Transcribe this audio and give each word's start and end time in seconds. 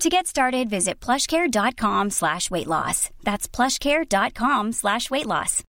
To 0.00 0.08
get 0.08 0.26
started, 0.26 0.68
visit 0.68 0.98
plushcare.com 1.00 2.10
slash 2.10 2.50
weight 2.50 2.66
loss. 2.66 3.10
That's 3.22 3.46
plushcare.com 3.48 4.72
slash 4.72 5.10
weight 5.10 5.26
loss. 5.26 5.62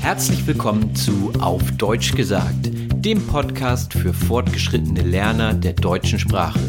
Herzlich 0.00 0.46
willkommen 0.46 0.94
zu 0.94 1.32
Auf 1.40 1.62
Deutsch 1.72 2.14
gesagt, 2.14 2.70
dem 2.94 3.26
Podcast 3.26 3.92
für 3.92 4.14
fortgeschrittene 4.14 5.02
Lerner 5.02 5.52
der 5.52 5.72
deutschen 5.74 6.18
Sprache. 6.18 6.60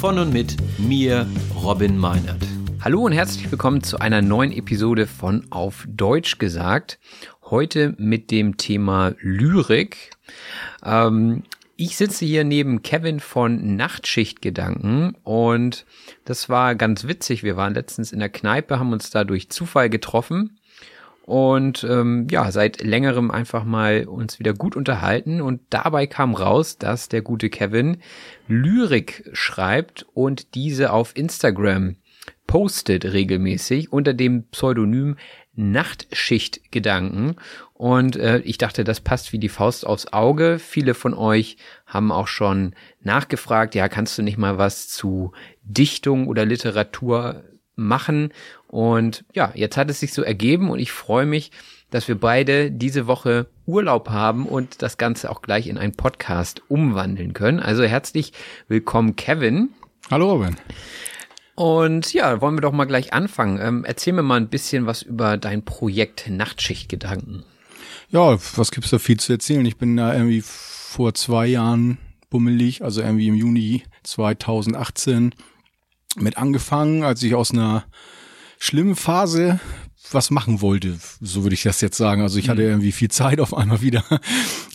Von 0.00 0.18
und 0.18 0.32
mit 0.32 0.56
mir, 0.78 1.26
Robin 1.62 1.98
Meinert. 1.98 2.42
Hallo 2.82 3.02
und 3.02 3.12
herzlich 3.12 3.50
willkommen 3.50 3.82
zu 3.82 3.98
einer 3.98 4.22
neuen 4.22 4.52
Episode 4.52 5.06
von 5.06 5.44
Auf 5.50 5.86
Deutsch 5.88 6.38
gesagt. 6.38 6.98
Heute 7.50 7.94
mit 7.98 8.30
dem 8.30 8.56
Thema 8.56 9.14
Lyrik. 9.20 10.10
Ähm, 10.84 11.42
ich 11.76 11.96
sitze 11.96 12.24
hier 12.24 12.44
neben 12.44 12.82
Kevin 12.82 13.20
von 13.20 13.76
Nachtschichtgedanken 13.76 15.16
und 15.24 15.86
das 16.24 16.48
war 16.48 16.74
ganz 16.74 17.06
witzig. 17.06 17.42
Wir 17.42 17.56
waren 17.56 17.74
letztens 17.74 18.12
in 18.12 18.20
der 18.20 18.28
Kneipe, 18.28 18.78
haben 18.78 18.92
uns 18.92 19.10
da 19.10 19.24
durch 19.24 19.50
Zufall 19.50 19.90
getroffen 19.90 20.58
und 21.26 21.84
ähm, 21.84 22.26
ja, 22.30 22.50
seit 22.52 22.82
längerem 22.82 23.30
einfach 23.30 23.64
mal 23.64 24.06
uns 24.06 24.38
wieder 24.38 24.52
gut 24.52 24.76
unterhalten 24.76 25.40
und 25.40 25.62
dabei 25.70 26.06
kam 26.06 26.34
raus, 26.34 26.78
dass 26.78 27.08
der 27.08 27.22
gute 27.22 27.48
Kevin 27.48 27.98
Lyrik 28.46 29.30
schreibt 29.32 30.06
und 30.12 30.54
diese 30.54 30.92
auf 30.92 31.16
Instagram 31.16 31.96
postet 32.46 33.06
regelmäßig 33.06 33.92
unter 33.92 34.12
dem 34.12 34.44
Pseudonym 34.48 35.16
Nachtschichtgedanken. 35.56 37.36
Und 37.74 38.14
äh, 38.16 38.38
ich 38.38 38.56
dachte, 38.56 38.84
das 38.84 39.00
passt 39.00 39.32
wie 39.32 39.38
die 39.40 39.48
Faust 39.48 39.84
aufs 39.84 40.06
Auge. 40.12 40.60
Viele 40.60 40.94
von 40.94 41.12
euch 41.12 41.56
haben 41.86 42.12
auch 42.12 42.28
schon 42.28 42.74
nachgefragt, 43.00 43.74
ja, 43.74 43.88
kannst 43.88 44.16
du 44.16 44.22
nicht 44.22 44.38
mal 44.38 44.58
was 44.58 44.88
zu 44.88 45.32
Dichtung 45.62 46.28
oder 46.28 46.44
Literatur 46.44 47.42
machen? 47.74 48.32
Und 48.68 49.24
ja, 49.34 49.50
jetzt 49.54 49.76
hat 49.76 49.90
es 49.90 49.98
sich 49.98 50.12
so 50.12 50.22
ergeben 50.22 50.70
und 50.70 50.78
ich 50.78 50.92
freue 50.92 51.26
mich, 51.26 51.50
dass 51.90 52.06
wir 52.06 52.18
beide 52.18 52.70
diese 52.70 53.08
Woche 53.08 53.46
Urlaub 53.66 54.08
haben 54.08 54.46
und 54.46 54.80
das 54.80 54.96
Ganze 54.96 55.30
auch 55.30 55.42
gleich 55.42 55.66
in 55.66 55.78
einen 55.78 55.96
Podcast 55.96 56.62
umwandeln 56.68 57.32
können. 57.32 57.58
Also 57.58 57.82
herzlich 57.82 58.32
willkommen, 58.68 59.16
Kevin. 59.16 59.70
Hallo, 60.12 60.32
Robin. 60.32 60.56
Und 61.56 62.12
ja, 62.12 62.40
wollen 62.40 62.56
wir 62.56 62.62
doch 62.62 62.72
mal 62.72 62.84
gleich 62.84 63.12
anfangen. 63.12 63.58
Ähm, 63.60 63.84
erzähl 63.84 64.12
mir 64.12 64.22
mal 64.22 64.36
ein 64.36 64.48
bisschen 64.48 64.86
was 64.86 65.02
über 65.02 65.36
dein 65.36 65.64
Projekt 65.64 66.28
Nachtschichtgedanken. 66.28 67.44
Ja, 68.10 68.38
was 68.56 68.70
gibt's 68.70 68.90
da 68.90 68.98
viel 68.98 69.18
zu 69.18 69.32
erzählen? 69.32 69.64
Ich 69.66 69.76
bin 69.76 69.96
da 69.96 70.14
irgendwie 70.14 70.42
vor 70.44 71.14
zwei 71.14 71.46
Jahren 71.46 71.98
bummelig, 72.30 72.82
also 72.82 73.00
irgendwie 73.00 73.28
im 73.28 73.34
Juni 73.34 73.82
2018 74.02 75.34
mit 76.16 76.36
angefangen, 76.36 77.02
als 77.02 77.22
ich 77.22 77.34
aus 77.34 77.52
einer 77.52 77.84
schlimmen 78.58 78.96
Phase 78.96 79.60
was 80.12 80.30
machen 80.30 80.60
wollte, 80.60 80.98
so 81.20 81.42
würde 81.42 81.54
ich 81.54 81.62
das 81.62 81.80
jetzt 81.80 81.96
sagen. 81.96 82.22
Also 82.22 82.38
ich 82.38 82.48
hatte 82.48 82.62
mhm. 82.62 82.68
irgendwie 82.68 82.92
viel 82.92 83.10
Zeit 83.10 83.40
auf 83.40 83.56
einmal 83.56 83.80
wieder, 83.80 84.04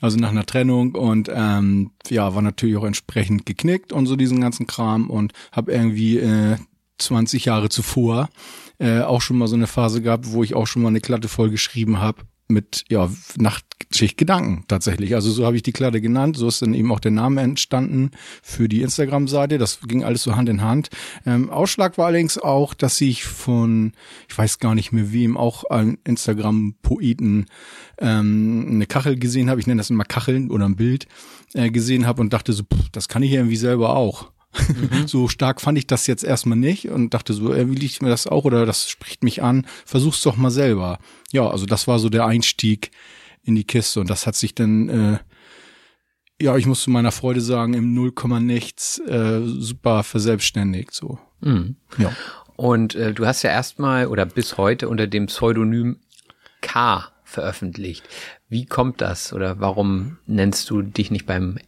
also 0.02 0.18
nach 0.18 0.32
einer 0.32 0.46
Trennung 0.46 0.96
und 0.96 1.30
ähm, 1.34 1.92
ja, 2.10 2.34
war 2.34 2.42
natürlich 2.42 2.78
auch 2.78 2.84
entsprechend 2.84 3.46
geknickt 3.46 3.94
und 3.94 4.08
so 4.08 4.16
diesen 4.16 4.42
ganzen 4.42 4.68
Kram 4.68 5.10
und 5.10 5.34
habe 5.52 5.72
irgendwie 5.72 6.18
äh, 6.18 6.58
20 6.98 7.46
Jahre 7.46 7.70
zuvor 7.70 8.30
äh, 8.80 9.02
auch 9.02 9.22
schon 9.22 9.38
mal 9.38 9.48
so 9.48 9.56
eine 9.56 9.68
Phase 9.68 10.02
gehabt, 10.02 10.32
wo 10.32 10.44
ich 10.44 10.56
auch 10.56 10.66
schon 10.66 10.82
mal 10.82 10.90
eine 10.90 11.02
Klatte 11.02 11.28
voll 11.28 11.50
geschrieben 11.50 12.00
habe 12.00 12.24
mit 12.50 12.84
ja 12.90 13.10
Nachtschichtgedanken 13.38 14.66
tatsächlich. 14.68 15.16
Also 15.16 15.32
so 15.32 15.46
habe 15.46 15.56
ich 15.56 15.64
die 15.64 15.72
Klatte 15.72 16.02
genannt. 16.02 16.36
So 16.36 16.48
ist 16.48 16.62
dann 16.62 16.74
eben 16.74 16.92
auch 16.92 17.00
der 17.00 17.12
Name 17.12 17.42
entstanden 17.42 18.12
für 18.42 18.68
die 18.68 18.82
Instagram-Seite. 18.82 19.58
Das 19.58 19.80
ging 19.82 20.04
alles 20.04 20.24
so 20.24 20.36
Hand 20.36 20.50
in 20.50 20.62
Hand. 20.62 20.90
Ähm, 21.26 21.50
Ausschlag 21.50 21.98
war 21.98 22.08
allerdings 22.08 22.38
auch, 22.38 22.74
dass 22.74 23.00
ich 23.02 23.24
von, 23.24 23.94
ich 24.28 24.38
weiß 24.38 24.60
gar 24.60 24.76
nicht 24.76 24.92
mehr 24.92 25.14
wem, 25.14 25.38
auch 25.38 25.70
an 25.70 26.00
Instagram-Poeten 26.04 27.46
ähm, 28.00 28.68
eine 28.70 28.86
Kachel 28.88 29.18
gesehen 29.18 29.50
habe. 29.50 29.62
Ich 29.62 29.68
nenne 29.68 29.80
das 29.80 29.92
immer 29.92 30.06
Kacheln 30.06 30.50
oder 30.50 30.66
ein 30.66 30.76
Bild 30.76 31.08
äh, 31.54 31.70
gesehen 31.70 32.06
habe 32.08 32.22
und 32.22 32.34
dachte 32.34 32.52
so, 32.54 32.64
pff, 32.64 32.90
das 32.92 33.08
kann 33.08 33.24
ich 33.24 33.32
irgendwie 33.32 33.58
selber 33.58 33.96
auch. 33.96 34.32
Mhm. 34.52 35.08
so 35.08 35.28
stark 35.28 35.62
fand 35.62 35.78
ich 35.78 35.88
das 35.88 36.08
jetzt 36.08 36.24
erstmal 36.24 36.58
nicht 36.58 36.90
und 36.90 37.14
dachte 37.14 37.34
so, 37.34 37.54
äh, 37.54 37.70
wie 37.70 37.76
liegt 37.76 38.02
mir 38.02 38.10
das 38.10 38.28
auch 38.28 38.46
oder 38.46 38.66
das 38.66 38.90
spricht 38.90 39.24
mich 39.24 39.44
an, 39.44 39.66
versuch's 39.86 40.22
doch 40.22 40.38
mal 40.38 40.52
selber. 40.52 41.00
Ja, 41.32 41.48
also 41.50 41.66
das 41.66 41.88
war 41.88 42.00
so 42.00 42.10
der 42.10 42.26
Einstieg 42.26 42.92
in 43.44 43.56
die 43.56 43.64
Kiste 43.64 44.00
und 44.00 44.10
das 44.10 44.26
hat 44.26 44.36
sich 44.36 44.56
dann, 44.56 44.90
äh, 44.90 45.20
ja, 46.42 46.58
ich 46.58 46.66
muss 46.66 46.84
zu 46.84 46.90
meiner 46.90 47.12
Freude 47.12 47.42
sagen, 47.42 47.74
im 47.74 47.94
Nullkomma 47.94 48.40
nichts 48.40 49.00
äh, 49.00 49.42
super 49.44 50.04
verselbstständigt 50.04 50.94
so. 50.94 51.20
Mhm. 51.42 51.76
Ja. 51.98 52.12
Und 52.56 52.96
äh, 52.96 53.14
du 53.14 53.26
hast 53.26 53.44
ja 53.44 53.52
erstmal 53.52 54.08
oder 54.08 54.26
bis 54.26 54.58
heute 54.58 54.90
unter 54.90 55.08
dem 55.08 55.28
Pseudonym 55.28 56.00
K 56.62 57.08
veröffentlicht. 57.24 58.04
Wie 58.50 58.66
kommt 58.66 59.02
das 59.02 59.32
oder 59.32 59.60
warum 59.60 60.18
nennst 60.26 60.70
du 60.70 60.82
dich 60.82 61.12
nicht 61.12 61.26
beim 61.26 61.60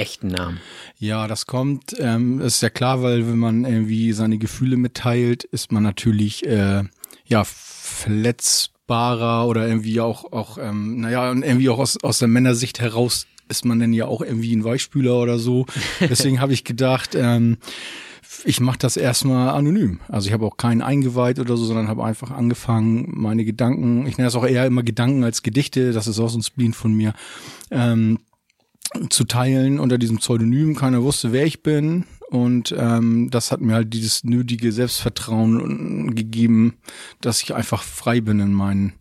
echten 0.00 0.28
Namen? 0.28 0.60
Ja, 0.98 1.28
das 1.28 1.46
kommt, 1.46 1.94
ähm, 1.98 2.40
ist 2.40 2.62
ja 2.62 2.70
klar, 2.70 3.02
weil 3.02 3.26
wenn 3.26 3.38
man 3.38 3.64
irgendwie 3.64 4.12
seine 4.12 4.38
Gefühle 4.38 4.76
mitteilt, 4.76 5.44
ist 5.44 5.72
man 5.72 5.82
natürlich 5.82 6.46
äh, 6.46 6.84
ja 7.26 7.44
verletzbarer 7.44 9.46
oder 9.46 9.68
irgendwie 9.68 10.00
auch 10.00 10.32
auch 10.32 10.58
ähm, 10.58 11.00
naja 11.00 11.30
und 11.30 11.42
irgendwie 11.42 11.68
auch 11.68 11.78
aus 11.78 12.02
aus 12.02 12.18
der 12.18 12.28
Männersicht 12.28 12.80
heraus 12.80 13.26
ist 13.48 13.64
man 13.64 13.80
denn 13.80 13.92
ja 13.92 14.06
auch 14.06 14.22
irgendwie 14.22 14.54
ein 14.54 14.64
Weichspüler 14.64 15.16
oder 15.16 15.38
so. 15.38 15.66
Deswegen 16.00 16.40
habe 16.40 16.52
ich 16.52 16.64
gedacht, 16.64 17.14
ähm, 17.14 17.58
ich 18.44 18.60
mache 18.60 18.78
das 18.78 18.96
erstmal 18.96 19.50
anonym. 19.50 20.00
Also 20.08 20.28
ich 20.28 20.32
habe 20.32 20.46
auch 20.46 20.56
keinen 20.56 20.82
eingeweiht 20.82 21.38
oder 21.38 21.56
so, 21.56 21.64
sondern 21.64 21.88
habe 21.88 22.04
einfach 22.04 22.30
angefangen, 22.30 23.08
meine 23.12 23.44
Gedanken, 23.44 24.06
ich 24.06 24.16
nenne 24.16 24.28
das 24.28 24.36
auch 24.36 24.46
eher 24.46 24.66
immer 24.66 24.82
Gedanken 24.82 25.24
als 25.24 25.42
Gedichte, 25.42 25.92
das 25.92 26.06
ist 26.06 26.20
auch 26.20 26.28
so 26.28 26.38
ein 26.38 26.42
Spleen 26.42 26.72
von 26.72 26.94
mir, 26.94 27.12
ähm, 27.70 28.18
zu 29.08 29.24
teilen 29.24 29.78
unter 29.78 29.98
diesem 29.98 30.18
Pseudonym. 30.18 30.74
Keiner 30.74 31.02
wusste, 31.02 31.32
wer 31.32 31.46
ich 31.46 31.62
bin. 31.62 32.04
Und 32.30 32.74
ähm, 32.76 33.28
das 33.30 33.50
hat 33.50 33.60
mir 33.60 33.74
halt 33.74 33.92
dieses 33.92 34.24
nötige 34.24 34.72
Selbstvertrauen 34.72 36.14
gegeben, 36.14 36.74
dass 37.20 37.42
ich 37.42 37.54
einfach 37.54 37.82
frei 37.82 38.20
bin 38.20 38.38
in 38.38 38.52
meinen 38.52 38.92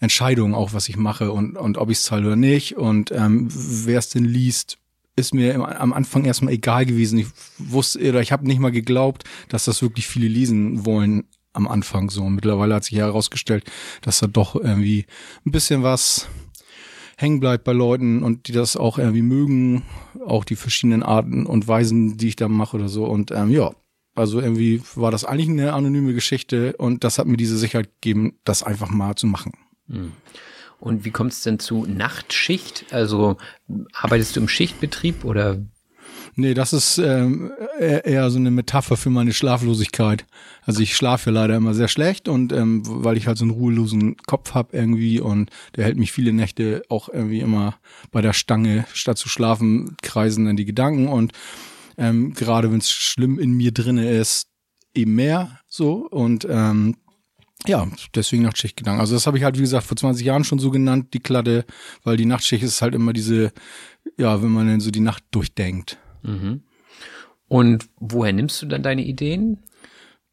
Entscheidungen, 0.00 0.54
auch 0.54 0.72
was 0.74 0.88
ich 0.88 0.96
mache 0.96 1.32
und, 1.32 1.56
und 1.56 1.76
ob 1.76 1.90
ich 1.90 1.98
es 1.98 2.04
zahle 2.04 2.26
oder 2.26 2.36
nicht. 2.36 2.76
Und 2.76 3.10
ähm, 3.10 3.48
wer 3.50 3.98
es 3.98 4.10
denn 4.10 4.24
liest, 4.24 4.78
ist 5.16 5.34
mir 5.34 5.54
am 5.80 5.92
Anfang 5.92 6.24
erstmal 6.24 6.52
egal 6.52 6.86
gewesen. 6.86 7.18
Ich 7.18 7.26
wusste 7.58 8.08
oder 8.08 8.20
ich 8.20 8.30
habe 8.30 8.46
nicht 8.46 8.60
mal 8.60 8.70
geglaubt, 8.70 9.24
dass 9.48 9.64
das 9.64 9.82
wirklich 9.82 10.06
viele 10.06 10.28
lesen 10.28 10.86
wollen 10.86 11.24
am 11.52 11.66
Anfang 11.66 12.10
so. 12.10 12.22
Und 12.22 12.36
mittlerweile 12.36 12.76
hat 12.76 12.84
sich 12.84 12.98
herausgestellt, 12.98 13.64
dass 14.02 14.20
da 14.20 14.28
doch 14.28 14.54
irgendwie 14.54 15.06
ein 15.44 15.50
bisschen 15.50 15.82
was 15.82 16.28
hängen 17.20 17.40
bleibt 17.40 17.64
bei 17.64 17.72
Leuten 17.72 18.22
und 18.22 18.46
die 18.46 18.52
das 18.52 18.76
auch 18.76 18.96
irgendwie 18.96 19.22
mögen, 19.22 19.82
auch 20.24 20.44
die 20.44 20.54
verschiedenen 20.54 21.02
Arten 21.02 21.46
und 21.46 21.66
Weisen, 21.66 22.16
die 22.16 22.28
ich 22.28 22.36
da 22.36 22.48
mache 22.48 22.76
oder 22.76 22.88
so. 22.88 23.06
Und 23.06 23.32
ähm, 23.32 23.50
ja, 23.50 23.72
also 24.14 24.40
irgendwie 24.40 24.80
war 24.94 25.10
das 25.10 25.24
eigentlich 25.24 25.48
eine 25.48 25.72
anonyme 25.72 26.14
Geschichte 26.14 26.76
und 26.76 27.02
das 27.02 27.18
hat 27.18 27.26
mir 27.26 27.36
diese 27.36 27.58
Sicherheit 27.58 27.90
gegeben, 28.00 28.38
das 28.44 28.62
einfach 28.62 28.88
mal 28.88 29.16
zu 29.16 29.26
machen. 29.26 29.52
Hm. 29.88 30.12
Und 30.78 31.04
wie 31.04 31.10
kommt 31.10 31.32
es 31.32 31.42
denn 31.42 31.58
zu 31.58 31.86
Nachtschicht? 31.86 32.86
Also 32.92 33.36
arbeitest 33.92 34.36
du 34.36 34.40
im 34.40 34.48
Schichtbetrieb 34.48 35.24
oder 35.24 35.58
Nee, 36.40 36.54
das 36.54 36.72
ist 36.72 36.98
ähm, 36.98 37.50
eher 37.80 38.30
so 38.30 38.38
eine 38.38 38.52
Metapher 38.52 38.96
für 38.96 39.10
meine 39.10 39.32
Schlaflosigkeit. 39.32 40.24
Also 40.62 40.82
ich 40.82 40.94
schlafe 40.94 41.30
ja 41.30 41.34
leider 41.34 41.56
immer 41.56 41.74
sehr 41.74 41.88
schlecht 41.88 42.28
und 42.28 42.52
ähm, 42.52 42.82
weil 42.84 43.16
ich 43.16 43.26
halt 43.26 43.38
so 43.38 43.44
einen 43.44 43.50
ruhelosen 43.50 44.16
Kopf 44.18 44.54
hab 44.54 44.72
irgendwie 44.72 45.18
und 45.18 45.50
der 45.74 45.84
hält 45.84 45.96
mich 45.96 46.12
viele 46.12 46.32
Nächte 46.32 46.84
auch 46.88 47.08
irgendwie 47.08 47.40
immer 47.40 47.74
bei 48.12 48.22
der 48.22 48.34
Stange. 48.34 48.86
Statt 48.92 49.18
zu 49.18 49.28
schlafen, 49.28 49.96
kreisen 50.00 50.44
dann 50.44 50.56
die 50.56 50.64
Gedanken 50.64 51.08
und 51.08 51.32
ähm, 51.96 52.34
gerade 52.34 52.70
wenn 52.70 52.78
es 52.78 52.88
schlimm 52.88 53.40
in 53.40 53.50
mir 53.54 53.72
drinne 53.72 54.08
ist, 54.08 54.46
eben 54.94 55.16
mehr 55.16 55.58
so 55.66 56.06
und 56.08 56.46
ähm, 56.48 56.94
ja, 57.66 57.84
deswegen 58.14 58.44
Nachtschichtgedanken. 58.44 59.00
Also 59.00 59.16
das 59.16 59.26
habe 59.26 59.38
ich 59.38 59.42
halt, 59.42 59.56
wie 59.56 59.62
gesagt, 59.62 59.88
vor 59.88 59.96
20 59.96 60.24
Jahren 60.24 60.44
schon 60.44 60.60
so 60.60 60.70
genannt, 60.70 61.14
die 61.14 61.18
Kladde, 61.18 61.64
weil 62.04 62.16
die 62.16 62.26
Nachtschicht 62.26 62.62
ist 62.62 62.80
halt 62.80 62.94
immer 62.94 63.12
diese, 63.12 63.50
ja, 64.16 64.40
wenn 64.40 64.52
man 64.52 64.68
dann 64.68 64.78
so 64.78 64.92
die 64.92 65.00
Nacht 65.00 65.24
durchdenkt. 65.32 65.98
Mhm. 66.22 66.62
Und 67.48 67.88
woher 67.98 68.32
nimmst 68.32 68.60
du 68.62 68.66
dann 68.66 68.82
deine 68.82 69.04
Ideen? 69.04 69.58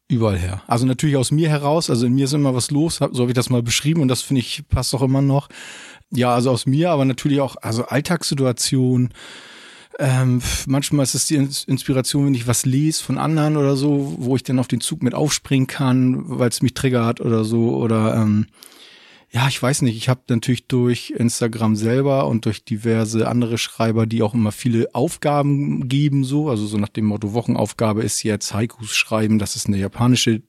Überall 0.08 0.38
her. 0.38 0.62
Also 0.68 0.86
natürlich 0.86 1.16
aus 1.16 1.32
mir 1.32 1.48
heraus. 1.48 1.90
Also 1.90 2.06
in 2.06 2.14
mir 2.14 2.26
ist 2.26 2.32
immer 2.32 2.54
was 2.54 2.70
los. 2.70 2.96
So 2.96 3.22
habe 3.22 3.30
ich 3.30 3.34
das 3.34 3.50
mal 3.50 3.62
beschrieben 3.62 4.02
und 4.02 4.08
das 4.08 4.22
finde 4.22 4.40
ich 4.40 4.68
passt 4.68 4.94
auch 4.94 5.02
immer 5.02 5.22
noch. 5.22 5.48
Ja, 6.10 6.32
also 6.34 6.50
aus 6.50 6.66
mir, 6.66 6.90
aber 6.90 7.04
natürlich 7.04 7.40
auch 7.40 7.56
also 7.60 7.86
Alltagssituation. 7.86 9.12
Ähm, 9.98 10.42
manchmal 10.66 11.04
ist 11.04 11.14
es 11.14 11.26
die 11.26 11.34
Inspiration, 11.36 12.26
wenn 12.26 12.34
ich 12.34 12.46
was 12.46 12.66
lese 12.66 13.02
von 13.02 13.18
anderen 13.18 13.56
oder 13.56 13.76
so, 13.76 14.14
wo 14.18 14.36
ich 14.36 14.42
dann 14.42 14.58
auf 14.58 14.68
den 14.68 14.80
Zug 14.80 15.02
mit 15.02 15.14
aufspringen 15.14 15.66
kann, 15.66 16.22
weil 16.26 16.50
es 16.50 16.62
mich 16.62 16.74
triggert 16.74 17.20
oder 17.20 17.44
so. 17.44 17.74
Oder 17.76 18.14
ähm, 18.14 18.46
ja, 19.36 19.48
ich 19.48 19.62
weiß 19.62 19.82
nicht, 19.82 19.98
ich 19.98 20.08
habe 20.08 20.22
natürlich 20.30 20.66
durch 20.66 21.10
Instagram 21.10 21.76
selber 21.76 22.26
und 22.26 22.46
durch 22.46 22.64
diverse 22.64 23.28
andere 23.28 23.58
Schreiber, 23.58 24.06
die 24.06 24.22
auch 24.22 24.32
immer 24.32 24.50
viele 24.50 24.94
Aufgaben 24.94 25.90
geben, 25.90 26.24
so, 26.24 26.48
also 26.48 26.64
so 26.64 26.78
nach 26.78 26.88
dem 26.88 27.04
Motto 27.04 27.34
Wochenaufgabe 27.34 28.02
ist 28.02 28.22
jetzt 28.22 28.54
Haikus 28.54 28.94
schreiben, 28.94 29.38
das 29.38 29.54
ist 29.54 29.66
eine 29.66 29.76
japanische 29.76 30.40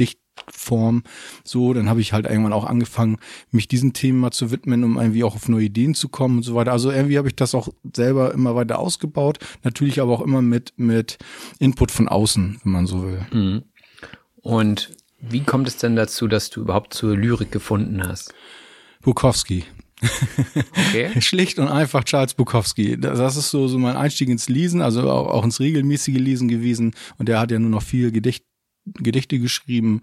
Dichtform, 0.00 1.04
so, 1.44 1.72
dann 1.72 1.88
habe 1.88 2.00
ich 2.00 2.12
halt 2.12 2.26
irgendwann 2.26 2.52
auch 2.52 2.64
angefangen, 2.64 3.18
mich 3.52 3.68
diesem 3.68 3.92
Thema 3.92 4.32
zu 4.32 4.50
widmen, 4.50 4.82
um 4.82 4.96
irgendwie 4.96 5.22
auch 5.22 5.36
auf 5.36 5.48
neue 5.48 5.66
Ideen 5.66 5.94
zu 5.94 6.08
kommen 6.08 6.38
und 6.38 6.42
so 6.42 6.56
weiter. 6.56 6.72
Also 6.72 6.90
irgendwie 6.90 7.18
habe 7.18 7.28
ich 7.28 7.36
das 7.36 7.54
auch 7.54 7.68
selber 7.94 8.34
immer 8.34 8.56
weiter 8.56 8.80
ausgebaut, 8.80 9.38
natürlich 9.62 10.00
aber 10.00 10.14
auch 10.14 10.20
immer 10.20 10.42
mit 10.42 10.72
mit 10.76 11.18
Input 11.60 11.92
von 11.92 12.08
außen, 12.08 12.58
wenn 12.64 12.72
man 12.72 12.88
so 12.88 13.04
will. 13.04 13.24
Mhm. 13.30 13.62
Und 14.40 14.96
wie 15.22 15.42
kommt 15.42 15.68
es 15.68 15.76
denn 15.76 15.96
dazu, 15.96 16.26
dass 16.26 16.50
du 16.50 16.60
überhaupt 16.60 16.92
zur 16.92 17.16
Lyrik 17.16 17.52
gefunden 17.52 18.02
hast? 18.06 18.34
Bukowski. 19.02 19.64
Okay. 20.88 21.20
Schlicht 21.20 21.58
und 21.60 21.68
einfach 21.68 22.02
Charles 22.04 22.34
Bukowski. 22.34 22.98
Das 22.98 23.36
ist 23.36 23.50
so, 23.50 23.68
so 23.68 23.78
mein 23.78 23.96
Einstieg 23.96 24.28
ins 24.28 24.48
Lesen, 24.48 24.82
also 24.82 25.08
auch, 25.08 25.28
auch 25.28 25.44
ins 25.44 25.60
regelmäßige 25.60 26.18
Lesen 26.18 26.48
gewesen. 26.48 26.94
Und 27.18 27.28
der 27.28 27.38
hat 27.38 27.52
ja 27.52 27.58
nur 27.58 27.70
noch 27.70 27.82
viel 27.82 28.10
Gedicht, 28.10 28.44
Gedichte 28.84 29.38
geschrieben. 29.38 30.02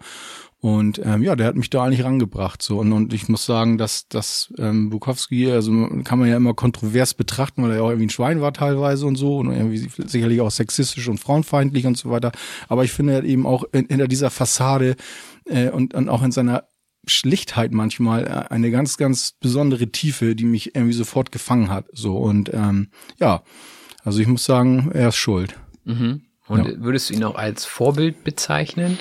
Und 0.62 1.00
ähm, 1.06 1.24
ja, 1.24 1.38
der 1.38 1.48
hat 1.48 1.56
mich 1.56 1.70
da 1.70 1.84
eigentlich 1.84 2.04
rangebracht. 2.04 2.62
So 2.62 2.80
und, 2.80 2.92
und 2.92 3.14
ich 3.14 3.30
muss 3.30 3.46
sagen, 3.46 3.78
dass 3.78 4.10
dass 4.10 4.54
ähm, 4.58 4.90
Bukowski, 4.90 5.50
also 5.50 5.72
kann 6.04 6.20
man 6.20 6.28
ja 6.28 6.36
immer 6.36 6.54
kontrovers 6.54 7.14
betrachten, 7.14 7.64
weil 7.64 7.72
er 7.72 7.78
ja 7.78 7.84
auch 7.84 7.90
irgendwie 7.90 8.08
ein 8.08 8.12
Schwein 8.12 8.42
war 8.42 8.52
teilweise 8.52 9.06
und 9.06 9.16
so 9.16 9.38
und 9.38 9.54
irgendwie 9.54 9.90
sicherlich 10.06 10.42
auch 10.42 10.52
sexistisch 10.52 11.08
und 11.08 11.18
frauenfeindlich 11.18 11.86
und 11.86 11.98
so 11.98 12.10
weiter. 12.10 12.34
Aber 12.68 12.84
ich 12.84 12.92
finde 12.92 13.26
eben 13.26 13.46
auch 13.46 13.64
in, 13.72 13.88
hinter 13.88 14.10
dieser 14.10 14.30
Fassade 14.30 14.98
äh, 15.46 15.70
und, 15.70 15.94
und 15.94 16.10
auch 16.10 16.24
in 16.24 16.34
seiner 16.34 16.66
Schlichtheit 17.06 17.72
manchmal 17.72 18.28
äh, 18.28 18.54
eine 18.54 18.70
ganz, 18.70 18.98
ganz 18.98 19.36
besondere 19.40 19.88
Tiefe, 19.88 20.36
die 20.36 20.46
mich 20.46 20.76
irgendwie 20.76 20.94
sofort 20.94 21.32
gefangen 21.32 21.70
hat. 21.70 21.86
So 21.94 22.18
und 22.18 22.54
ähm, 22.54 22.90
ja, 23.18 23.44
also 24.04 24.20
ich 24.20 24.28
muss 24.28 24.44
sagen, 24.44 24.92
er 24.94 25.10
ist 25.10 25.16
schuld. 25.16 25.56
Mhm. 25.86 26.24
Und 26.48 26.68
ja. 26.68 26.74
würdest 26.80 27.10
du 27.10 27.14
ihn 27.14 27.24
auch 27.24 27.36
als 27.36 27.66
Vorbild 27.66 28.24
bezeichnen? 28.24 28.98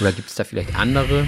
Oder 0.00 0.12
gibt 0.12 0.28
es 0.28 0.34
da 0.34 0.44
vielleicht 0.44 0.74
andere? 0.76 1.26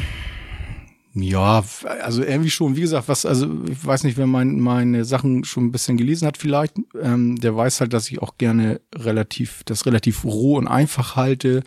Ja, 1.16 1.64
also 2.02 2.24
irgendwie 2.24 2.50
schon, 2.50 2.74
wie 2.74 2.80
gesagt, 2.80 3.08
was, 3.08 3.24
also 3.24 3.48
ich 3.70 3.86
weiß 3.86 4.02
nicht, 4.02 4.16
wer 4.16 4.26
mein, 4.26 4.58
meine 4.58 5.04
Sachen 5.04 5.44
schon 5.44 5.66
ein 5.66 5.72
bisschen 5.72 5.96
gelesen 5.96 6.26
hat, 6.26 6.36
vielleicht, 6.36 6.74
ähm, 7.00 7.36
der 7.36 7.56
weiß 7.56 7.80
halt, 7.80 7.92
dass 7.92 8.10
ich 8.10 8.20
auch 8.20 8.36
gerne 8.36 8.80
relativ, 8.92 9.62
das 9.64 9.86
relativ 9.86 10.24
roh 10.24 10.56
und 10.56 10.66
einfach 10.66 11.14
halte 11.14 11.62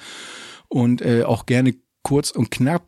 und 0.67 1.01
äh, 1.01 1.23
auch 1.23 1.45
gerne 1.45 1.75
kurz 2.03 2.31
und 2.31 2.51
knapp 2.51 2.85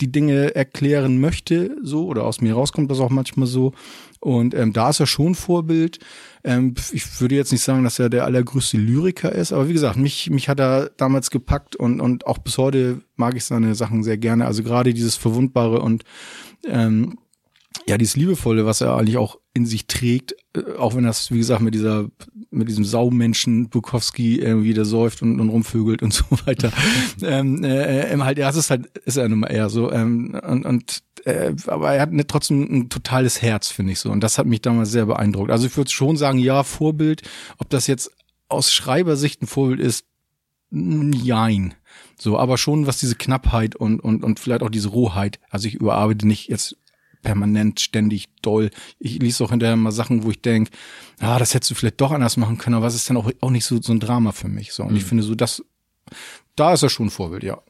die 0.00 0.10
Dinge 0.10 0.54
erklären 0.54 1.20
möchte, 1.20 1.76
so, 1.82 2.06
oder 2.06 2.24
aus 2.24 2.40
mir 2.40 2.54
rauskommt 2.54 2.90
das 2.90 3.00
auch 3.00 3.10
manchmal 3.10 3.46
so. 3.46 3.72
Und 4.20 4.54
ähm, 4.54 4.72
da 4.72 4.90
ist 4.90 5.00
er 5.00 5.06
schon 5.06 5.34
Vorbild. 5.34 5.98
Ähm, 6.44 6.74
ich 6.92 7.20
würde 7.20 7.34
jetzt 7.34 7.52
nicht 7.52 7.62
sagen, 7.62 7.84
dass 7.84 7.98
er 7.98 8.08
der 8.08 8.24
allergrößte 8.24 8.78
Lyriker 8.78 9.32
ist, 9.32 9.52
aber 9.52 9.68
wie 9.68 9.74
gesagt, 9.74 9.96
mich, 9.96 10.30
mich 10.30 10.48
hat 10.48 10.60
er 10.60 10.90
damals 10.96 11.30
gepackt 11.30 11.76
und, 11.76 12.00
und 12.00 12.26
auch 12.26 12.38
bis 12.38 12.56
heute 12.58 13.02
mag 13.16 13.36
ich 13.36 13.44
seine 13.44 13.74
Sachen 13.74 14.02
sehr 14.02 14.16
gerne. 14.16 14.46
Also 14.46 14.62
gerade 14.62 14.94
dieses 14.94 15.16
Verwundbare 15.16 15.80
und 15.80 16.04
ähm, 16.66 17.18
ja, 17.86 17.98
dieses 17.98 18.16
Liebevolle, 18.16 18.64
was 18.64 18.80
er 18.80 18.96
eigentlich 18.96 19.18
auch 19.18 19.38
in 19.52 19.66
sich 19.66 19.86
trägt, 19.86 20.34
auch 20.78 20.94
wenn 20.94 21.04
das, 21.04 21.30
wie 21.30 21.38
gesagt, 21.38 21.62
mit 21.62 21.74
dieser, 21.74 22.06
mit 22.50 22.68
diesem 22.68 22.84
Saumenschen 22.84 23.68
Bukowski 23.68 24.38
irgendwie 24.38 24.74
der 24.74 24.84
säuft 24.84 25.22
und, 25.22 25.40
und 25.40 25.48
rumvögelt 25.48 26.02
und 26.02 26.12
so 26.12 26.24
weiter. 26.44 26.72
ähm, 27.22 27.64
äh, 27.64 28.12
äh, 28.12 28.18
halt, 28.18 28.38
ja, 28.38 28.46
das 28.46 28.56
ist 28.56 28.70
halt, 28.70 28.86
ist 29.04 29.16
er 29.16 29.28
nun 29.28 29.40
mal 29.40 29.48
eher 29.48 29.68
so. 29.68 29.90
Ähm, 29.90 30.38
und, 30.46 30.64
und 30.64 31.02
äh, 31.24 31.54
aber 31.66 31.94
er 31.94 32.02
hat 32.02 32.12
ne, 32.12 32.26
trotzdem 32.26 32.62
ein 32.62 32.88
totales 32.88 33.42
Herz, 33.42 33.68
finde 33.68 33.92
ich 33.92 33.98
so. 33.98 34.10
Und 34.10 34.20
das 34.20 34.38
hat 34.38 34.46
mich 34.46 34.62
damals 34.62 34.90
sehr 34.90 35.06
beeindruckt. 35.06 35.50
Also 35.50 35.66
ich 35.66 35.76
würde 35.76 35.90
schon 35.90 36.16
sagen, 36.16 36.38
ja, 36.38 36.62
Vorbild. 36.62 37.22
Ob 37.58 37.70
das 37.70 37.86
jetzt 37.86 38.12
aus 38.48 38.72
Schreibersicht 38.72 39.42
ein 39.42 39.46
Vorbild 39.46 39.80
ist, 39.80 40.06
jein. 40.70 41.74
So, 42.18 42.38
aber 42.38 42.58
schon 42.58 42.86
was 42.86 42.98
diese 42.98 43.16
Knappheit 43.16 43.74
und, 43.76 44.00
und, 44.00 44.24
und 44.24 44.38
vielleicht 44.38 44.62
auch 44.62 44.70
diese 44.70 44.88
Rohheit. 44.88 45.40
Also 45.50 45.68
ich 45.68 45.74
überarbeite 45.74 46.26
nicht 46.26 46.48
jetzt 46.48 46.76
permanent, 47.24 47.80
ständig, 47.80 48.28
doll. 48.42 48.70
Ich 49.00 49.18
lese 49.18 49.42
auch 49.42 49.50
hinterher 49.50 49.74
mal 49.76 49.90
Sachen, 49.90 50.22
wo 50.22 50.30
ich 50.30 50.40
denke, 50.40 50.70
ah, 51.18 51.40
das 51.40 51.54
hättest 51.54 51.72
du 51.72 51.74
vielleicht 51.74 52.00
doch 52.00 52.12
anders 52.12 52.36
machen 52.36 52.58
können, 52.58 52.76
aber 52.76 52.86
was 52.86 52.94
ist 52.94 53.10
dann 53.10 53.16
auch, 53.16 53.30
auch 53.40 53.50
nicht 53.50 53.64
so, 53.64 53.82
so 53.82 53.92
ein 53.92 53.98
Drama 53.98 54.30
für 54.30 54.48
mich. 54.48 54.72
So. 54.72 54.84
Und 54.84 54.92
mhm. 54.92 54.96
ich 54.96 55.04
finde 55.04 55.24
so, 55.24 55.34
das, 55.34 55.64
da 56.54 56.72
ist 56.72 56.82
er 56.82 56.90
schon 56.90 57.06
ein 57.06 57.10
Vorbild, 57.10 57.42
ja. 57.42 57.60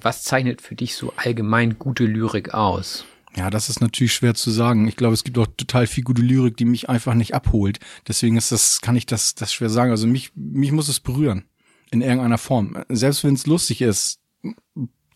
Was 0.00 0.24
zeichnet 0.24 0.62
für 0.62 0.74
dich 0.74 0.96
so 0.96 1.12
allgemein 1.16 1.78
gute 1.78 2.04
Lyrik 2.04 2.54
aus? 2.54 3.04
Ja, 3.36 3.50
das 3.50 3.68
ist 3.68 3.80
natürlich 3.80 4.14
schwer 4.14 4.34
zu 4.34 4.50
sagen. 4.50 4.88
Ich 4.88 4.96
glaube, 4.96 5.14
es 5.14 5.22
gibt 5.22 5.38
auch 5.38 5.46
total 5.46 5.86
viel 5.86 6.02
gute 6.02 6.22
Lyrik, 6.22 6.56
die 6.56 6.64
mich 6.64 6.88
einfach 6.88 7.14
nicht 7.14 7.34
abholt. 7.34 7.78
Deswegen 8.08 8.36
ist 8.36 8.50
das, 8.50 8.80
kann 8.80 8.96
ich 8.96 9.06
das, 9.06 9.34
das 9.34 9.52
schwer 9.52 9.68
sagen. 9.68 9.90
Also 9.90 10.06
mich, 10.06 10.32
mich 10.34 10.72
muss 10.72 10.88
es 10.88 11.00
berühren. 11.00 11.44
In 11.90 12.02
irgendeiner 12.02 12.38
Form. 12.38 12.84
Selbst 12.88 13.24
wenn 13.24 13.34
es 13.34 13.46
lustig 13.46 13.80
ist, 13.80 14.20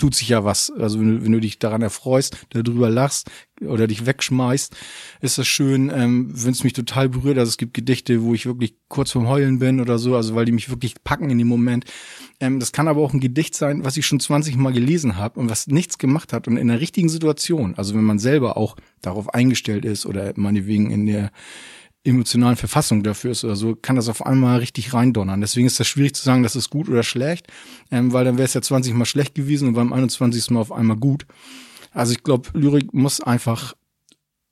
tut 0.02 0.16
sich 0.16 0.30
ja 0.30 0.42
was. 0.42 0.72
Also 0.76 0.98
wenn 0.98 1.18
du, 1.18 1.24
wenn 1.24 1.30
du 1.30 1.38
dich 1.38 1.60
daran 1.60 1.80
erfreust, 1.80 2.36
darüber 2.50 2.90
lachst 2.90 3.30
oder 3.64 3.86
dich 3.86 4.04
wegschmeißt, 4.04 4.74
ist 5.20 5.38
das 5.38 5.46
schön, 5.46 5.92
ähm, 5.94 6.28
wenn 6.34 6.50
es 6.50 6.64
mich 6.64 6.72
total 6.72 7.08
berührt. 7.08 7.38
Also 7.38 7.50
es 7.50 7.56
gibt 7.56 7.72
Gedichte, 7.72 8.20
wo 8.24 8.34
ich 8.34 8.44
wirklich 8.44 8.74
kurz 8.88 9.12
vorm 9.12 9.28
Heulen 9.28 9.60
bin 9.60 9.80
oder 9.80 10.00
so, 10.00 10.16
also 10.16 10.34
weil 10.34 10.44
die 10.44 10.50
mich 10.50 10.70
wirklich 10.70 11.04
packen 11.04 11.30
in 11.30 11.38
dem 11.38 11.46
Moment. 11.46 11.84
Ähm, 12.40 12.58
das 12.58 12.72
kann 12.72 12.88
aber 12.88 13.00
auch 13.00 13.12
ein 13.12 13.20
Gedicht 13.20 13.54
sein, 13.54 13.84
was 13.84 13.96
ich 13.96 14.04
schon 14.04 14.18
20 14.18 14.56
Mal 14.56 14.72
gelesen 14.72 15.16
habe 15.16 15.38
und 15.38 15.48
was 15.48 15.68
nichts 15.68 15.98
gemacht 15.98 16.32
hat 16.32 16.48
und 16.48 16.56
in 16.56 16.66
der 16.66 16.80
richtigen 16.80 17.08
Situation, 17.08 17.76
also 17.76 17.94
wenn 17.94 18.02
man 18.02 18.18
selber 18.18 18.56
auch 18.56 18.74
darauf 19.02 19.32
eingestellt 19.32 19.84
ist 19.84 20.04
oder 20.04 20.32
meinetwegen 20.34 20.90
in 20.90 21.06
der 21.06 21.30
emotionalen 22.04 22.56
Verfassung 22.56 23.02
dafür 23.02 23.30
ist 23.30 23.44
oder 23.44 23.56
so, 23.56 23.76
kann 23.76 23.96
das 23.96 24.08
auf 24.08 24.26
einmal 24.26 24.58
richtig 24.58 24.92
reindonnern. 24.92 25.40
Deswegen 25.40 25.66
ist 25.66 25.78
das 25.78 25.86
schwierig 25.86 26.14
zu 26.14 26.24
sagen, 26.24 26.42
das 26.42 26.56
ist 26.56 26.70
gut 26.70 26.88
oder 26.88 27.02
schlecht, 27.02 27.46
ähm, 27.90 28.12
weil 28.12 28.24
dann 28.24 28.38
wäre 28.38 28.46
es 28.46 28.54
ja 28.54 28.62
20 28.62 28.94
Mal 28.94 29.04
schlecht 29.04 29.34
gewesen 29.34 29.68
und 29.68 29.74
beim 29.74 29.92
21. 29.92 30.50
Mal 30.50 30.60
auf 30.60 30.72
einmal 30.72 30.96
gut. 30.96 31.26
Also 31.92 32.12
ich 32.12 32.22
glaube, 32.22 32.48
Lyrik 32.54 32.92
muss 32.92 33.20
einfach 33.20 33.74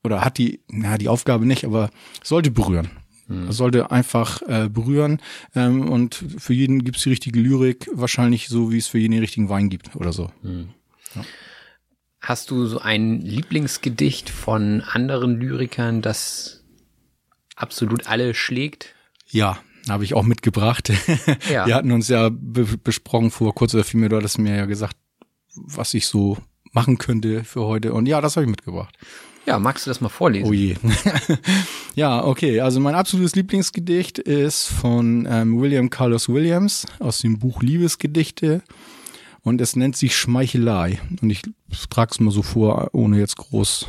oder 0.05 0.25
hat 0.25 0.39
die, 0.39 0.61
na 0.69 0.97
die 0.97 1.09
Aufgabe 1.09 1.45
nicht, 1.45 1.65
aber 1.65 1.91
sollte 2.23 2.51
berühren. 2.51 2.91
Hm. 3.27 3.51
Sollte 3.53 3.91
einfach 3.91 4.43
äh, 4.43 4.69
berühren 4.69 5.21
ähm, 5.55 5.89
und 5.89 6.15
für 6.39 6.55
jeden 6.55 6.85
gibt's 6.85 7.03
die 7.03 7.11
richtige 7.11 7.41
Lyrik, 7.41 7.89
wahrscheinlich 7.93 8.49
so, 8.49 8.73
wie 8.73 8.79
es 8.79 8.87
für 8.87 8.99
jeden 8.99 9.13
den 9.13 9.21
richtigen 9.21 9.49
Wein 9.49 9.69
gibt 9.69 9.95
oder 9.97 10.13
so. 10.13 10.31
Hm. 10.43 10.71
Ja. 11.15 11.25
Hast 12.21 12.51
du 12.51 12.67
so 12.67 12.81
ein 12.81 13.21
Lieblingsgedicht 13.23 14.29
von 14.29 14.83
anderen 14.83 15.41
Lyrikern, 15.41 16.03
das 16.03 16.60
absolut 17.63 18.07
alle 18.07 18.35
schlägt? 18.35 18.95
Ja, 19.29 19.59
habe 19.89 20.05
ich 20.05 20.15
auch 20.15 20.25
mitgebracht. 20.25 20.93
Ja. 21.51 21.67
Wir 21.67 21.75
hatten 21.75 21.93
uns 21.93 22.09
ja 22.09 22.29
be 22.31 22.65
besprochen 22.65 23.31
vor 23.31 23.55
kurz 23.55 23.75
oder 23.75 23.85
vielmehr, 23.85 24.09
du 24.09 24.17
hattest 24.17 24.39
mir 24.39 24.57
ja 24.57 24.67
gesagt, 24.67 24.97
was 25.55 25.95
ich 25.95 26.07
so 26.07 26.39
machen 26.73 26.99
könnte 26.99 27.45
für 27.45 27.63
heute. 27.63 27.93
Und 27.93 28.07
ja, 28.07 28.21
das 28.21 28.37
habe 28.37 28.45
ich 28.45 28.51
mitgebracht. 28.51 28.97
Ja, 29.47 29.59
magst 29.59 29.87
du 29.87 29.91
das 29.91 30.01
mal 30.01 30.09
vorlesen? 30.09 30.49
Oh 30.49 30.53
je. 30.53 30.77
ja, 31.95 32.25
okay. 32.25 32.61
Also 32.61 32.79
mein 32.79 32.95
absolutes 32.95 33.35
Lieblingsgedicht 33.35 34.19
ist 34.19 34.69
von 34.69 35.27
ähm, 35.29 35.61
William 35.61 35.91
Carlos 35.91 36.29
Williams 36.29 36.87
aus 36.99 37.19
dem 37.21 37.39
Buch 37.39 37.63
Liebesgedichte. 37.63 38.63
Und 39.43 39.61
es 39.61 39.75
nennt 39.75 39.97
sich 39.97 40.17
Schmeichelei. 40.17 41.01
Und 41.23 41.31
ich 41.31 41.43
trage 41.89 42.13
es 42.13 42.21
mal 42.21 42.31
so 42.31 42.43
vor, 42.43 42.91
ohne 42.93 43.19
jetzt 43.19 43.37
groß 43.39 43.89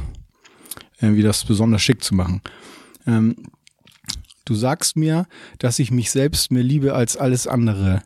irgendwie 1.02 1.24
das 1.24 1.44
besonders 1.44 1.82
schick 1.82 2.04
zu 2.04 2.16
machen. 2.16 2.42
Ähm, 3.06 3.36
du 4.52 4.56
sagst 4.56 4.98
mir, 4.98 5.28
dass 5.60 5.80
ich 5.80 5.92
mich 5.92 6.12
selbst 6.12 6.52
mehr 6.52 6.62
liebe 6.62 6.94
als 6.94 7.16
alles 7.16 7.48
andere. 7.48 8.04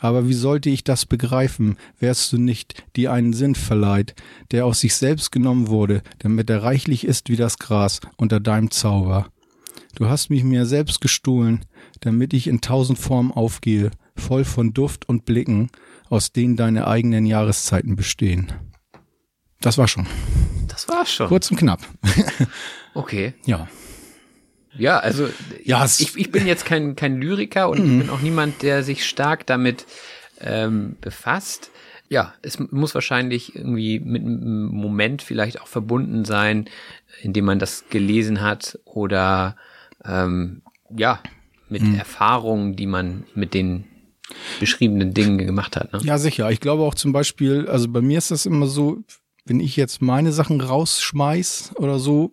Aber 0.00 0.28
wie 0.28 0.34
sollte 0.34 0.68
ich 0.68 0.82
das 0.82 1.06
begreifen, 1.06 1.76
wärst 2.00 2.32
du 2.32 2.38
nicht, 2.38 2.84
die 2.96 3.08
einen 3.08 3.32
Sinn 3.32 3.54
verleiht, 3.54 4.16
der 4.50 4.66
aus 4.66 4.80
sich 4.80 4.96
selbst 4.96 5.30
genommen 5.30 5.68
wurde, 5.68 6.02
damit 6.18 6.50
er 6.50 6.64
reichlich 6.64 7.06
ist 7.06 7.30
wie 7.30 7.36
das 7.36 7.58
Gras 7.58 8.00
unter 8.16 8.40
deinem 8.40 8.72
Zauber. 8.72 9.28
Du 9.94 10.08
hast 10.08 10.28
mich 10.28 10.42
mir 10.42 10.66
selbst 10.66 11.00
gestohlen, 11.00 11.64
damit 12.00 12.34
ich 12.34 12.48
in 12.48 12.60
tausend 12.60 12.98
Formen 12.98 13.30
aufgehe, 13.30 13.92
voll 14.16 14.44
von 14.44 14.74
Duft 14.74 15.08
und 15.08 15.24
Blicken, 15.24 15.70
aus 16.10 16.32
denen 16.32 16.56
deine 16.56 16.88
eigenen 16.88 17.26
Jahreszeiten 17.26 17.94
bestehen. 17.94 18.52
Das 19.60 19.78
war 19.78 19.86
schon. 19.86 20.06
Das 20.66 20.88
war's 20.88 21.12
schon. 21.12 21.28
Kurz 21.28 21.48
und 21.50 21.58
knapp. 21.58 21.80
Okay. 22.92 23.34
ja. 23.44 23.68
Ja, 24.78 24.98
also 24.98 25.28
Ja, 25.64 25.84
ich, 25.84 26.16
ich 26.16 26.30
bin 26.30 26.46
jetzt 26.46 26.64
kein, 26.64 26.96
kein 26.96 27.20
Lyriker 27.20 27.68
und 27.68 27.78
ich 27.78 27.98
bin 27.98 28.10
auch 28.10 28.20
niemand, 28.20 28.62
der 28.62 28.82
sich 28.82 29.06
stark 29.06 29.46
damit 29.46 29.86
ähm, 30.40 30.96
befasst. 31.00 31.70
Ja, 32.08 32.34
es 32.42 32.58
muss 32.58 32.94
wahrscheinlich 32.94 33.56
irgendwie 33.56 33.98
mit 33.98 34.22
einem 34.22 34.66
Moment 34.66 35.22
vielleicht 35.22 35.60
auch 35.60 35.66
verbunden 35.66 36.24
sein, 36.24 36.68
in 37.22 37.32
dem 37.32 37.44
man 37.44 37.58
das 37.58 37.84
gelesen 37.90 38.42
hat 38.42 38.78
oder 38.84 39.56
ähm, 40.04 40.62
ja, 40.96 41.20
mit 41.68 41.82
Erfahrungen, 41.98 42.76
die 42.76 42.86
man 42.86 43.24
mit 43.34 43.54
den 43.54 43.84
beschriebenen 44.60 45.14
Dingen 45.14 45.38
gemacht 45.38 45.76
hat. 45.76 45.92
Ne? 45.92 46.00
Ja, 46.02 46.18
sicher. 46.18 46.50
Ich 46.50 46.60
glaube 46.60 46.82
auch 46.84 46.94
zum 46.94 47.12
Beispiel, 47.12 47.68
also 47.68 47.88
bei 47.88 48.00
mir 48.00 48.18
ist 48.18 48.30
das 48.30 48.46
immer 48.46 48.66
so, 48.66 49.02
wenn 49.44 49.60
ich 49.60 49.76
jetzt 49.76 50.02
meine 50.02 50.32
Sachen 50.32 50.60
rausschmeiß 50.60 51.72
oder 51.76 51.98
so, 51.98 52.32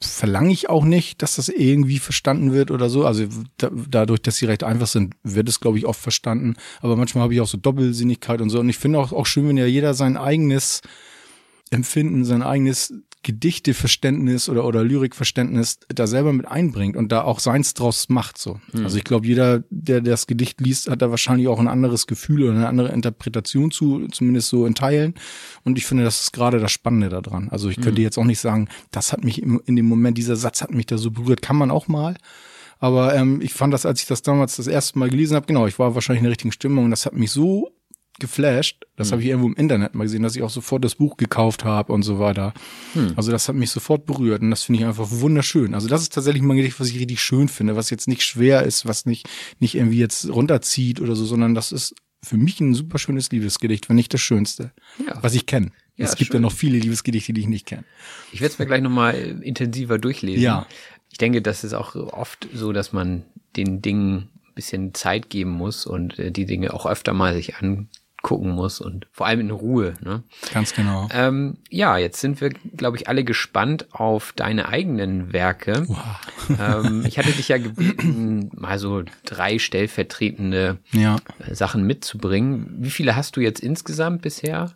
verlange 0.00 0.52
ich 0.52 0.68
auch 0.68 0.84
nicht, 0.84 1.22
dass 1.22 1.36
das 1.36 1.48
irgendwie 1.48 1.98
verstanden 1.98 2.52
wird 2.52 2.70
oder 2.70 2.88
so. 2.88 3.06
Also 3.06 3.26
da, 3.56 3.70
dadurch, 3.72 4.20
dass 4.22 4.36
sie 4.36 4.46
recht 4.46 4.64
einfach 4.64 4.86
sind, 4.86 5.14
wird 5.22 5.48
es, 5.48 5.60
glaube 5.60 5.78
ich, 5.78 5.86
oft 5.86 6.00
verstanden. 6.00 6.54
Aber 6.80 6.96
manchmal 6.96 7.24
habe 7.24 7.34
ich 7.34 7.40
auch 7.40 7.46
so 7.46 7.58
Doppelsinnigkeit 7.58 8.40
und 8.40 8.50
so. 8.50 8.60
Und 8.60 8.68
ich 8.68 8.78
finde 8.78 8.98
auch, 8.98 9.12
auch 9.12 9.26
schön, 9.26 9.48
wenn 9.48 9.56
ja 9.56 9.66
jeder 9.66 9.94
sein 9.94 10.16
eigenes 10.16 10.82
Empfinden, 11.70 12.24
sein 12.24 12.42
eigenes 12.42 12.92
Gedichteverständnis 13.24 14.48
oder, 14.48 14.64
oder 14.64 14.84
Lyrikverständnis 14.84 15.80
da 15.88 16.06
selber 16.06 16.32
mit 16.32 16.46
einbringt 16.46 16.96
und 16.96 17.10
da 17.10 17.22
auch 17.22 17.40
seins 17.40 17.74
draus 17.74 18.08
macht. 18.08 18.38
So. 18.38 18.60
Also 18.74 18.96
ich 18.96 19.04
glaube, 19.04 19.26
jeder, 19.26 19.64
der 19.70 20.00
das 20.00 20.28
Gedicht 20.28 20.60
liest, 20.60 20.88
hat 20.88 21.02
da 21.02 21.10
wahrscheinlich 21.10 21.48
auch 21.48 21.58
ein 21.58 21.66
anderes 21.66 22.06
Gefühl 22.06 22.44
oder 22.44 22.52
eine 22.52 22.68
andere 22.68 22.92
Interpretation 22.92 23.72
zu, 23.72 24.06
zumindest 24.08 24.48
so 24.50 24.66
in 24.66 24.76
Teilen. 24.76 25.14
Und 25.64 25.78
ich 25.78 25.86
finde, 25.86 26.04
das 26.04 26.20
ist 26.20 26.32
gerade 26.32 26.60
das 26.60 26.70
Spannende 26.70 27.08
daran. 27.08 27.48
Also 27.48 27.68
ich 27.68 27.80
könnte 27.80 28.02
jetzt 28.02 28.18
auch 28.18 28.24
nicht 28.24 28.40
sagen, 28.40 28.68
das 28.92 29.12
hat 29.12 29.24
mich 29.24 29.42
im, 29.42 29.60
in 29.66 29.74
dem 29.74 29.86
Moment, 29.86 30.16
dieser 30.18 30.36
Satz 30.36 30.62
hat 30.62 30.70
mich 30.70 30.86
da 30.86 30.98
so 30.98 31.10
berührt. 31.10 31.42
Kann 31.42 31.56
man 31.56 31.70
auch 31.70 31.88
mal. 31.88 32.16
Aber 32.78 33.14
ähm, 33.14 33.40
ich 33.40 33.54
fand 33.54 33.72
das, 33.72 33.86
als 33.86 34.02
ich 34.02 34.06
das 34.06 34.22
damals 34.22 34.56
das 34.56 34.66
erste 34.66 34.98
Mal 34.98 35.08
gelesen 35.08 35.36
habe, 35.36 35.46
genau, 35.46 35.66
ich 35.66 35.78
war 35.78 35.94
wahrscheinlich 35.94 36.20
in 36.20 36.24
der 36.24 36.32
richtigen 36.32 36.52
Stimmung 36.52 36.84
und 36.84 36.90
das 36.90 37.06
hat 37.06 37.14
mich 37.14 37.30
so 37.30 37.73
geflasht. 38.20 38.84
Das 38.96 39.10
habe 39.12 39.22
ich 39.22 39.28
irgendwo 39.28 39.48
im 39.48 39.54
Internet 39.56 39.94
mal 39.94 40.04
gesehen, 40.04 40.22
dass 40.22 40.36
ich 40.36 40.42
auch 40.42 40.50
sofort 40.50 40.84
das 40.84 40.94
Buch 40.94 41.16
gekauft 41.16 41.64
habe 41.64 41.92
und 41.92 42.02
so 42.02 42.18
weiter. 42.18 42.54
Also 43.16 43.30
das 43.32 43.48
hat 43.48 43.56
mich 43.56 43.70
sofort 43.70 44.06
berührt 44.06 44.42
und 44.42 44.50
das 44.50 44.62
finde 44.62 44.80
ich 44.80 44.86
einfach 44.86 45.08
wunderschön. 45.10 45.74
Also 45.74 45.88
das 45.88 46.02
ist 46.02 46.12
tatsächlich 46.12 46.42
mal 46.42 46.54
ein 46.54 46.58
Gedicht, 46.58 46.78
was 46.78 46.88
ich 46.90 46.98
richtig 46.98 47.20
schön 47.20 47.48
finde, 47.48 47.76
was 47.76 47.90
jetzt 47.90 48.06
nicht 48.08 48.22
schwer 48.22 48.62
ist, 48.62 48.86
was 48.86 49.04
nicht 49.06 49.28
nicht 49.58 49.74
irgendwie 49.74 49.98
jetzt 49.98 50.28
runterzieht 50.28 51.00
oder 51.00 51.16
so, 51.16 51.24
sondern 51.24 51.54
das 51.54 51.72
ist 51.72 51.94
für 52.22 52.36
mich 52.36 52.60
ein 52.60 52.72
super 52.74 52.98
schönes 52.98 53.30
Liebesgedicht, 53.30 53.88
wenn 53.88 53.96
nicht 53.96 54.14
das 54.14 54.20
Schönste, 54.20 54.72
Ja. 55.06 55.18
was 55.22 55.34
ich 55.34 55.44
kenne. 55.46 55.72
Ja, 55.96 56.06
es 56.06 56.16
gibt 56.16 56.28
schön. 56.32 56.36
ja 56.36 56.40
noch 56.40 56.52
viele 56.52 56.78
Liebesgedichte, 56.78 57.32
die 57.32 57.42
ich 57.42 57.46
nicht 57.48 57.66
kenne. 57.66 57.84
Ich 58.32 58.40
werde 58.40 58.52
es 58.52 58.58
mir 58.58 58.66
gleich 58.66 58.80
nochmal 58.82 59.14
intensiver 59.42 59.98
durchlesen. 59.98 60.42
Ja. 60.42 60.66
Ich 61.10 61.18
denke, 61.18 61.42
das 61.42 61.64
ist 61.64 61.74
auch 61.74 61.94
oft 61.94 62.48
so, 62.54 62.72
dass 62.72 62.92
man 62.92 63.24
den 63.56 63.82
Dingen 63.82 64.30
ein 64.48 64.54
bisschen 64.54 64.94
Zeit 64.94 65.30
geben 65.30 65.50
muss 65.50 65.84
und 65.86 66.18
äh, 66.18 66.30
die 66.32 66.46
Dinge 66.46 66.72
auch 66.72 66.86
öfter 66.86 67.12
mal 67.12 67.34
sich 67.34 67.56
angucken 68.24 68.50
muss 68.50 68.80
und 68.80 69.06
vor 69.12 69.26
allem 69.26 69.40
in 69.40 69.50
Ruhe. 69.50 69.94
Ne? 70.02 70.22
Ganz 70.52 70.74
genau. 70.74 71.08
Ähm, 71.12 71.58
ja, 71.70 71.98
jetzt 71.98 72.20
sind 72.20 72.40
wir, 72.40 72.48
glaube 72.50 72.96
ich, 72.96 73.06
alle 73.08 73.22
gespannt 73.24 73.86
auf 73.92 74.32
deine 74.32 74.68
eigenen 74.68 75.32
Werke. 75.32 75.86
ähm, 76.58 77.04
ich 77.06 77.18
hatte 77.18 77.32
dich 77.32 77.48
ja 77.48 77.58
gebeten, 77.58 78.50
mal 78.54 78.78
so 78.78 79.02
drei 79.26 79.58
stellvertretende 79.58 80.78
Ja. 80.92 81.16
äh, 81.46 81.54
Sachen 81.54 81.86
mitzubringen. 81.86 82.76
Wie 82.78 82.90
viele 82.90 83.14
hast 83.14 83.36
du 83.36 83.40
jetzt 83.40 83.60
insgesamt 83.60 84.22
bisher? 84.22 84.72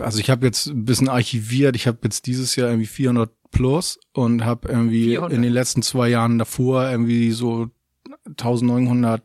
Also 0.00 0.18
ich 0.20 0.30
habe 0.30 0.46
jetzt 0.46 0.66
ein 0.66 0.84
bisschen 0.84 1.08
archiviert. 1.08 1.74
Ich 1.76 1.86
habe 1.86 1.98
jetzt 2.04 2.26
dieses 2.26 2.54
Jahr 2.56 2.68
irgendwie 2.68 2.86
400 2.86 3.30
plus 3.50 3.98
und 4.12 4.44
habe 4.44 4.68
irgendwie 4.68 5.10
400? 5.10 5.32
in 5.32 5.42
den 5.42 5.52
letzten 5.52 5.82
zwei 5.82 6.08
Jahren 6.08 6.38
davor 6.38 6.88
irgendwie 6.88 7.32
so 7.32 7.68
1900 8.26 9.22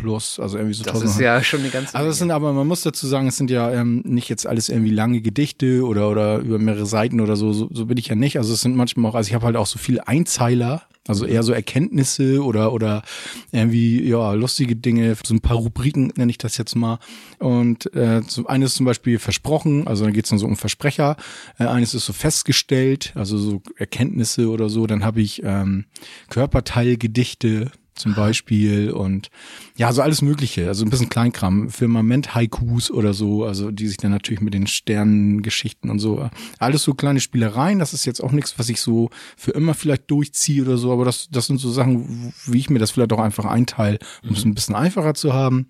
plus, 0.00 0.38
also 0.38 0.56
irgendwie 0.58 0.74
so 0.74 0.84
Das 0.84 0.94
1900. 0.94 1.14
ist 1.14 1.20
ja 1.20 1.42
schon 1.42 1.60
eine 1.60 1.70
ganze 1.70 1.94
Also 1.94 2.10
es 2.10 2.18
sind 2.18 2.30
aber, 2.30 2.52
man 2.52 2.66
muss 2.66 2.82
dazu 2.82 3.06
sagen, 3.06 3.28
es 3.28 3.36
sind 3.36 3.50
ja 3.50 3.72
ähm, 3.72 4.02
nicht 4.04 4.28
jetzt 4.28 4.46
alles 4.46 4.68
irgendwie 4.68 4.90
lange 4.90 5.20
Gedichte 5.20 5.84
oder 5.84 6.10
oder 6.10 6.38
über 6.38 6.58
mehrere 6.58 6.86
Seiten 6.86 7.20
oder 7.20 7.36
so, 7.36 7.52
so, 7.52 7.68
so 7.72 7.86
bin 7.86 7.98
ich 7.98 8.08
ja 8.08 8.14
nicht. 8.14 8.38
Also 8.38 8.52
es 8.52 8.60
sind 8.60 8.76
manchmal 8.76 9.10
auch, 9.10 9.14
also 9.14 9.28
ich 9.28 9.34
habe 9.34 9.46
halt 9.46 9.56
auch 9.56 9.66
so 9.66 9.78
viele 9.78 10.06
Einzeiler, 10.06 10.82
also 11.08 11.24
eher 11.24 11.42
so 11.42 11.52
Erkenntnisse 11.52 12.42
oder 12.42 12.72
oder 12.72 13.02
irgendwie 13.52 14.02
ja 14.08 14.32
lustige 14.32 14.74
Dinge, 14.76 15.16
so 15.24 15.34
ein 15.34 15.40
paar 15.40 15.56
Rubriken 15.56 16.12
nenne 16.16 16.30
ich 16.30 16.38
das 16.38 16.56
jetzt 16.58 16.74
mal. 16.74 16.98
Und 17.38 17.94
äh, 17.94 18.22
so 18.26 18.46
eines 18.46 18.74
zum 18.74 18.86
Beispiel 18.86 19.18
versprochen, 19.18 19.86
also 19.86 20.04
dann 20.04 20.12
geht's 20.12 20.30
dann 20.30 20.38
so 20.38 20.46
um 20.46 20.56
Versprecher. 20.56 21.16
Äh, 21.58 21.66
eines 21.66 21.94
ist 21.94 22.06
so 22.06 22.12
festgestellt, 22.12 23.12
also 23.14 23.38
so 23.38 23.62
Erkenntnisse 23.76 24.48
oder 24.48 24.68
so. 24.68 24.86
Dann 24.86 25.04
habe 25.04 25.20
ich 25.20 25.42
ähm, 25.44 25.84
Körperteilgedichte 26.28 27.70
zum 27.96 28.14
Beispiel 28.14 28.90
und 28.90 29.30
ja, 29.76 29.92
so 29.92 30.02
alles 30.02 30.22
Mögliche, 30.22 30.68
also 30.68 30.84
ein 30.84 30.90
bisschen 30.90 31.08
Kleinkram, 31.08 31.70
Firmament-Haikus 31.70 32.90
oder 32.90 33.14
so, 33.14 33.44
also 33.44 33.70
die 33.70 33.88
sich 33.88 33.96
dann 33.96 34.10
natürlich 34.10 34.40
mit 34.40 34.54
den 34.54 34.66
Sternengeschichten 34.66 35.90
und 35.90 35.98
so, 35.98 36.28
alles 36.58 36.82
so 36.82 36.94
kleine 36.94 37.20
Spielereien, 37.20 37.78
das 37.78 37.92
ist 37.92 38.06
jetzt 38.06 38.22
auch 38.22 38.32
nichts, 38.32 38.58
was 38.58 38.68
ich 38.68 38.80
so 38.80 39.10
für 39.36 39.52
immer 39.52 39.74
vielleicht 39.74 40.10
durchziehe 40.10 40.62
oder 40.62 40.76
so, 40.76 40.92
aber 40.92 41.04
das, 41.04 41.28
das 41.30 41.46
sind 41.46 41.58
so 41.58 41.70
Sachen, 41.70 42.32
wie 42.46 42.58
ich 42.58 42.70
mir 42.70 42.78
das 42.78 42.90
vielleicht 42.90 43.12
auch 43.12 43.20
einfach 43.20 43.46
einteile, 43.46 43.98
um 44.22 44.30
es 44.30 44.44
ein 44.44 44.54
bisschen 44.54 44.74
einfacher 44.74 45.14
zu 45.14 45.32
haben 45.32 45.68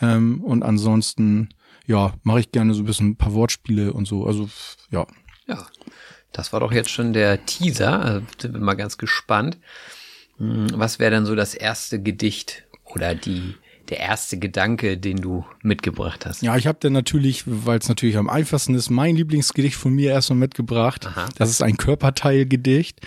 ähm, 0.00 0.42
und 0.42 0.62
ansonsten, 0.62 1.50
ja, 1.86 2.12
mache 2.22 2.40
ich 2.40 2.52
gerne 2.52 2.74
so 2.74 2.82
ein 2.82 2.86
bisschen 2.86 3.10
ein 3.10 3.16
paar 3.16 3.34
Wortspiele 3.34 3.92
und 3.92 4.06
so, 4.06 4.26
also 4.26 4.48
ja. 4.90 5.06
Ja, 5.46 5.66
das 6.32 6.52
war 6.52 6.60
doch 6.60 6.72
jetzt 6.72 6.90
schon 6.90 7.12
der 7.12 7.44
Teaser. 7.46 8.00
Also 8.00 8.26
sind 8.38 8.54
wir 8.54 8.60
mal 8.60 8.74
ganz 8.74 8.98
gespannt. 8.98 9.58
Hm, 10.38 10.68
Was 10.74 10.98
wäre 10.98 11.10
dann 11.10 11.26
so 11.26 11.34
das 11.34 11.54
erste 11.54 12.02
Gedicht 12.02 12.64
oder 12.84 13.14
die 13.14 13.54
der 13.88 14.00
erste 14.00 14.38
Gedanke, 14.38 14.98
den 14.98 15.16
du 15.18 15.44
mitgebracht 15.62 16.26
hast? 16.26 16.42
Ja, 16.42 16.56
ich 16.56 16.66
habe 16.66 16.78
dann 16.80 16.92
natürlich, 16.92 17.44
weil 17.46 17.78
es 17.78 17.88
natürlich 17.88 18.16
am 18.16 18.28
einfachsten 18.28 18.74
ist, 18.74 18.90
mein 18.90 19.16
Lieblingsgedicht 19.16 19.76
von 19.76 19.94
mir 19.94 20.10
erstmal 20.10 20.38
mitgebracht. 20.38 21.06
Aha. 21.06 21.28
Das 21.36 21.50
ist 21.50 21.62
ein 21.62 21.76
Körperteilgedicht. 21.76 23.00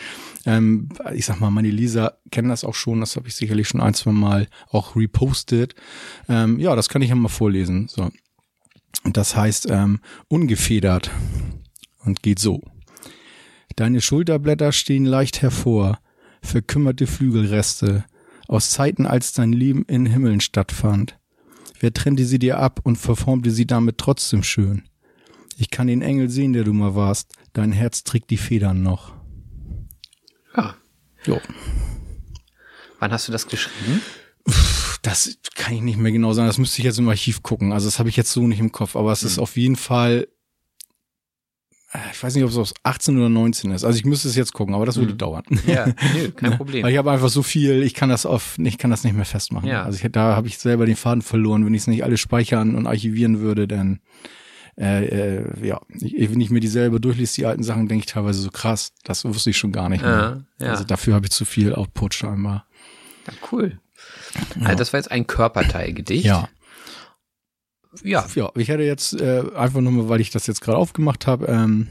Ähm, 0.46 0.90
ich 1.14 1.26
sag 1.26 1.40
mal, 1.40 1.52
meine 1.52 1.70
Leser 1.70 2.18
kennen 2.32 2.50
das 2.50 2.64
auch 2.64 2.74
schon, 2.74 3.00
das 3.00 3.16
habe 3.16 3.28
ich 3.28 3.36
sicherlich 3.36 3.68
schon 3.68 3.82
ein, 3.82 3.94
zwei 3.94 4.12
Mal 4.12 4.48
auch 4.70 4.96
repostet. 4.96 5.76
Ähm, 6.28 6.60
ja, 6.60 6.76
das 6.76 6.90
kann 6.90 7.02
ich 7.02 7.10
ja 7.10 7.16
mal 7.16 7.30
vorlesen. 7.30 7.88
So. 7.88 8.10
Und 9.04 9.18
das 9.18 9.36
heißt 9.36 9.68
ähm, 9.70 10.00
ungefedert 10.28 11.12
und 12.04 12.24
geht 12.24 12.40
so. 12.40 12.62
Deine 13.76 14.02
Schulterblätter 14.02 14.72
stehen 14.72 15.06
leicht 15.06 15.42
hervor, 15.42 16.00
verkümmerte 16.42 17.08
Flügelreste, 17.08 18.06
aus 18.48 18.72
Zeiten, 18.72 19.06
als 19.06 19.34
dein 19.34 19.54
Leben 19.54 19.86
in 19.86 20.06
Himmeln 20.06 20.42
stattfand. 20.42 21.18
Wer 21.80 21.94
trennte 21.94 22.26
sie 22.26 22.40
dir 22.40 22.60
ab 22.60 22.82
und 22.84 22.98
verformte 22.98 23.52
sie 23.52 23.66
damit 23.66 23.98
trotzdem 23.98 24.44
schön? 24.44 24.84
Ich 25.58 25.70
kann 25.70 25.88
den 25.88 26.02
Engel 26.02 26.30
sehen, 26.30 26.54
der 26.54 26.64
du 26.64 26.74
mal 26.74 26.96
warst, 26.96 27.34
dein 27.54 27.72
Herz 27.72 28.04
trägt 28.04 28.30
die 28.30 28.38
Federn 28.38 28.84
noch. 28.84 29.14
Ja. 30.56 30.76
Jo. 31.26 31.40
Wann 33.00 33.12
hast 33.12 33.28
du 33.28 33.32
das 33.32 33.48
geschrieben? 33.48 34.02
Das 35.02 35.38
kann 35.56 35.74
ich 35.74 35.82
nicht 35.82 35.98
mehr 35.98 36.12
genau 36.12 36.34
sagen, 36.34 36.48
das 36.48 36.58
müsste 36.58 36.80
ich 36.80 36.86
jetzt 36.86 37.00
im 37.00 37.10
Archiv 37.10 37.42
gucken. 37.42 37.72
Also 37.72 37.88
das 37.88 38.00
habe 38.00 38.10
ich 38.10 38.18
jetzt 38.18 38.32
so 38.32 38.46
nicht 38.48 38.60
im 38.60 38.72
Kopf, 38.72 38.96
aber 38.96 39.12
es 39.12 39.24
ist 39.24 39.40
auf 39.40 39.58
jeden 39.58 39.76
Fall 39.76 40.28
ich 42.12 42.24
weiß 42.24 42.36
nicht, 42.36 42.44
ob 42.44 42.50
es 42.50 42.58
aus 42.58 42.74
18 42.84 43.18
oder 43.18 43.30
19 43.30 43.72
ist. 43.72 43.84
Also 43.84 43.98
ich 43.98 44.06
müsste 44.06 44.30
es 44.30 44.36
jetzt 44.36 44.54
gucken, 44.54 44.74
aber 44.76 44.86
das 44.86 44.98
würde 44.98 45.14
mhm. 45.14 45.18
dauern. 45.18 45.44
Ja, 45.68 45.88
nö, 46.16 46.32
kein 46.32 46.56
Problem. 46.56 46.84
Weil 46.84 46.92
ich 46.92 46.98
habe 46.98 47.12
einfach 47.12 47.30
so 47.30 47.44
viel, 47.44 47.84
ich 47.84 47.94
kann 47.94 48.10
das 48.10 48.26
auf, 48.26 48.58
ich 48.60 48.78
kann 48.78 48.92
das 48.92 49.04
nicht 49.04 49.16
mehr 49.16 49.26
festmachen. 49.26 49.68
Ja. 49.68 49.84
Also 49.84 50.04
ich, 50.04 50.12
da 50.12 50.36
habe 50.36 50.48
ich 50.48 50.58
selber 50.58 50.86
den 50.86 50.96
Faden 50.96 51.22
verloren. 51.22 51.66
Wenn 51.66 51.74
ich 51.74 51.82
es 51.82 51.88
nicht 51.88 52.04
alles 52.04 52.22
speichern 52.22 52.76
und 52.76 52.88
archivieren 52.88 53.40
würde, 53.42 53.68
dann 53.68 54.00
äh, 54.80 55.06
äh, 55.06 55.68
ja, 55.68 55.82
ich, 55.90 56.32
wenn 56.32 56.40
ich 56.40 56.50
mir 56.50 56.62
dieselbe 56.62 57.02
durchlese, 57.02 57.36
die 57.36 57.46
alten 57.46 57.64
Sachen, 57.64 57.90
denke 57.90 58.06
ich 58.06 58.12
teilweise 58.12 58.42
so 58.42 58.52
krass, 58.52 58.94
das 59.04 59.26
wusste 59.26 59.50
ich 59.50 59.58
schon 59.58 59.74
gar 59.74 59.90
nicht 59.90 60.02
mehr. 60.02 60.44
Ja, 60.60 60.66
ja. 60.66 60.72
Also 60.72 60.86
dafür 60.86 61.14
habe 61.14 61.26
ich 61.26 61.32
zu 61.32 61.44
viel 61.44 61.76
Output 61.76 62.14
scheinbar. 62.14 62.66
Ja, 63.28 63.34
cool. 63.52 63.80
Also 64.62 64.76
das 64.76 64.94
war 64.94 65.00
jetzt 65.00 65.12
ein 65.12 65.28
Körperteilgedicht. 65.28 66.26
Ja. 66.26 66.48
Ja. 68.04 68.26
Ja, 68.36 68.52
ich 68.56 68.70
hätte 68.70 68.84
jetzt 68.84 69.20
äh, 69.20 69.44
einfach 69.56 69.82
nur 69.82 69.92
mal, 69.92 70.10
weil 70.10 70.22
ich 70.22 70.32
das 70.32 70.48
jetzt 70.48 70.62
gerade 70.62 70.78
aufgemacht 70.78 71.28
habe, 71.28 71.48
ähm, 71.48 71.90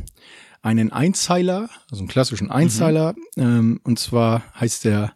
einen 0.63 0.93
Einzeiler, 0.93 1.69
also 1.91 2.03
einen 2.03 2.09
klassischen 2.09 2.51
Einzeiler. 2.51 3.15
Mhm. 3.37 3.43
Ähm, 3.43 3.81
und 3.85 3.99
zwar 3.99 4.43
heißt 4.59 4.85
der 4.85 5.13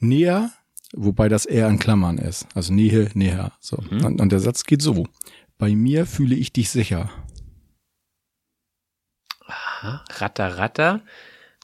Näher, 0.00 0.50
wobei 0.94 1.28
das 1.28 1.46
eher 1.46 1.68
in 1.68 1.78
Klammern 1.78 2.18
ist. 2.18 2.46
Also 2.54 2.72
Nähe, 2.72 3.10
näher. 3.14 3.52
So. 3.60 3.82
Mhm. 3.90 4.04
Und, 4.04 4.20
und 4.20 4.32
der 4.32 4.40
Satz 4.40 4.64
geht 4.64 4.82
so. 4.82 5.06
Bei 5.58 5.74
mir 5.74 6.06
fühle 6.06 6.34
ich 6.34 6.52
dich 6.52 6.70
sicher. 6.70 7.10
Aha, 9.46 10.04
ratter, 10.10 10.58
ratter. 10.58 11.02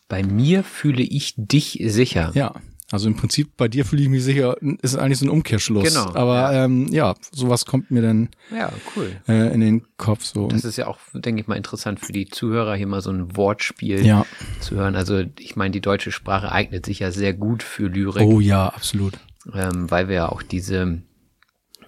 Bei 0.09 0.23
mir 0.23 0.65
fühle 0.65 1.03
ich 1.03 1.35
dich 1.37 1.83
sicher. 1.85 2.31
Ja, 2.35 2.55
also 2.91 3.07
im 3.07 3.17
Prinzip 3.17 3.57
bei 3.59 3.69
dir 3.69 3.85
fühle 3.85 4.03
ich 4.03 4.09
mich 4.09 4.25
sicher, 4.25 4.57
ist 4.81 4.97
eigentlich 4.97 5.19
so 5.19 5.27
ein 5.27 5.31
Umkehrschluss. 5.31 5.89
Genau. 5.89 6.15
Aber 6.15 6.53
ja, 6.53 6.65
ähm, 6.65 6.89
ja 6.89 7.15
sowas 7.33 7.67
kommt 7.67 7.91
mir 7.91 8.01
dann 8.01 8.31
ja, 8.51 8.73
cool. 8.97 9.15
äh, 9.29 9.53
in 9.53 9.61
den 9.61 9.83
Kopf. 9.99 10.25
So. 10.25 10.49
Das 10.49 10.65
ist 10.65 10.79
ja 10.79 10.87
auch, 10.87 10.99
denke 11.13 11.43
ich 11.43 11.47
mal, 11.47 11.57
interessant 11.57 12.01
für 12.01 12.13
die 12.13 12.29
Zuhörer, 12.29 12.77
hier 12.77 12.87
mal 12.87 13.03
so 13.03 13.11
ein 13.11 13.37
Wortspiel 13.37 14.07
ja. 14.07 14.25
zu 14.61 14.77
hören. 14.77 14.97
Also 14.97 15.23
ich 15.39 15.55
meine, 15.55 15.73
die 15.73 15.83
deutsche 15.83 16.13
Sprache 16.13 16.51
eignet 16.51 16.87
sich 16.87 17.01
ja 17.01 17.11
sehr 17.11 17.35
gut 17.35 17.63
für 17.63 17.89
Lyrik. 17.89 18.23
Oh 18.23 18.41
ja, 18.41 18.69
absolut. 18.69 19.19
Ähm, 19.53 19.91
weil 19.91 20.09
wir 20.09 20.15
ja 20.15 20.29
auch 20.31 20.43
diese, 20.43 21.03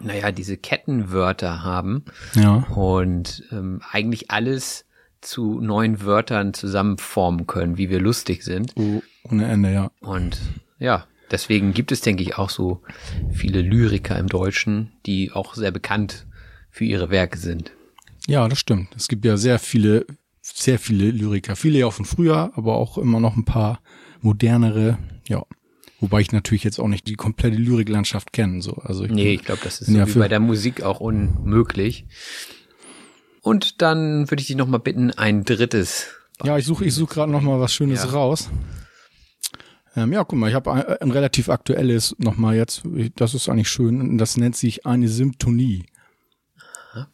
naja, 0.00 0.32
diese 0.32 0.58
Kettenwörter 0.58 1.62
haben. 1.62 2.04
Ja. 2.34 2.66
Und 2.74 3.42
ähm, 3.52 3.80
eigentlich 3.90 4.30
alles 4.30 4.84
zu 5.22 5.60
neuen 5.60 6.04
Wörtern 6.04 6.52
zusammenformen 6.52 7.46
können, 7.46 7.78
wie 7.78 7.88
wir 7.88 8.00
lustig 8.00 8.44
sind. 8.44 8.74
Oh, 8.76 9.02
ohne 9.24 9.46
Ende, 9.46 9.72
ja. 9.72 9.90
Und 10.00 10.40
ja, 10.80 11.06
deswegen 11.30 11.72
gibt 11.72 11.92
es, 11.92 12.00
denke 12.00 12.24
ich, 12.24 12.36
auch 12.36 12.50
so 12.50 12.82
viele 13.32 13.62
Lyriker 13.62 14.18
im 14.18 14.26
Deutschen, 14.26 14.90
die 15.06 15.30
auch 15.30 15.54
sehr 15.54 15.70
bekannt 15.70 16.26
für 16.70 16.84
ihre 16.84 17.10
Werke 17.10 17.38
sind. 17.38 17.70
Ja, 18.26 18.48
das 18.48 18.58
stimmt. 18.58 18.88
Es 18.96 19.06
gibt 19.06 19.24
ja 19.24 19.36
sehr 19.36 19.58
viele, 19.58 20.06
sehr 20.40 20.78
viele 20.78 21.10
Lyriker. 21.10 21.54
Viele 21.54 21.78
ja 21.78 21.86
auch 21.86 21.92
von 21.92 22.04
früher, 22.04 22.52
aber 22.56 22.76
auch 22.76 22.98
immer 22.98 23.20
noch 23.20 23.36
ein 23.36 23.44
paar 23.44 23.80
modernere, 24.20 24.98
ja. 25.28 25.44
Wobei 26.00 26.22
ich 26.22 26.32
natürlich 26.32 26.64
jetzt 26.64 26.80
auch 26.80 26.88
nicht 26.88 27.06
die 27.06 27.14
komplette 27.14 27.58
Lyriklandschaft 27.58 28.32
kenne. 28.32 28.62
So. 28.62 28.72
Also 28.76 29.04
ich 29.04 29.10
nee, 29.10 29.34
ich 29.34 29.44
glaube, 29.44 29.60
das 29.62 29.82
ist 29.82 29.88
so 29.88 29.96
ja 29.98 30.08
wie 30.08 30.18
bei 30.18 30.28
der 30.28 30.40
Musik 30.40 30.82
auch 30.82 31.00
unmöglich. 31.00 32.06
Und 33.42 33.82
dann 33.82 34.30
würde 34.30 34.40
ich 34.40 34.46
dich 34.46 34.56
nochmal 34.56 34.80
bitten, 34.80 35.10
ein 35.10 35.44
drittes. 35.44 36.06
Ja, 36.42 36.56
ich 36.56 36.64
suche 36.64 36.86
ich 36.86 36.94
such 36.94 37.10
gerade 37.10 37.30
nochmal 37.30 37.60
was 37.60 37.74
Schönes 37.74 38.04
ja. 38.04 38.10
raus. 38.10 38.48
Ähm, 39.96 40.12
ja, 40.12 40.24
guck 40.24 40.38
mal, 40.38 40.48
ich 40.48 40.54
habe 40.54 40.72
ein, 40.72 40.82
ein, 40.84 41.10
relativ 41.10 41.48
aktuelles 41.48 42.14
nochmal 42.18 42.56
jetzt. 42.56 42.82
Das 43.16 43.34
ist 43.34 43.48
eigentlich 43.48 43.68
schön. 43.68 44.18
Das 44.18 44.36
nennt 44.36 44.56
sich 44.56 44.86
eine 44.86 45.08
Symptonie. 45.08 45.86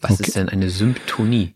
Was 0.00 0.12
okay. 0.12 0.25
ist 0.26 0.37
denn 0.37 0.49
eine 0.49 0.71
Symptonie? 0.71 1.54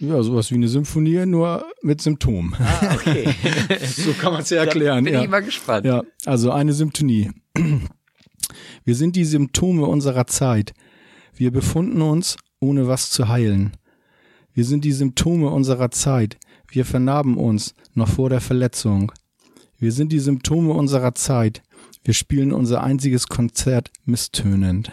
Ja, 0.00 0.22
sowas 0.22 0.50
wie 0.50 0.54
eine 0.54 0.68
Symphonie, 0.68 1.26
nur 1.26 1.66
mit 1.82 2.00
Symptomen. 2.00 2.54
Ah, 2.58 2.94
okay. 2.94 3.34
so 3.86 4.12
kann 4.14 4.32
man 4.32 4.42
es 4.42 4.50
ja 4.50 4.64
erklären. 4.64 5.04
Da 5.04 5.10
bin 5.10 5.14
ja. 5.14 5.22
ich 5.22 5.28
mal 5.28 5.42
gespannt. 5.42 5.84
Ja, 5.84 6.02
also 6.24 6.50
eine 6.50 6.72
Symptonie. 6.72 7.30
Wir 8.84 8.94
sind 8.94 9.16
die 9.16 9.24
Symptome 9.24 9.84
unserer 9.86 10.26
Zeit. 10.26 10.72
Wir 11.34 11.50
befunden 11.50 12.00
uns, 12.00 12.36
ohne 12.60 12.88
was 12.88 13.10
zu 13.10 13.28
heilen. 13.28 13.76
Wir 14.54 14.64
sind 14.64 14.84
die 14.84 14.92
Symptome 14.92 15.50
unserer 15.50 15.90
Zeit. 15.90 16.38
Wir 16.68 16.86
vernarben 16.86 17.36
uns, 17.36 17.74
noch 17.92 18.08
vor 18.08 18.30
der 18.30 18.40
Verletzung. 18.40 19.12
Wir 19.78 19.92
sind 19.92 20.12
die 20.12 20.20
Symptome 20.20 20.72
unserer 20.72 21.14
Zeit. 21.14 21.62
Wir 22.02 22.14
spielen 22.14 22.52
unser 22.52 22.82
einziges 22.82 23.28
Konzert 23.28 23.90
misstönend. 24.04 24.90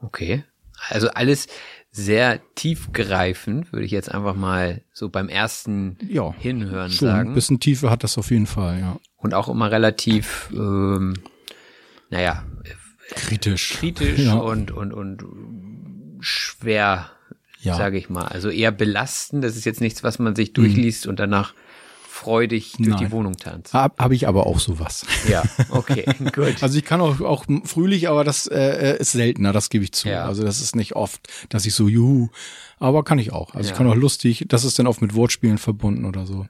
Okay. 0.00 0.44
Also 0.88 1.10
alles 1.10 1.46
sehr 1.90 2.40
tiefgreifend, 2.54 3.72
würde 3.72 3.84
ich 3.84 3.90
jetzt 3.90 4.10
einfach 4.10 4.34
mal 4.34 4.82
so 4.92 5.08
beim 5.08 5.28
ersten 5.28 5.98
ja, 6.08 6.32
Hinhören 6.32 6.90
schon. 6.90 7.08
sagen. 7.08 7.30
Ein 7.30 7.34
bisschen 7.34 7.60
Tiefe 7.60 7.90
hat 7.90 8.04
das 8.04 8.16
auf 8.16 8.30
jeden 8.30 8.46
Fall, 8.46 8.78
ja. 8.78 8.98
Und 9.16 9.34
auch 9.34 9.48
immer 9.48 9.70
relativ, 9.70 10.48
ähm, 10.52 11.14
naja, 12.08 12.44
kritisch. 13.10 13.74
Kritisch 13.74 14.20
ja. 14.20 14.34
und, 14.34 14.70
und, 14.70 14.92
und 14.92 15.24
schwer, 16.20 17.10
ja. 17.60 17.74
sage 17.74 17.98
ich 17.98 18.08
mal. 18.08 18.26
Also 18.26 18.48
eher 18.48 18.70
belastend. 18.70 19.44
Das 19.44 19.56
ist 19.56 19.64
jetzt 19.64 19.80
nichts, 19.80 20.02
was 20.02 20.18
man 20.18 20.34
sich 20.36 20.52
durchliest 20.52 21.04
mhm. 21.04 21.10
und 21.10 21.20
danach 21.20 21.54
freudig 22.20 22.74
durch 22.76 22.88
Nein. 22.88 22.98
die 22.98 23.10
Wohnung 23.10 23.36
tanzt. 23.36 23.72
Habe 23.72 23.94
hab 23.98 24.12
ich 24.12 24.28
aber 24.28 24.46
auch 24.46 24.58
sowas. 24.58 25.06
Ja, 25.28 25.42
okay, 25.70 26.04
gut. 26.34 26.62
Also 26.62 26.78
ich 26.78 26.84
kann 26.84 27.00
auch, 27.00 27.20
auch 27.20 27.46
fröhlich, 27.64 28.08
aber 28.08 28.24
das 28.24 28.46
äh, 28.46 28.98
ist 28.98 29.12
seltener, 29.12 29.52
das 29.52 29.70
gebe 29.70 29.84
ich 29.84 29.92
zu. 29.92 30.08
Ja. 30.08 30.26
Also 30.26 30.44
das 30.44 30.60
ist 30.60 30.76
nicht 30.76 30.96
oft, 30.96 31.28
dass 31.48 31.64
ich 31.66 31.74
so, 31.74 31.88
juhu, 31.88 32.28
aber 32.78 33.04
kann 33.04 33.18
ich 33.18 33.32
auch. 33.32 33.54
Also 33.54 33.68
ja. 33.68 33.72
ich 33.72 33.78
kann 33.78 33.86
auch 33.86 33.96
lustig, 33.96 34.44
das 34.48 34.64
ist 34.64 34.78
dann 34.78 34.86
oft 34.86 35.00
mit 35.00 35.14
Wortspielen 35.14 35.58
verbunden 35.58 36.04
oder 36.04 36.26
so. 36.26 36.46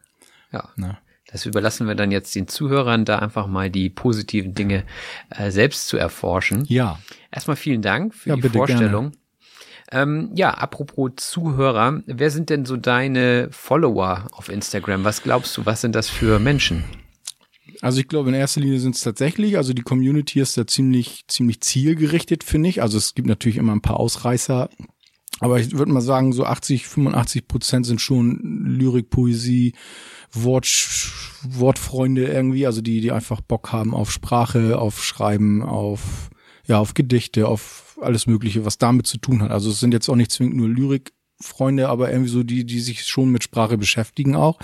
Ja. 0.52 0.68
Na. 0.76 0.98
Das 1.30 1.46
überlassen 1.46 1.87
wir 1.87 1.94
dann 1.94 2.11
jetzt 2.11 2.35
den 2.35 2.48
Zuhörern, 2.48 3.04
da 3.04 3.20
einfach 3.20 3.46
mal 3.46 3.70
die 3.70 3.88
positiven 3.88 4.54
Dinge 4.54 4.85
äh, 5.30 5.52
selbst 5.52 5.87
zu 5.87 5.96
erforschen. 5.96 6.64
Ja. 6.66 6.98
Erstmal 7.30 7.56
vielen 7.56 7.83
Dank 7.83 8.14
für 8.14 8.30
ja, 8.30 8.37
die 8.37 8.48
Vorstellung. 8.48 9.11
Gerne. 9.11 9.19
Ähm, 9.92 10.31
ja, 10.35 10.50
apropos 10.50 11.12
Zuhörer, 11.16 12.03
wer 12.07 12.31
sind 12.31 12.48
denn 12.50 12.64
so 12.64 12.76
deine 12.76 13.48
Follower 13.50 14.29
auf 14.33 14.48
Instagram? 14.48 15.05
Was 15.05 15.22
glaubst 15.22 15.57
du, 15.57 15.66
was 15.66 15.81
sind 15.81 15.94
das 15.94 16.09
für 16.09 16.38
Menschen? 16.38 16.85
Also 17.81 18.00
ich 18.00 18.09
glaube, 18.09 18.29
in 18.29 18.35
erster 18.35 18.61
Linie 18.61 18.79
sind 18.79 18.94
es 18.94 19.00
tatsächlich, 19.00 19.57
also 19.57 19.72
die 19.72 19.83
Community 19.83 20.40
ist 20.40 20.57
da 20.57 20.66
ziemlich, 20.66 21.24
ziemlich 21.29 21.61
zielgerichtet, 21.61 22.44
finde 22.44 22.68
ich. 22.68 22.83
Also 22.83 22.98
es 22.98 23.14
gibt 23.14 23.26
natürlich 23.26 23.57
immer 23.57 23.72
ein 23.72 23.81
paar 23.81 23.98
Ausreißer, 23.98 24.68
aber 25.40 25.59
ich 25.59 25.76
würde 25.76 25.92
mal 25.92 26.00
sagen, 26.00 26.33
so 26.33 26.44
80, 26.44 26.87
85 26.87 27.48
Prozent 27.48 27.87
sind 27.87 28.00
schon 28.00 28.38
Lyrik, 28.66 29.11
Poesie, 29.11 29.74
Wort, 30.33 30.68
Wortfreunde 31.42 32.26
irgendwie, 32.26 32.66
also 32.66 32.83
die, 32.83 33.00
die 33.00 33.12
einfach 33.12 33.40
Bock 33.40 33.72
haben 33.72 33.94
auf 33.94 34.12
Sprache, 34.12 34.79
auf 34.79 35.03
Schreiben, 35.03 35.62
auf, 35.62 36.31
ja, 36.66 36.79
auf 36.79 36.94
Gedichte, 36.94 37.48
auf 37.48 37.89
alles 38.03 38.27
Mögliche, 38.27 38.65
was 38.65 38.79
damit 38.79 39.07
zu 39.07 39.19
tun 39.19 39.43
hat. 39.43 39.51
Also 39.51 39.71
es 39.71 39.81
sind 39.81 39.93
jetzt 39.93 40.09
auch 40.09 40.17
nicht 40.17 40.33
zwingend 40.33 40.57
nur 40.57 40.69
Lyrikfreunde, 40.69 41.89
aber 41.89 42.11
irgendwie 42.11 42.31
so 42.31 42.43
die, 42.43 42.65
die 42.65 42.81
sich 42.81 43.05
schon 43.05 43.31
mit 43.31 43.45
Sprache 43.45 43.79
beschäftigen 43.79 44.35
auch. 44.35 44.59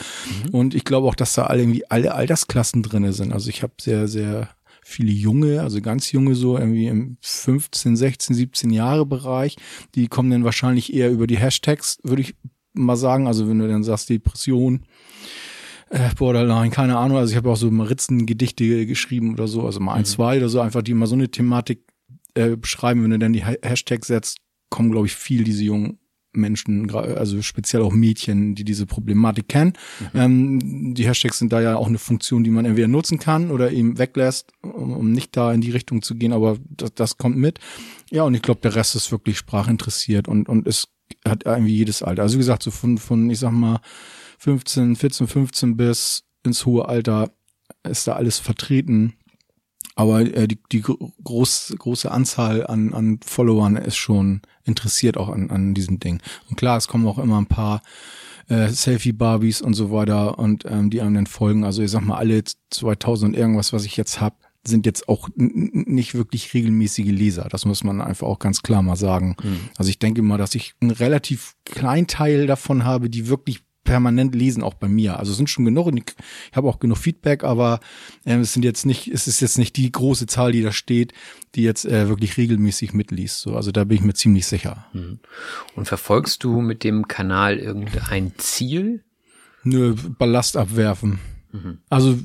Mhm. 0.45 0.55
Und 0.55 0.75
ich 0.75 0.85
glaube 0.85 1.07
auch, 1.09 1.15
dass 1.15 1.35
da 1.35 1.45
alle 1.45 1.63
irgendwie 1.63 1.91
alle 1.91 2.15
Altersklassen 2.15 2.83
drinne 2.83 3.13
sind. 3.13 3.33
Also 3.33 3.51
ich 3.51 3.63
habe 3.63 3.75
sehr, 3.81 4.09
sehr 4.09 4.49
viele 4.83 5.11
junge, 5.11 5.63
also 5.63 5.81
ganz 5.81 6.13
junge 6.13 6.37
so 6.37 6.57
irgendwie 6.57 6.87
im 6.87 7.17
15, 7.21 7.97
16, 7.97 8.37
17 8.37 8.71
Jahre 8.71 9.05
Bereich. 9.05 9.57
Die 9.97 10.07
kommen 10.07 10.31
dann 10.31 10.45
wahrscheinlich 10.45 10.95
eher 10.95 11.11
über 11.11 11.27
die 11.27 11.39
Hashtags, 11.39 11.99
würde 12.05 12.23
ich 12.23 12.37
mal 12.73 12.97
sagen. 12.97 13.27
Also 13.27 13.49
wenn 13.49 13.59
du 13.59 13.67
dann 13.67 13.83
sagst 13.83 14.09
Depression, 14.11 14.87
äh, 15.91 16.15
Borderline, 16.17 16.71
keine 16.71 16.99
Ahnung. 16.99 17.17
Also 17.17 17.33
ich 17.33 17.37
habe 17.37 17.51
auch 17.51 17.57
so 17.57 17.71
Maritzen-Gedichte 17.71 18.87
geschrieben 18.87 19.35
oder 19.35 19.49
so, 19.49 19.67
also 19.67 19.81
mal 19.81 19.95
ein, 19.95 20.03
mhm. 20.03 20.07
zwei 20.07 20.37
oder 20.39 20.49
so, 20.49 20.61
einfach 20.61 20.83
die 20.83 20.95
mal 20.95 21.07
so 21.07 21.15
eine 21.15 21.31
Thematik 21.31 21.85
äh, 22.37 22.57
beschreiben, 22.57 23.03
wenn 23.03 23.11
du 23.11 23.19
dann 23.19 23.33
die 23.33 23.45
Hashtags 23.45 24.07
setzt, 24.07 24.39
kommen, 24.71 24.91
glaube 24.91 25.07
ich, 25.07 25.15
viel 25.15 25.45
diese 25.45 25.65
jungen 25.65 25.99
Menschen, 26.37 26.91
also 26.95 27.41
speziell 27.43 27.83
auch 27.83 27.93
Mädchen, 27.93 28.55
die 28.55 28.65
diese 28.65 28.87
Problematik 28.87 29.49
kennen. 29.49 29.73
Mhm. 30.13 30.21
Ähm, 30.21 30.95
die 30.95 31.07
Hashtags 31.07 31.39
sind 31.39 31.53
da 31.53 31.61
ja 31.61 31.77
auch 31.77 31.87
eine 31.87 31.99
Funktion, 31.99 32.45
die 32.45 32.51
man 32.51 32.65
entweder 32.65 32.89
nutzen 32.89 33.19
kann 33.19 33.51
oder 33.51 33.73
eben 33.73 33.99
weglässt, 33.99 34.53
um, 34.63 34.93
um 34.93 35.13
nicht 35.13 35.37
da 35.37 35.53
in 35.53 35.63
die 35.63 35.71
Richtung 35.71 36.03
zu 36.03 36.15
gehen, 36.15 36.33
aber 36.33 36.59
das, 36.69 36.95
das 36.95 37.17
kommt 37.17 37.37
mit. 37.37 37.59
Ja, 38.11 38.25
und 38.25 38.35
ich 38.35 38.43
glaube, 38.43 38.61
der 38.61 38.75
Rest 38.75 38.95
ist 38.95 39.11
wirklich 39.11 39.39
sprachinteressiert 39.39 40.29
und, 40.29 40.49
und 40.49 40.67
es 40.67 40.89
hat 41.25 41.45
irgendwie 41.45 41.75
jedes 41.75 42.03
Alter. 42.03 42.23
Also 42.23 42.35
wie 42.35 42.41
gesagt, 42.41 42.63
so 42.63 42.71
von, 42.71 42.99
von, 42.99 43.31
ich 43.31 43.39
sag 43.39 43.53
mal, 43.53 43.81
15, 44.39 44.97
14, 44.97 45.27
15 45.27 45.77
bis 45.77 46.25
ins 46.45 46.67
hohe 46.67 46.89
Alter 46.89 47.33
ist 47.89 48.07
da 48.07 48.15
alles 48.15 48.39
vertreten. 48.39 49.15
Aber 49.97 50.21
äh, 50.21 50.47
die, 50.47 50.59
die 50.71 50.83
groß, 50.83 51.75
große 51.79 52.11
Anzahl 52.11 52.67
an, 52.67 52.95
an 52.95 53.19
Followern 53.25 53.77
ist 53.77 53.97
schon 53.97 54.43
interessiert 54.65 55.17
auch 55.17 55.31
an, 55.31 55.51
an 55.51 55.75
diesem 55.75 55.99
Ding. 55.99 56.21
Und 56.49 56.57
klar, 56.57 56.77
es 56.77 56.87
kommen 56.87 57.07
auch 57.07 57.19
immer 57.19 57.39
ein 57.39 57.47
paar 57.47 57.83
äh, 58.49 58.69
Selfie-Barbies 58.69 59.63
und 59.63 59.75
so 59.75 59.91
weiter 59.91 60.39
und 60.39 60.65
ähm, 60.67 60.91
die 60.91 61.01
anderen 61.01 61.27
folgen. 61.27 61.65
Also 61.65 61.83
ich 61.83 61.91
sag 61.91 62.03
mal, 62.03 62.19
alle 62.19 62.45
2000 62.71 63.33
und 63.33 63.39
irgendwas, 63.39 63.73
was 63.73 63.85
ich 63.85 63.97
jetzt 63.97 64.21
hab, 64.21 64.37
sind 64.69 64.85
jetzt 64.85 65.09
auch 65.09 65.29
nicht 65.37 66.15
wirklich 66.15 66.53
regelmäßige 66.53 67.07
Leser. 67.07 67.49
Das 67.51 67.65
muss 67.65 67.85
man 67.85 68.01
einfach 68.01 68.27
auch 68.27 68.39
ganz 68.39 68.63
klar 68.63 68.83
mal 68.83 68.97
sagen. 68.97 69.37
Mhm. 69.43 69.61
Also 69.77 69.89
ich 69.89 69.99
denke 69.99 70.23
mal, 70.23 70.39
dass 70.39 70.55
ich 70.55 70.75
einen 70.81 70.91
relativ 70.91 71.55
kleinen 71.65 72.07
Teil 72.07 72.47
davon 72.47 72.85
habe, 72.85 73.09
die 73.09 73.29
wirklich 73.29 73.63
permanent 73.87 74.35
lesen, 74.35 74.63
auch 74.63 74.75
bei 74.75 74.89
mir. 74.89 75.19
Also 75.19 75.31
es 75.31 75.39
sind 75.39 75.49
schon 75.49 75.65
genug 75.65 75.87
und 75.87 75.97
ich, 75.97 76.15
habe 76.53 76.69
auch 76.69 76.79
genug 76.79 76.99
Feedback, 76.99 77.45
aber 77.45 77.81
äh, 78.27 78.37
es 78.37 78.53
sind 78.53 78.65
jetzt 78.65 78.85
nicht, 78.85 79.09
es 79.09 79.27
ist 79.27 79.41
jetzt 79.41 79.57
nicht 79.57 79.77
die 79.77 79.91
große 79.91 80.27
Zahl, 80.27 80.53
die 80.53 80.63
da 80.63 80.73
steht, 80.73 81.15
die 81.55 81.63
jetzt 81.63 81.87
äh, 81.87 82.09
wirklich 82.09 82.37
regelmäßig 82.37 82.93
mitliest. 82.93 83.41
So, 83.41 83.57
also 83.57 83.73
da 83.73 83.85
bin 83.85 83.97
ich 83.97 84.05
mir 84.05 84.15
ziemlich 84.15 84.47
sicher. 84.47 84.87
Mhm. 84.93 85.21
Und 85.75 85.89
verfolgst 85.89 86.45
du 86.45 86.61
mit 86.61 86.85
dem 86.85 87.09
Kanal 87.09 87.57
irgendein 87.57 88.33
Ziel? 88.37 89.05
Nö, 89.63 89.95
Ballast 90.19 90.57
abwerfen. 90.57 91.19
Mhm. 91.53 91.79
Also 91.89 92.19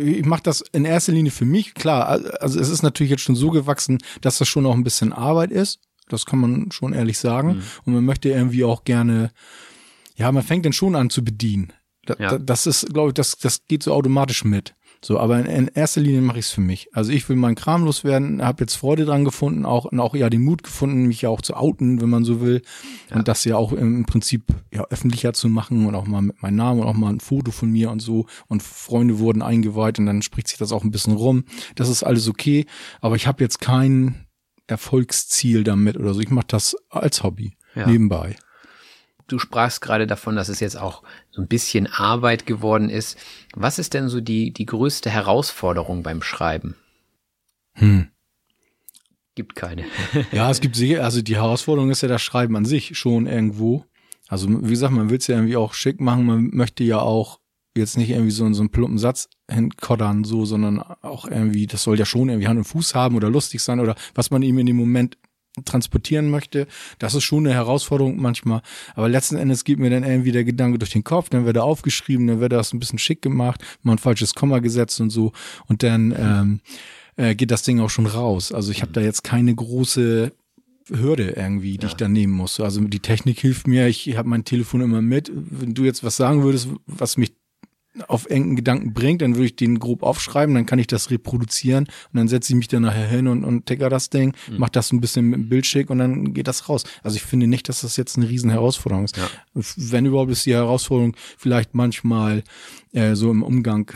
ich 0.00 0.24
mache 0.24 0.42
das 0.42 0.62
in 0.72 0.84
erster 0.84 1.12
Linie 1.12 1.32
für 1.32 1.44
mich, 1.44 1.74
klar. 1.74 2.06
Also 2.40 2.58
es 2.58 2.68
ist 2.68 2.82
natürlich 2.82 3.10
jetzt 3.10 3.22
schon 3.22 3.36
so 3.36 3.50
gewachsen, 3.50 3.98
dass 4.20 4.38
das 4.38 4.48
schon 4.48 4.66
auch 4.66 4.74
ein 4.74 4.84
bisschen 4.84 5.12
Arbeit 5.12 5.50
ist. 5.50 5.80
Das 6.08 6.26
kann 6.26 6.40
man 6.40 6.70
schon 6.72 6.92
ehrlich 6.92 7.18
sagen. 7.18 7.48
Mhm. 7.48 7.62
Und 7.84 7.94
man 7.94 8.04
möchte 8.04 8.28
irgendwie 8.28 8.64
auch 8.64 8.84
gerne 8.84 9.30
ja, 10.16 10.30
man 10.32 10.42
fängt 10.42 10.64
dann 10.64 10.72
schon 10.72 10.96
an 10.96 11.10
zu 11.10 11.24
bedienen. 11.24 11.72
Da, 12.06 12.16
ja. 12.18 12.38
das 12.38 12.66
ist, 12.66 12.92
glaube 12.92 13.10
ich, 13.10 13.14
das, 13.14 13.36
das 13.38 13.66
geht 13.66 13.82
so 13.82 13.92
automatisch 13.92 14.44
mit. 14.44 14.74
So, 15.04 15.18
aber 15.18 15.40
in, 15.40 15.46
in 15.46 15.68
erster 15.68 16.00
Linie 16.00 16.20
mache 16.20 16.38
ich 16.38 16.46
es 16.46 16.52
für 16.52 16.60
mich. 16.60 16.88
Also 16.92 17.10
ich 17.10 17.28
will 17.28 17.34
meinen 17.34 17.56
Kram 17.56 17.84
loswerden, 17.84 18.42
habe 18.42 18.62
jetzt 18.62 18.76
Freude 18.76 19.04
dran 19.04 19.24
gefunden, 19.24 19.66
auch 19.66 19.84
und 19.86 19.98
auch 19.98 20.14
ja 20.14 20.30
den 20.30 20.42
Mut 20.42 20.62
gefunden, 20.62 21.06
mich 21.06 21.22
ja 21.22 21.28
auch 21.28 21.42
zu 21.42 21.54
outen, 21.54 22.00
wenn 22.00 22.08
man 22.08 22.24
so 22.24 22.40
will, 22.40 22.62
ja. 23.10 23.16
und 23.16 23.26
das 23.26 23.44
ja 23.44 23.56
auch 23.56 23.72
im 23.72 24.06
Prinzip 24.06 24.44
ja 24.72 24.84
öffentlicher 24.90 25.32
zu 25.32 25.48
machen 25.48 25.86
und 25.86 25.96
auch 25.96 26.06
mal 26.06 26.22
mit 26.22 26.40
meinem 26.40 26.56
Namen 26.56 26.80
und 26.80 26.86
auch 26.86 26.94
mal 26.94 27.12
ein 27.12 27.20
Foto 27.20 27.50
von 27.50 27.70
mir 27.70 27.90
und 27.90 28.00
so 28.00 28.26
und 28.46 28.62
Freunde 28.62 29.18
wurden 29.18 29.42
eingeweiht 29.42 29.98
und 29.98 30.06
dann 30.06 30.22
spricht 30.22 30.48
sich 30.48 30.58
das 30.58 30.70
auch 30.70 30.84
ein 30.84 30.92
bisschen 30.92 31.14
rum. 31.14 31.44
Das 31.74 31.88
ist 31.88 32.04
alles 32.04 32.28
okay, 32.28 32.66
aber 33.00 33.16
ich 33.16 33.26
habe 33.26 33.42
jetzt 33.42 33.60
kein 33.60 34.26
Erfolgsziel 34.68 35.64
damit 35.64 35.96
oder 35.96 36.14
so. 36.14 36.20
Ich 36.20 36.30
mache 36.30 36.46
das 36.46 36.76
als 36.90 37.24
Hobby 37.24 37.56
ja. 37.74 37.88
nebenbei 37.88 38.36
du 39.32 39.38
sprachst 39.38 39.80
gerade 39.80 40.06
davon, 40.06 40.36
dass 40.36 40.48
es 40.48 40.60
jetzt 40.60 40.76
auch 40.76 41.02
so 41.30 41.40
ein 41.40 41.48
bisschen 41.48 41.86
Arbeit 41.86 42.46
geworden 42.46 42.90
ist. 42.90 43.18
Was 43.54 43.78
ist 43.78 43.94
denn 43.94 44.08
so 44.08 44.20
die, 44.20 44.52
die 44.52 44.66
größte 44.66 45.10
Herausforderung 45.10 46.02
beim 46.02 46.22
Schreiben? 46.22 46.76
Hm. 47.74 48.08
Gibt 49.34 49.56
keine. 49.56 49.84
ja, 50.32 50.50
es 50.50 50.60
gibt 50.60 50.76
sicher, 50.76 51.02
also 51.02 51.22
die 51.22 51.36
Herausforderung 51.36 51.90
ist 51.90 52.02
ja 52.02 52.08
das 52.08 52.20
Schreiben 52.20 52.54
an 52.56 52.66
sich 52.66 52.98
schon 52.98 53.26
irgendwo. 53.26 53.86
Also, 54.28 54.48
wie 54.48 54.70
gesagt, 54.70 54.92
man 54.92 55.10
will 55.10 55.18
es 55.18 55.26
ja 55.26 55.36
irgendwie 55.36 55.56
auch 55.56 55.72
schick 55.72 56.00
machen. 56.00 56.26
Man 56.26 56.50
möchte 56.52 56.84
ja 56.84 56.98
auch 56.98 57.40
jetzt 57.74 57.96
nicht 57.96 58.10
irgendwie 58.10 58.30
so, 58.30 58.50
so 58.52 58.62
einen 58.62 58.70
plumpen 58.70 58.98
Satz 58.98 59.30
hinkoddern, 59.50 60.24
so, 60.24 60.44
sondern 60.44 60.80
auch 60.80 61.26
irgendwie, 61.26 61.66
das 61.66 61.82
soll 61.82 61.98
ja 61.98 62.04
schon 62.04 62.28
irgendwie 62.28 62.48
Hand 62.48 62.58
und 62.58 62.64
Fuß 62.64 62.94
haben 62.94 63.16
oder 63.16 63.30
lustig 63.30 63.62
sein 63.62 63.80
oder 63.80 63.94
was 64.14 64.30
man 64.30 64.42
ihm 64.42 64.58
in 64.58 64.66
dem 64.66 64.76
Moment 64.76 65.16
transportieren 65.64 66.30
möchte. 66.30 66.66
Das 66.98 67.14
ist 67.14 67.24
schon 67.24 67.46
eine 67.46 67.54
Herausforderung 67.54 68.20
manchmal. 68.20 68.62
Aber 68.94 69.08
letzten 69.08 69.36
Endes 69.36 69.64
geht 69.64 69.78
mir 69.78 69.90
dann 69.90 70.04
irgendwie 70.04 70.32
der 70.32 70.44
Gedanke 70.44 70.78
durch 70.78 70.90
den 70.90 71.04
Kopf, 71.04 71.28
dann 71.28 71.44
wird 71.44 71.56
er 71.56 71.64
aufgeschrieben, 71.64 72.26
dann 72.26 72.40
wird 72.40 72.52
das 72.52 72.72
ein 72.72 72.80
bisschen 72.80 72.98
schick 72.98 73.22
gemacht, 73.22 73.62
mal 73.82 73.92
ein 73.92 73.98
falsches 73.98 74.34
Komma 74.34 74.60
gesetzt 74.60 75.00
und 75.00 75.10
so. 75.10 75.32
Und 75.66 75.82
dann 75.82 76.14
ähm, 76.16 76.60
äh, 77.16 77.34
geht 77.34 77.50
das 77.50 77.62
Ding 77.62 77.80
auch 77.80 77.90
schon 77.90 78.06
raus. 78.06 78.52
Also 78.52 78.72
ich 78.72 78.82
habe 78.82 78.92
da 78.92 79.00
jetzt 79.00 79.24
keine 79.24 79.54
große 79.54 80.32
Hürde 80.88 81.30
irgendwie, 81.30 81.78
die 81.78 81.84
ja. 81.84 81.88
ich 81.88 81.96
da 81.96 82.08
nehmen 82.08 82.32
muss. 82.32 82.58
Also 82.58 82.80
die 82.80 83.00
Technik 83.00 83.38
hilft 83.38 83.66
mir, 83.66 83.86
ich 83.88 84.16
habe 84.16 84.28
mein 84.28 84.44
Telefon 84.44 84.80
immer 84.80 85.02
mit. 85.02 85.30
Wenn 85.34 85.74
du 85.74 85.84
jetzt 85.84 86.02
was 86.02 86.16
sagen 86.16 86.42
würdest, 86.42 86.68
was 86.86 87.16
mich 87.16 87.32
auf 88.08 88.26
engen 88.26 88.56
Gedanken 88.56 88.94
bringt, 88.94 89.20
dann 89.20 89.34
würde 89.34 89.46
ich 89.46 89.56
den 89.56 89.78
grob 89.78 90.02
aufschreiben, 90.02 90.54
dann 90.54 90.66
kann 90.66 90.78
ich 90.78 90.86
das 90.86 91.10
reproduzieren 91.10 91.84
und 91.84 92.16
dann 92.16 92.28
setze 92.28 92.52
ich 92.52 92.56
mich 92.56 92.68
dann 92.68 92.82
nachher 92.82 93.06
hin 93.06 93.28
und, 93.28 93.44
und 93.44 93.66
ticker 93.66 93.90
das 93.90 94.08
Ding, 94.08 94.34
mhm. 94.48 94.56
mach 94.58 94.70
das 94.70 94.92
ein 94.92 95.00
bisschen 95.00 95.26
mit 95.26 95.40
dem 95.40 95.48
Bildschick 95.48 95.90
und 95.90 95.98
dann 95.98 96.32
geht 96.32 96.48
das 96.48 96.68
raus. 96.68 96.84
Also 97.02 97.16
ich 97.16 97.22
finde 97.22 97.46
nicht, 97.46 97.68
dass 97.68 97.82
das 97.82 97.96
jetzt 97.96 98.16
eine 98.16 98.28
riesen 98.28 98.50
Herausforderung 98.50 99.04
ist. 99.04 99.16
Ja. 99.16 99.28
Wenn 99.52 100.06
überhaupt 100.06 100.30
ist 100.30 100.46
die 100.46 100.54
Herausforderung 100.54 101.16
vielleicht 101.36 101.74
manchmal 101.74 102.44
äh, 102.92 103.14
so 103.14 103.30
im 103.30 103.42
Umgang 103.42 103.92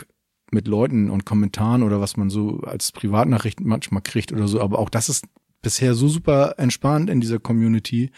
mit 0.51 0.67
Leuten 0.67 1.09
und 1.09 1.25
Kommentaren 1.25 1.83
oder 1.83 1.99
was 1.99 2.17
man 2.17 2.29
so 2.29 2.61
als 2.61 2.91
Privatnachricht 2.91 3.59
manchmal 3.61 4.01
kriegt 4.01 4.31
oder 4.31 4.47
so, 4.47 4.61
aber 4.61 4.79
auch 4.79 4.89
das 4.89 5.09
ist 5.09 5.25
bisher 5.61 5.95
so 5.95 6.07
super 6.07 6.55
entspannt 6.57 7.09
in 7.09 7.19
dieser 7.19 7.39
Community. 7.39 8.11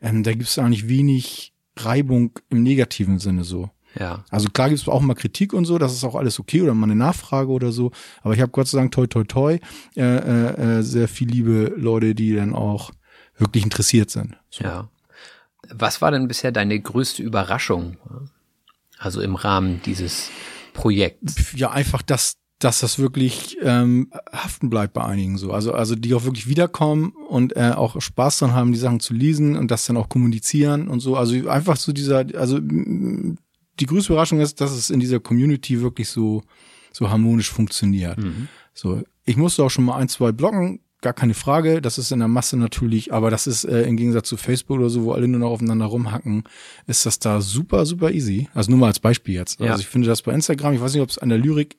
Ähm, 0.00 0.22
da 0.22 0.32
gibt 0.32 0.44
es 0.44 0.58
eigentlich 0.58 0.88
wenig 0.88 1.52
Reibung 1.76 2.38
im 2.50 2.62
negativen 2.62 3.18
Sinne 3.18 3.44
so. 3.44 3.70
Ja. 3.98 4.24
Also 4.30 4.48
klar 4.48 4.68
gibt 4.68 4.80
es 4.80 4.88
auch 4.88 5.00
mal 5.00 5.14
Kritik 5.14 5.52
und 5.52 5.64
so, 5.64 5.78
das 5.78 5.92
ist 5.92 6.04
auch 6.04 6.14
alles 6.14 6.40
okay 6.40 6.62
oder 6.62 6.74
mal 6.74 6.86
eine 6.86 6.96
Nachfrage 6.96 7.50
oder 7.50 7.72
so. 7.72 7.92
Aber 8.22 8.34
ich 8.34 8.40
habe 8.40 8.52
Gott 8.52 8.68
sei 8.68 8.78
Dank 8.78 8.92
toi 8.92 9.06
toi 9.06 9.24
toi 9.24 9.58
äh, 9.96 10.02
äh, 10.02 10.78
äh, 10.78 10.82
sehr 10.82 11.08
viel 11.08 11.28
liebe 11.28 11.74
Leute, 11.76 12.14
die 12.14 12.34
dann 12.34 12.54
auch 12.54 12.90
wirklich 13.38 13.64
interessiert 13.64 14.10
sind. 14.10 14.36
So. 14.50 14.64
Ja. 14.64 14.88
Was 15.70 16.02
war 16.02 16.10
denn 16.10 16.28
bisher 16.28 16.52
deine 16.52 16.78
größte 16.78 17.22
Überraschung? 17.22 17.96
Also 18.98 19.20
im 19.20 19.34
Rahmen 19.34 19.80
dieses 19.84 20.30
Projekts? 20.74 21.52
Ja, 21.54 21.70
einfach, 21.70 22.02
dass 22.02 22.36
dass 22.62 22.80
das 22.80 22.98
wirklich 22.98 23.56
ähm, 23.62 24.10
haften 24.32 24.70
bleibt 24.70 24.92
bei 24.92 25.04
einigen 25.04 25.36
so. 25.36 25.52
Also, 25.52 25.72
also 25.72 25.96
die 25.96 26.14
auch 26.14 26.24
wirklich 26.24 26.46
wiederkommen 26.46 27.12
und 27.28 27.56
äh, 27.56 27.72
auch 27.74 28.00
Spaß 28.00 28.38
dran 28.38 28.52
haben, 28.52 28.72
die 28.72 28.78
Sachen 28.78 29.00
zu 29.00 29.14
lesen 29.14 29.56
und 29.56 29.70
das 29.70 29.86
dann 29.86 29.96
auch 29.96 30.08
kommunizieren 30.08 30.88
und 30.88 31.00
so. 31.00 31.16
Also 31.16 31.48
einfach 31.48 31.76
so 31.76 31.92
dieser, 31.92 32.24
also 32.34 32.60
die 33.80 33.86
größte 33.86 34.12
Überraschung 34.12 34.40
ist, 34.40 34.60
dass 34.60 34.72
es 34.72 34.90
in 34.90 35.00
dieser 35.00 35.20
Community 35.20 35.80
wirklich 35.80 36.08
so, 36.08 36.42
so 36.92 37.10
harmonisch 37.10 37.50
funktioniert. 37.50 38.18
Mhm. 38.18 38.48
So, 38.74 39.02
ich 39.24 39.36
musste 39.36 39.64
auch 39.64 39.70
schon 39.70 39.84
mal 39.84 39.96
ein, 39.96 40.08
zwei 40.08 40.32
blocken, 40.32 40.80
gar 41.00 41.12
keine 41.12 41.34
Frage. 41.34 41.82
Das 41.82 41.98
ist 41.98 42.12
in 42.12 42.20
der 42.20 42.28
Masse 42.28 42.56
natürlich, 42.56 43.12
aber 43.12 43.30
das 43.30 43.46
ist 43.46 43.64
äh, 43.64 43.82
im 43.82 43.96
Gegensatz 43.96 44.28
zu 44.28 44.36
Facebook 44.36 44.78
oder 44.78 44.88
so, 44.88 45.04
wo 45.04 45.12
alle 45.12 45.28
nur 45.28 45.40
noch 45.40 45.50
aufeinander 45.50 45.86
rumhacken, 45.86 46.44
ist 46.86 47.06
das 47.06 47.18
da 47.18 47.40
super, 47.40 47.86
super 47.86 48.10
easy. 48.12 48.48
Also 48.54 48.70
nur 48.70 48.80
mal 48.80 48.86
als 48.86 49.00
Beispiel 49.00 49.34
jetzt. 49.34 49.60
Ja. 49.60 49.72
Also 49.72 49.80
ich 49.80 49.88
finde 49.88 50.08
das 50.08 50.22
bei 50.22 50.32
Instagram, 50.32 50.74
ich 50.74 50.80
weiß 50.80 50.94
nicht, 50.94 51.02
ob 51.02 51.10
es 51.10 51.18
an 51.18 51.28
der 51.28 51.38
Lyrik 51.38 51.76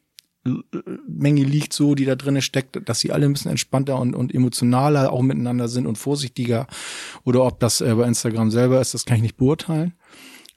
Menge 1.07 1.43
liegt 1.43 1.71
so, 1.71 1.95
die 1.95 2.03
da 2.03 2.15
drinnen 2.15 2.41
steckt, 2.41 2.89
dass 2.89 2.99
sie 2.99 3.13
alle 3.13 3.25
ein 3.25 3.33
bisschen 3.33 3.51
entspannter 3.51 3.97
und, 3.97 4.13
und 4.13 4.35
emotionaler 4.35 5.11
auch 5.13 5.21
miteinander 5.21 5.69
sind 5.69 5.87
und 5.87 5.97
vorsichtiger. 5.97 6.67
Oder 7.23 7.45
ob 7.45 7.61
das 7.61 7.79
äh, 7.79 7.95
bei 7.95 8.05
Instagram 8.05 8.51
selber 8.51 8.81
ist, 8.81 8.93
das 8.93 9.05
kann 9.05 9.17
ich 9.17 9.23
nicht 9.23 9.37
beurteilen. 9.37 9.93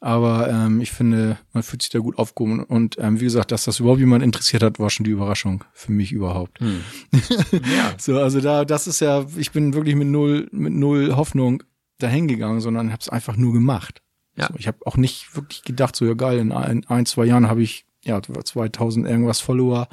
Aber 0.00 0.50
ähm, 0.50 0.80
ich 0.80 0.92
finde, 0.92 1.38
man 1.52 1.62
fühlt 1.62 1.82
sich 1.82 1.90
da 1.90 1.98
gut 1.98 2.18
aufgehoben. 2.18 2.62
Und 2.62 2.96
ähm, 2.98 3.18
wie 3.20 3.24
gesagt, 3.24 3.50
dass 3.50 3.64
das 3.64 3.80
überhaupt 3.80 4.00
jemand 4.00 4.22
interessiert 4.22 4.62
hat, 4.62 4.78
war 4.78 4.90
schon 4.90 5.04
die 5.04 5.10
Überraschung 5.10 5.64
für 5.72 5.92
mich 5.92 6.12
überhaupt. 6.12 6.60
Hm. 6.60 6.80
ja. 7.52 7.94
So, 7.98 8.20
also 8.20 8.40
da, 8.40 8.64
das 8.64 8.86
ist 8.86 9.00
ja, 9.00 9.24
ich 9.36 9.52
bin 9.52 9.74
wirklich 9.74 9.94
mit 9.96 10.08
null, 10.08 10.48
mit 10.52 10.74
null 10.74 11.16
Hoffnung 11.16 11.62
dahin 11.98 12.28
gegangen, 12.28 12.60
sondern 12.60 12.92
habe 12.92 13.00
es 13.00 13.08
einfach 13.08 13.36
nur 13.36 13.52
gemacht. 13.52 14.02
Ja. 14.36 14.48
So, 14.48 14.54
ich 14.58 14.66
habe 14.68 14.78
auch 14.84 14.98
nicht 14.98 15.34
wirklich 15.34 15.62
gedacht, 15.62 15.96
so 15.96 16.04
ja 16.04 16.14
geil, 16.14 16.38
in 16.38 16.52
ein, 16.52 16.84
ein 16.88 17.06
zwei 17.06 17.24
Jahren 17.24 17.48
habe 17.48 17.62
ich 17.62 17.86
ja 18.04 18.20
2000 18.22 19.06
irgendwas 19.06 19.40
Follower 19.40 19.88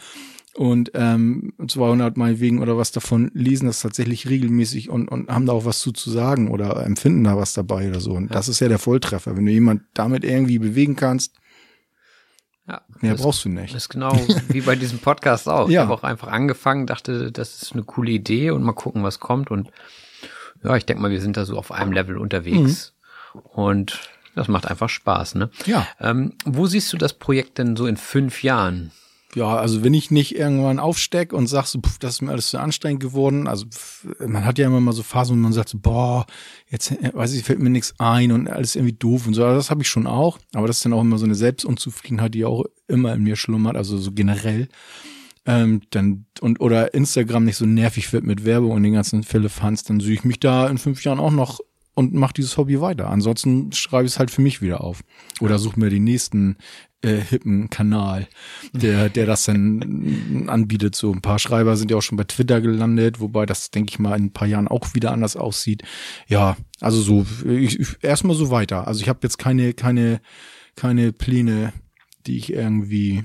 und 0.56 0.92
ähm, 0.94 1.54
200 1.68 2.16
meinetwegen 2.16 2.62
oder 2.62 2.78
was 2.78 2.92
davon 2.92 3.32
lesen 3.34 3.66
das 3.66 3.82
tatsächlich 3.82 4.30
regelmäßig 4.30 4.90
und, 4.90 5.08
und 5.08 5.30
haben 5.30 5.48
da 5.48 5.54
auch 5.54 5.66
was 5.66 5.80
zu, 5.80 5.92
zu 5.92 6.12
sagen 6.12 6.52
oder 6.52 6.86
empfinden 6.86 7.24
da 7.24 7.36
was 7.38 7.54
dabei 7.54 7.90
oder 7.90 8.00
so. 8.00 8.12
Und 8.12 8.30
ja. 8.30 8.34
das 8.34 8.48
ist 8.48 8.60
ja 8.60 8.68
der 8.68 8.78
Volltreffer. 8.78 9.36
Wenn 9.36 9.46
du 9.46 9.52
jemand 9.52 9.82
damit 9.94 10.24
irgendwie 10.24 10.60
bewegen 10.60 10.96
kannst, 10.96 11.34
ja, 12.68 12.82
mehr 13.02 13.16
brauchst 13.16 13.44
du 13.44 13.50
nicht. 13.50 13.74
Das 13.74 13.84
ist 13.84 13.90
genau 13.90 14.16
wie 14.50 14.62
bei 14.62 14.76
diesem 14.76 15.00
Podcast 15.00 15.50
auch. 15.50 15.70
ja. 15.70 15.82
Ich 15.82 15.88
habe 15.90 15.94
auch 15.94 16.04
einfach 16.04 16.30
angefangen, 16.30 16.88
dachte, 16.88 17.32
das 17.32 17.62
ist 17.62 17.74
eine 17.74 17.84
coole 17.84 18.12
Idee 18.12 18.52
und 18.52 18.64
mal 18.64 18.74
gucken, 18.74 19.04
was 19.04 19.20
kommt. 19.20 19.50
Und 19.52 19.72
ja, 20.64 20.76
ich 20.76 20.86
denke 20.86 21.02
mal, 21.02 21.12
wir 21.12 21.20
sind 21.20 21.36
da 21.36 21.46
so 21.46 21.58
auf 21.58 21.72
einem 21.72 21.92
Level 21.92 22.18
unterwegs. 22.18 22.94
Mhm. 23.34 23.40
Und 23.42 24.00
das 24.36 24.48
macht 24.48 24.68
einfach 24.68 24.90
Spaß, 24.90 25.36
ne? 25.36 25.50
Ja. 25.66 25.88
Ähm, 26.00 26.34
wo 26.46 26.68
siehst 26.68 26.94
du 26.94 26.98
das 26.98 27.14
Projekt 27.14 27.58
denn 27.58 27.76
so 27.76 27.86
in 27.86 27.98
fünf 27.98 28.44
Jahren? 28.44 28.92
Ja, 29.36 29.56
also 29.56 29.84
wenn 29.84 29.94
ich 29.94 30.12
nicht 30.12 30.36
irgendwann 30.36 30.80
aufsteck 30.80 31.34
und 31.34 31.48
sag 31.48 31.66
so, 31.66 31.80
pff, 31.80 31.98
das 31.98 32.16
ist 32.16 32.22
mir 32.22 32.32
alles 32.32 32.50
zu 32.50 32.60
anstrengend 32.60 33.02
geworden, 33.02 33.48
also 33.48 33.66
pff, 33.66 34.08
man 34.26 34.46
hat 34.46 34.58
ja 34.58 34.68
immer 34.68 34.80
mal 34.80 34.94
so 34.94 35.04
Phasen, 35.04 35.36
wo 35.36 35.42
man 35.42 35.54
sagt 35.54 35.70
so, 35.70 35.80
boah, 35.80 36.26
jetzt 36.70 36.92
äh, 36.92 37.12
weiß 37.14 37.34
ich, 37.34 37.44
fällt 37.44 37.60
mir 37.60 37.70
nichts 37.70 37.94
ein 38.00 38.32
und 38.32 38.48
alles 38.48 38.76
irgendwie 38.76 38.94
doof 38.94 39.28
und 39.28 39.34
so, 39.34 39.44
also 39.44 39.56
das 39.56 39.70
habe 39.70 39.82
ich 39.82 39.90
schon 39.90 40.08
auch, 40.08 40.40
aber 40.54 40.68
das 40.68 40.78
ist 40.78 40.86
dann 40.86 40.94
auch 40.94 41.02
immer 41.02 41.18
so 41.18 41.26
eine 41.26 41.36
Selbstunzufriedenheit, 41.36 42.34
die 42.34 42.46
auch 42.46 42.66
immer 42.88 43.14
in 43.14 43.24
mir 43.24 43.36
schlummert, 43.36 43.76
also 43.76 43.98
so 43.98 44.12
generell. 44.12 44.68
Ähm, 45.46 45.82
dann 45.90 46.26
und 46.40 46.62
oder 46.62 46.94
Instagram 46.94 47.44
nicht 47.44 47.58
so 47.58 47.66
nervig 47.66 48.14
wird 48.14 48.24
mit 48.24 48.46
Werbung 48.46 48.72
und 48.72 48.84
den 48.84 48.94
ganzen 48.94 49.24
Fans, 49.24 49.84
dann 49.84 50.00
sehe 50.00 50.14
ich 50.14 50.24
mich 50.24 50.40
da 50.40 50.70
in 50.70 50.78
fünf 50.78 51.04
Jahren 51.04 51.20
auch 51.20 51.32
noch 51.32 51.60
und 51.96 52.14
mache 52.14 52.34
dieses 52.34 52.58
Hobby 52.58 52.80
weiter. 52.82 53.10
Ansonsten 53.10 53.72
schreibe 53.72 54.06
ich 54.06 54.14
es 54.14 54.20
halt 54.20 54.32
für 54.32 54.42
mich 54.42 54.62
wieder 54.62 54.82
auf. 54.82 55.02
Oder 55.42 55.60
suche 55.60 55.80
mir 55.80 55.90
den 55.90 56.04
nächsten 56.04 56.58
äh, 57.04 57.20
hippen 57.20 57.70
Kanal, 57.70 58.28
der, 58.72 59.10
der 59.10 59.26
das 59.26 59.46
dann 59.46 60.48
anbietet. 60.48 60.96
So 60.96 61.12
ein 61.12 61.22
paar 61.22 61.40
Schreiber 61.40 61.78
sind 61.78 61.92
ja 61.92 61.98
auch 61.98 62.02
schon 62.02 62.18
bei 62.18 62.24
Twitter 62.24 62.62
gelandet, 62.62 63.20
wobei 63.20 63.46
das, 63.46 63.72
denke 63.72 63.92
ich 63.92 64.00
mal, 64.00 64.18
in 64.18 64.26
ein 64.26 64.34
paar 64.34 64.48
Jahren 64.48 64.68
auch 64.68 64.94
wieder 64.96 65.12
anders 65.12 65.36
aussieht. 65.36 65.84
Ja, 66.28 66.58
also 66.80 67.02
so, 67.02 67.26
ich, 67.48 67.80
ich 67.80 67.98
erstmal 68.02 68.36
so 68.36 68.50
weiter. 68.50 68.88
Also 68.88 69.02
ich 69.02 69.10
habe 69.10 69.20
jetzt 69.24 69.38
keine, 69.38 69.74
keine, 69.74 70.22
keine 70.76 71.12
Pläne, 71.12 71.74
die 72.26 72.38
ich 72.38 72.54
irgendwie 72.54 73.22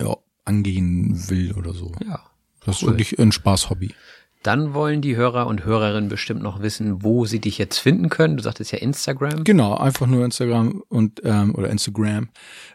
ja, 0.00 0.16
angehen 0.44 1.28
will 1.28 1.52
oder 1.52 1.74
so. 1.74 1.92
Ja. 2.04 2.20
Das 2.64 2.82
cool. 2.82 2.88
ist 2.88 2.92
wirklich 2.94 3.18
ein 3.18 3.32
Spaß-Hobby. 3.32 3.94
Dann 4.42 4.72
wollen 4.74 5.02
die 5.02 5.16
Hörer 5.16 5.46
und 5.46 5.64
Hörerinnen 5.64 6.08
bestimmt 6.08 6.42
noch 6.42 6.62
wissen, 6.62 7.02
wo 7.02 7.24
sie 7.26 7.40
dich 7.40 7.58
jetzt 7.58 7.78
finden 7.78 8.08
können. 8.08 8.36
Du 8.36 8.42
sagtest 8.42 8.72
ja 8.72 8.78
Instagram. 8.78 9.44
Genau, 9.44 9.76
einfach 9.76 10.06
nur 10.06 10.24
Instagram 10.24 10.82
und 10.88 11.20
ähm, 11.24 11.54
oder 11.54 11.68
Instagram 11.70 12.28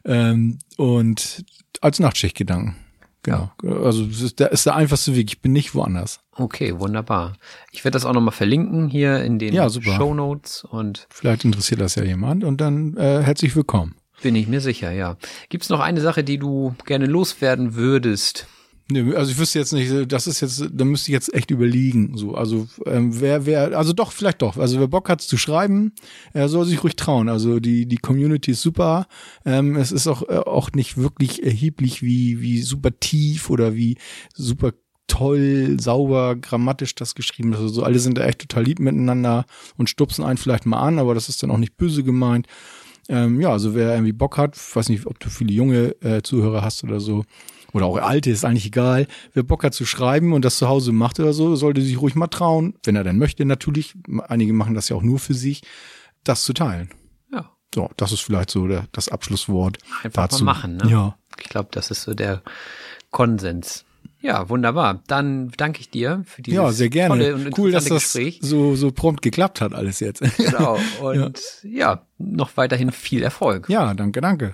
ähm, 0.06 0.60
und 0.78 1.46
als 1.82 2.00
Nachtschichtgedanken. 2.00 2.76
Genau. 3.24 3.52
Also 3.64 4.06
das 4.06 4.20
ist 4.22 4.40
der, 4.40 4.52
ist 4.52 4.66
der 4.66 4.76
einfachste 4.76 5.16
Weg. 5.16 5.28
Ich 5.30 5.42
bin 5.42 5.54
nicht 5.54 5.74
woanders. 5.74 6.20
Okay, 6.36 6.78
wunderbar. 6.80 7.34
Ich 7.72 7.86
werde 7.86 7.94
das 7.94 8.06
auch 8.06 8.12
nochmal 8.14 8.34
verlinken 8.34 8.90
hier 8.90 9.24
in 9.24 9.40
den 9.40 9.54
Ja. 9.54 9.70
Show 9.70 10.14
Notes 10.14 10.66
und 10.66 11.08
Vielleicht 11.10 11.46
interessiert 11.46 11.80
das 11.80 11.96
ja 11.96 12.04
jemand 12.04 12.44
und 12.44 12.60
dann 12.60 12.98
äh, 12.98 13.22
herzlich 13.24 13.56
willkommen. 13.56 13.96
bin 14.22 14.36
ich 14.36 14.48
mir 14.50 14.60
sicher, 14.60 14.92
ja. 14.92 15.16
Gibt 15.48 15.64
es 15.64 15.70
noch 15.70 15.80
eine 15.80 16.02
Sache, 16.02 16.26
die 16.26 16.38
du 16.38 16.76
gerne 16.86 17.06
loswerden 17.06 17.76
würdest? 17.76 18.48
Nee, 18.90 19.14
also 19.16 19.32
ich 19.32 19.38
wüsste 19.38 19.60
jetzt 19.60 19.72
nicht, 19.72 20.12
das 20.12 20.28
ist 20.28 20.42
jetzt, 20.42 20.66
da 20.72 20.84
müsste 20.84 21.10
ich 21.10 21.14
jetzt 21.14 21.34
echt 21.34 21.52
überlegen. 21.52 22.18
So, 22.18 22.36
also 22.36 22.68
ähm, 22.86 23.20
wer, 23.22 23.46
wer, 23.46 23.78
also 23.78 23.94
doch, 23.94 24.12
vielleicht 24.12 24.42
doch. 24.42 24.58
Also 24.58 24.80
wer 24.80 24.88
Bock 24.88 25.10
hat 25.10 25.22
zu 25.22 25.38
schreiben, 25.38 25.94
er 26.34 26.50
soll 26.50 26.66
sich 26.66 26.84
ruhig 26.84 26.98
trauen. 26.98 27.30
Also 27.30 27.60
die 27.62 27.86
die 27.86 27.98
Community 27.98 28.52
ist 28.52 28.62
super. 28.62 29.08
Ähm, 29.46 29.78
es 29.78 29.94
ist 29.94 30.08
auch 30.08 30.24
äh, 30.28 30.36
auch 30.38 30.72
nicht 30.74 30.98
wirklich 30.98 31.44
erheblich, 31.44 32.04
wie 32.04 32.42
wie 32.42 32.62
super 32.62 32.92
tief 33.00 33.50
oder 33.50 33.74
wie 33.74 33.98
super 34.36 34.74
toll, 35.08 35.78
sauber, 35.80 36.36
grammatisch 36.36 36.96
das 36.96 37.16
geschrieben 37.16 37.54
ist. 37.54 37.60
Also 37.60 37.70
so, 37.70 37.84
alle 37.84 38.00
sind 38.00 38.18
da 38.18 38.26
echt 38.26 38.40
total 38.40 38.64
lieb 38.64 38.80
miteinander 38.80 39.46
und 39.78 39.90
stupsen 39.90 40.24
einen 40.24 40.38
vielleicht 40.38 40.66
mal 40.66 40.82
an, 40.82 41.00
aber 41.00 41.14
das 41.14 41.30
ist 41.30 41.42
dann 41.44 41.52
auch 41.52 41.58
nicht 41.58 41.78
böse 41.78 42.04
gemeint. 42.04 42.48
Ähm, 43.10 43.40
ja, 43.42 43.50
also 43.50 43.76
wer 43.76 43.94
irgendwie 43.94 44.14
Bock 44.14 44.38
hat, 44.38 44.58
weiß 44.76 44.90
nicht, 44.90 45.06
ob 45.06 45.20
du 45.20 45.30
viele 45.30 45.54
junge 45.54 45.96
äh, 46.02 46.22
Zuhörer 46.22 46.62
hast 46.62 46.84
oder 46.84 47.00
so, 47.00 47.24
oder 47.74 47.86
auch 47.88 47.98
alte, 47.98 48.30
ist 48.30 48.46
eigentlich 48.46 48.68
egal. 48.68 49.08
Wer 49.34 49.44
Bock 49.44 49.64
hat 49.64 49.74
zu 49.74 49.86
schreiben 49.86 50.32
und 50.34 50.46
das 50.46 50.58
zu 50.58 50.68
Hause 50.70 50.92
macht 50.92 51.20
oder 51.20 51.34
so, 51.34 51.56
sollte 51.56 51.82
sich 51.82 52.00
ruhig 52.00 52.16
mal 52.16 52.28
trauen, 52.28 52.76
wenn 52.86 52.96
er 52.96 53.04
denn 53.04 53.18
möchte 53.18 53.46
natürlich, 53.46 53.96
einige 54.28 54.54
machen 54.54 54.76
das 54.76 54.90
ja 54.90 54.96
auch 54.96 55.02
nur 55.04 55.20
für 55.20 55.34
sich, 55.34 55.62
das 56.24 56.44
zu 56.44 56.54
teilen. 56.54 56.90
Ja, 57.32 57.50
So, 57.74 57.90
das 57.98 58.12
ist 58.12 58.22
vielleicht 58.22 58.50
so 58.52 58.68
der, 58.68 58.86
das 58.92 59.10
Abschlusswort 59.10 59.78
einfach 60.04 60.28
dazu. 60.30 60.44
mal 60.46 60.54
machen. 60.54 60.78
Ne? 60.78 60.90
Ja. 60.90 61.18
Ich 61.40 61.50
glaube, 61.50 61.70
das 61.72 61.90
ist 61.92 62.04
so 62.04 62.14
der 62.14 62.42
Konsens. 63.12 63.86
Ja, 64.22 64.48
wunderbar. 64.48 65.02
Dann 65.08 65.52
danke 65.58 65.82
ich 65.82 65.90
dir 65.90 66.24
für 66.26 66.42
dieses 66.42 66.56
Ja, 66.56 66.72
sehr 66.72 66.90
gerne. 66.90 67.10
tolle 67.10 67.36
und 67.36 67.58
cool, 67.58 67.72
dass 67.72 67.86
das 67.86 68.04
Gespräch. 68.14 68.40
so, 68.42 68.76
so 68.76 68.92
prompt 68.92 69.22
geklappt 69.22 69.60
hat 69.60 69.74
alles 69.74 70.00
jetzt. 70.00 70.22
Genau. 70.38 70.78
Und 71.02 71.42
ja. 71.64 72.06
noch 72.20 72.56
weiterhin 72.56 72.92
viel 72.94 73.22
Erfolg. 73.22 73.68
ja, 73.68 73.94
danke, 73.94 74.22
danke. 74.22 74.54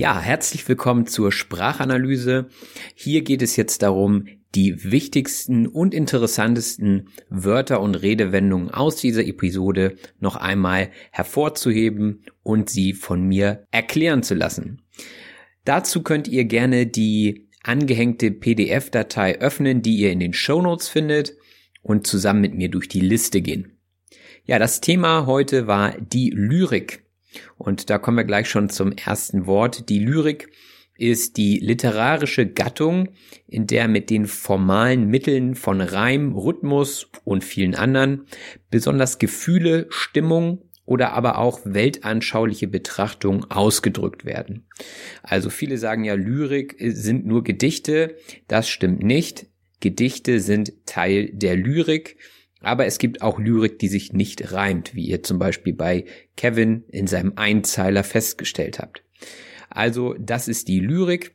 Ja, 0.00 0.18
herzlich 0.18 0.66
willkommen 0.66 1.06
zur 1.06 1.30
Sprachanalyse. 1.30 2.48
Hier 2.94 3.20
geht 3.20 3.42
es 3.42 3.56
jetzt 3.56 3.82
darum, 3.82 4.28
die 4.54 4.90
wichtigsten 4.90 5.66
und 5.66 5.92
interessantesten 5.92 7.10
Wörter 7.28 7.82
und 7.82 7.96
Redewendungen 7.96 8.70
aus 8.70 8.96
dieser 8.96 9.26
Episode 9.26 9.98
noch 10.18 10.36
einmal 10.36 10.88
hervorzuheben 11.10 12.24
und 12.42 12.70
sie 12.70 12.94
von 12.94 13.24
mir 13.24 13.66
erklären 13.72 14.22
zu 14.22 14.32
lassen. 14.32 14.80
Dazu 15.66 16.02
könnt 16.02 16.28
ihr 16.28 16.46
gerne 16.46 16.86
die 16.86 17.50
angehängte 17.62 18.30
PDF-Datei 18.30 19.38
öffnen, 19.38 19.82
die 19.82 19.98
ihr 19.98 20.12
in 20.12 20.20
den 20.20 20.32
Shownotes 20.32 20.88
findet 20.88 21.36
und 21.82 22.06
zusammen 22.06 22.40
mit 22.40 22.54
mir 22.54 22.70
durch 22.70 22.88
die 22.88 23.00
Liste 23.00 23.42
gehen. 23.42 23.76
Ja, 24.46 24.58
das 24.58 24.80
Thema 24.80 25.26
heute 25.26 25.66
war 25.66 25.94
die 26.00 26.30
Lyrik. 26.30 27.04
Und 27.56 27.90
da 27.90 27.98
kommen 27.98 28.16
wir 28.16 28.24
gleich 28.24 28.48
schon 28.48 28.70
zum 28.70 28.92
ersten 28.92 29.46
Wort. 29.46 29.88
Die 29.88 29.98
Lyrik 29.98 30.48
ist 30.96 31.38
die 31.38 31.58
literarische 31.58 32.46
Gattung, 32.46 33.08
in 33.46 33.66
der 33.66 33.88
mit 33.88 34.10
den 34.10 34.26
formalen 34.26 35.06
Mitteln 35.06 35.54
von 35.54 35.80
Reim, 35.80 36.34
Rhythmus 36.36 37.08
und 37.24 37.42
vielen 37.42 37.74
anderen 37.74 38.26
besonders 38.70 39.18
Gefühle, 39.18 39.86
Stimmung 39.88 40.62
oder 40.84 41.12
aber 41.12 41.38
auch 41.38 41.60
weltanschauliche 41.64 42.66
Betrachtung 42.66 43.50
ausgedrückt 43.50 44.24
werden. 44.24 44.66
Also 45.22 45.48
viele 45.48 45.78
sagen 45.78 46.04
ja, 46.04 46.14
Lyrik 46.14 46.76
sind 46.78 47.24
nur 47.24 47.44
Gedichte. 47.44 48.16
Das 48.48 48.68
stimmt 48.68 49.02
nicht. 49.02 49.46
Gedichte 49.80 50.40
sind 50.40 50.86
Teil 50.86 51.30
der 51.32 51.56
Lyrik. 51.56 52.16
Aber 52.60 52.86
es 52.86 52.98
gibt 52.98 53.22
auch 53.22 53.38
Lyrik, 53.38 53.78
die 53.78 53.88
sich 53.88 54.12
nicht 54.12 54.52
reimt, 54.52 54.94
wie 54.94 55.06
ihr 55.06 55.22
zum 55.22 55.38
Beispiel 55.38 55.72
bei 55.72 56.04
Kevin 56.36 56.84
in 56.88 57.06
seinem 57.06 57.32
Einzeiler 57.36 58.04
festgestellt 58.04 58.78
habt. 58.78 59.02
Also 59.70 60.14
das 60.18 60.48
ist 60.48 60.68
die 60.68 60.80
Lyrik. 60.80 61.34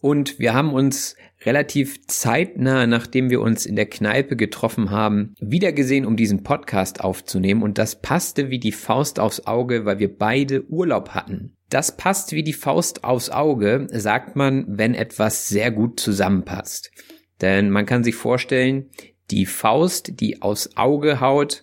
Und 0.00 0.38
wir 0.38 0.54
haben 0.54 0.72
uns 0.72 1.16
relativ 1.44 2.06
zeitnah, 2.06 2.86
nachdem 2.86 3.30
wir 3.30 3.40
uns 3.40 3.66
in 3.66 3.74
der 3.74 3.86
Kneipe 3.86 4.36
getroffen 4.36 4.90
haben, 4.90 5.34
wiedergesehen, 5.40 6.06
um 6.06 6.16
diesen 6.16 6.44
Podcast 6.44 7.02
aufzunehmen. 7.02 7.62
Und 7.62 7.78
das 7.78 8.00
passte 8.00 8.48
wie 8.48 8.60
die 8.60 8.72
Faust 8.72 9.18
aufs 9.18 9.46
Auge, 9.46 9.84
weil 9.84 9.98
wir 9.98 10.16
beide 10.16 10.64
Urlaub 10.68 11.10
hatten. 11.10 11.56
Das 11.68 11.96
passt 11.96 12.32
wie 12.32 12.44
die 12.44 12.52
Faust 12.52 13.04
aufs 13.04 13.30
Auge, 13.30 13.88
sagt 13.90 14.36
man, 14.36 14.64
wenn 14.68 14.94
etwas 14.94 15.48
sehr 15.48 15.70
gut 15.70 16.00
zusammenpasst. 16.00 16.90
Denn 17.40 17.70
man 17.70 17.86
kann 17.86 18.04
sich 18.04 18.14
vorstellen, 18.14 18.90
die 19.30 19.46
Faust, 19.46 20.20
die 20.20 20.42
aufs 20.42 20.76
Auge 20.76 21.20
haut, 21.20 21.62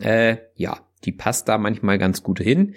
äh, 0.00 0.36
ja, 0.54 0.80
die 1.04 1.12
passt 1.12 1.48
da 1.48 1.58
manchmal 1.58 1.98
ganz 1.98 2.22
gut 2.22 2.40
hin. 2.40 2.74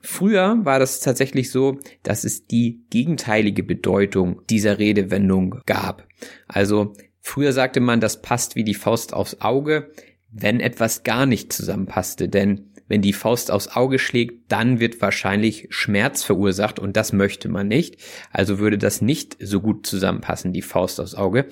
Früher 0.00 0.58
war 0.64 0.78
das 0.80 1.00
tatsächlich 1.00 1.50
so, 1.50 1.78
dass 2.02 2.24
es 2.24 2.46
die 2.46 2.84
gegenteilige 2.90 3.62
Bedeutung 3.62 4.42
dieser 4.50 4.78
Redewendung 4.78 5.60
gab. 5.64 6.08
Also 6.48 6.94
früher 7.20 7.52
sagte 7.52 7.80
man, 7.80 8.00
das 8.00 8.20
passt 8.20 8.56
wie 8.56 8.64
die 8.64 8.74
Faust 8.74 9.14
aufs 9.14 9.40
Auge, 9.40 9.92
wenn 10.32 10.58
etwas 10.58 11.04
gar 11.04 11.24
nicht 11.26 11.52
zusammenpasste. 11.52 12.28
Denn 12.28 12.71
wenn 12.88 13.02
die 13.02 13.12
Faust 13.12 13.50
aufs 13.50 13.68
Auge 13.68 13.98
schlägt, 13.98 14.50
dann 14.50 14.80
wird 14.80 15.00
wahrscheinlich 15.00 15.66
Schmerz 15.70 16.22
verursacht 16.22 16.78
und 16.78 16.96
das 16.96 17.12
möchte 17.12 17.48
man 17.48 17.68
nicht. 17.68 17.96
Also 18.30 18.58
würde 18.58 18.78
das 18.78 19.00
nicht 19.00 19.36
so 19.40 19.60
gut 19.60 19.86
zusammenpassen, 19.86 20.52
die 20.52 20.62
Faust 20.62 21.00
aufs 21.00 21.14
Auge. 21.14 21.46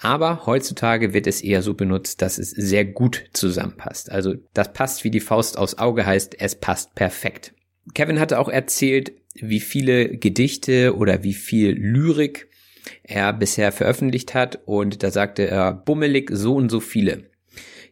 Aber 0.00 0.46
heutzutage 0.46 1.12
wird 1.12 1.26
es 1.26 1.42
eher 1.42 1.62
so 1.62 1.74
benutzt, 1.74 2.22
dass 2.22 2.38
es 2.38 2.50
sehr 2.50 2.84
gut 2.84 3.24
zusammenpasst. 3.32 4.10
Also 4.10 4.34
das 4.54 4.72
passt 4.72 5.04
wie 5.04 5.10
die 5.10 5.20
Faust 5.20 5.58
aufs 5.58 5.78
Auge 5.78 6.06
heißt, 6.06 6.40
es 6.40 6.54
passt 6.54 6.94
perfekt. 6.94 7.52
Kevin 7.94 8.20
hatte 8.20 8.38
auch 8.38 8.48
erzählt, 8.48 9.12
wie 9.34 9.60
viele 9.60 10.16
Gedichte 10.16 10.96
oder 10.96 11.22
wie 11.22 11.34
viel 11.34 11.72
Lyrik 11.72 12.48
er 13.02 13.32
bisher 13.32 13.72
veröffentlicht 13.72 14.34
hat 14.34 14.60
und 14.64 15.02
da 15.02 15.10
sagte 15.10 15.46
er 15.46 15.72
bummelig 15.72 16.30
so 16.32 16.54
und 16.54 16.70
so 16.70 16.80
viele. 16.80 17.29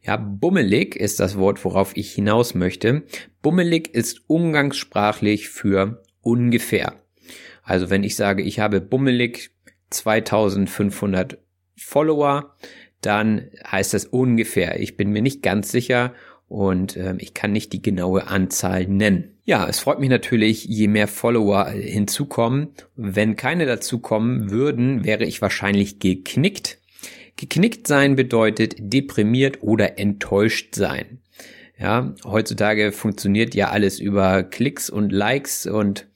Ja, 0.03 0.17
bummelig 0.17 0.97
ist 0.97 1.21
das 1.21 1.37
Wort, 1.39 1.65
worauf 1.65 1.97
ich 1.97 2.13
hinaus 2.13 2.55
möchte. 2.55 3.05
Bummelig 3.43 3.95
ist 3.95 4.23
umgangssprachlich 4.29 5.49
für 5.49 6.03
ungefähr. 6.23 6.95
Also 7.63 7.91
wenn 7.91 8.05
ich 8.05 8.17
sage, 8.17 8.43
ich 8.43 8.61
habe 8.61 8.81
bummelig 8.81 9.51
2500 9.91 11.39
Follower, 11.77 12.57
dann 13.01 13.51
heißt 13.71 13.95
das 13.95 14.07
ungefähr. 14.07 14.81
Ich 14.81 14.97
bin 14.97 15.11
mir 15.11 15.23
nicht 15.23 15.43
ganz 15.43 15.71
sicher 15.71 16.15
und 16.49 16.97
äh, 16.97 17.15
ich 17.19 17.35
kann 17.35 17.53
nicht 17.53 17.73
die 17.73 17.83
genaue 17.83 18.27
Anzahl 18.27 18.87
nennen. 18.87 19.37
Ja, 19.45 19.67
es 19.69 19.79
freut 19.79 20.01
mich 20.01 20.11
natürlich, 20.11 20.65
je 20.65 20.89
mehr 20.89 21.09
Follower 21.09 21.69
hinzukommen. 21.69 22.69
Wenn 22.97 23.37
keine 23.37 23.67
dazukommen 23.67 24.51
würden, 24.51 25.05
wäre 25.05 25.25
ich 25.25 25.41
wahrscheinlich 25.41 26.01
geknickt. 26.01 26.78
Geknickt 27.39 27.87
sein 27.87 28.17
bedeutet 28.17 28.75
deprimiert 28.79 29.63
oder 29.63 29.97
enttäuscht 29.97 30.75
sein. 30.75 31.21
Ja, 31.79 32.13
heutzutage 32.25 32.91
funktioniert 32.91 33.55
ja 33.55 33.71
alles 33.71 34.01
über 34.01 34.43
Klicks 34.43 34.91
und 34.91 35.13
Likes 35.13 35.65
und 35.65 36.09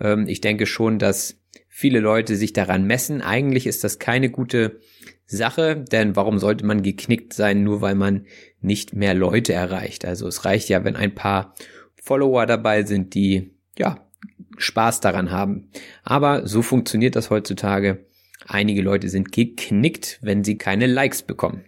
ähm, 0.00 0.26
ich 0.26 0.40
denke 0.40 0.66
schon, 0.66 0.98
dass 0.98 1.40
viele 1.68 2.00
Leute 2.00 2.34
sich 2.34 2.52
daran 2.52 2.84
messen. 2.84 3.22
Eigentlich 3.22 3.68
ist 3.68 3.84
das 3.84 4.00
keine 4.00 4.28
gute 4.28 4.80
Sache, 5.24 5.76
denn 5.76 6.16
warum 6.16 6.40
sollte 6.40 6.66
man 6.66 6.82
geknickt 6.82 7.32
sein, 7.32 7.62
nur 7.62 7.80
weil 7.80 7.94
man 7.94 8.26
nicht 8.60 8.92
mehr 8.92 9.14
Leute 9.14 9.52
erreicht? 9.52 10.04
Also 10.04 10.26
es 10.26 10.44
reicht 10.44 10.68
ja, 10.68 10.82
wenn 10.82 10.96
ein 10.96 11.14
paar 11.14 11.54
Follower 11.94 12.44
dabei 12.44 12.82
sind, 12.82 13.14
die 13.14 13.52
ja 13.78 14.04
Spaß 14.58 14.98
daran 14.98 15.30
haben. 15.30 15.68
Aber 16.02 16.44
so 16.48 16.62
funktioniert 16.62 17.14
das 17.14 17.30
heutzutage. 17.30 18.05
Einige 18.46 18.82
Leute 18.82 19.08
sind 19.08 19.32
geknickt, 19.32 20.18
wenn 20.22 20.44
sie 20.44 20.56
keine 20.56 20.86
Likes 20.86 21.22
bekommen. 21.22 21.64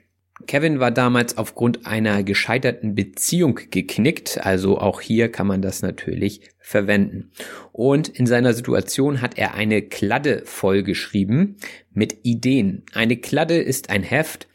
Kevin 0.47 0.79
war 0.79 0.93
damals 0.93 1.37
aufgrund 1.37 1.85
einer 1.85 2.23
gescheiterten 2.23 2.95
Beziehung 2.95 3.59
geknickt, 3.71 4.39
also 4.41 4.79
auch 4.79 5.01
hier 5.01 5.31
kann 5.31 5.49
man 5.49 5.61
das 5.61 5.83
natürlich 5.83 6.41
verwenden. 6.61 7.33
Und 7.73 8.09
in 8.09 8.27
seiner 8.27 8.55
Situation 8.55 9.21
hat 9.21 9.37
er 9.37 9.55
eine 9.55 9.83
Kladde 9.83 10.43
vollgeschrieben 10.45 11.57
mit 11.93 12.19
Ideen. 12.23 12.85
Eine 12.95 13.17
Kladde 13.17 13.57
ist 13.57 13.91
ein 13.91 14.05
Heft, 14.05 14.49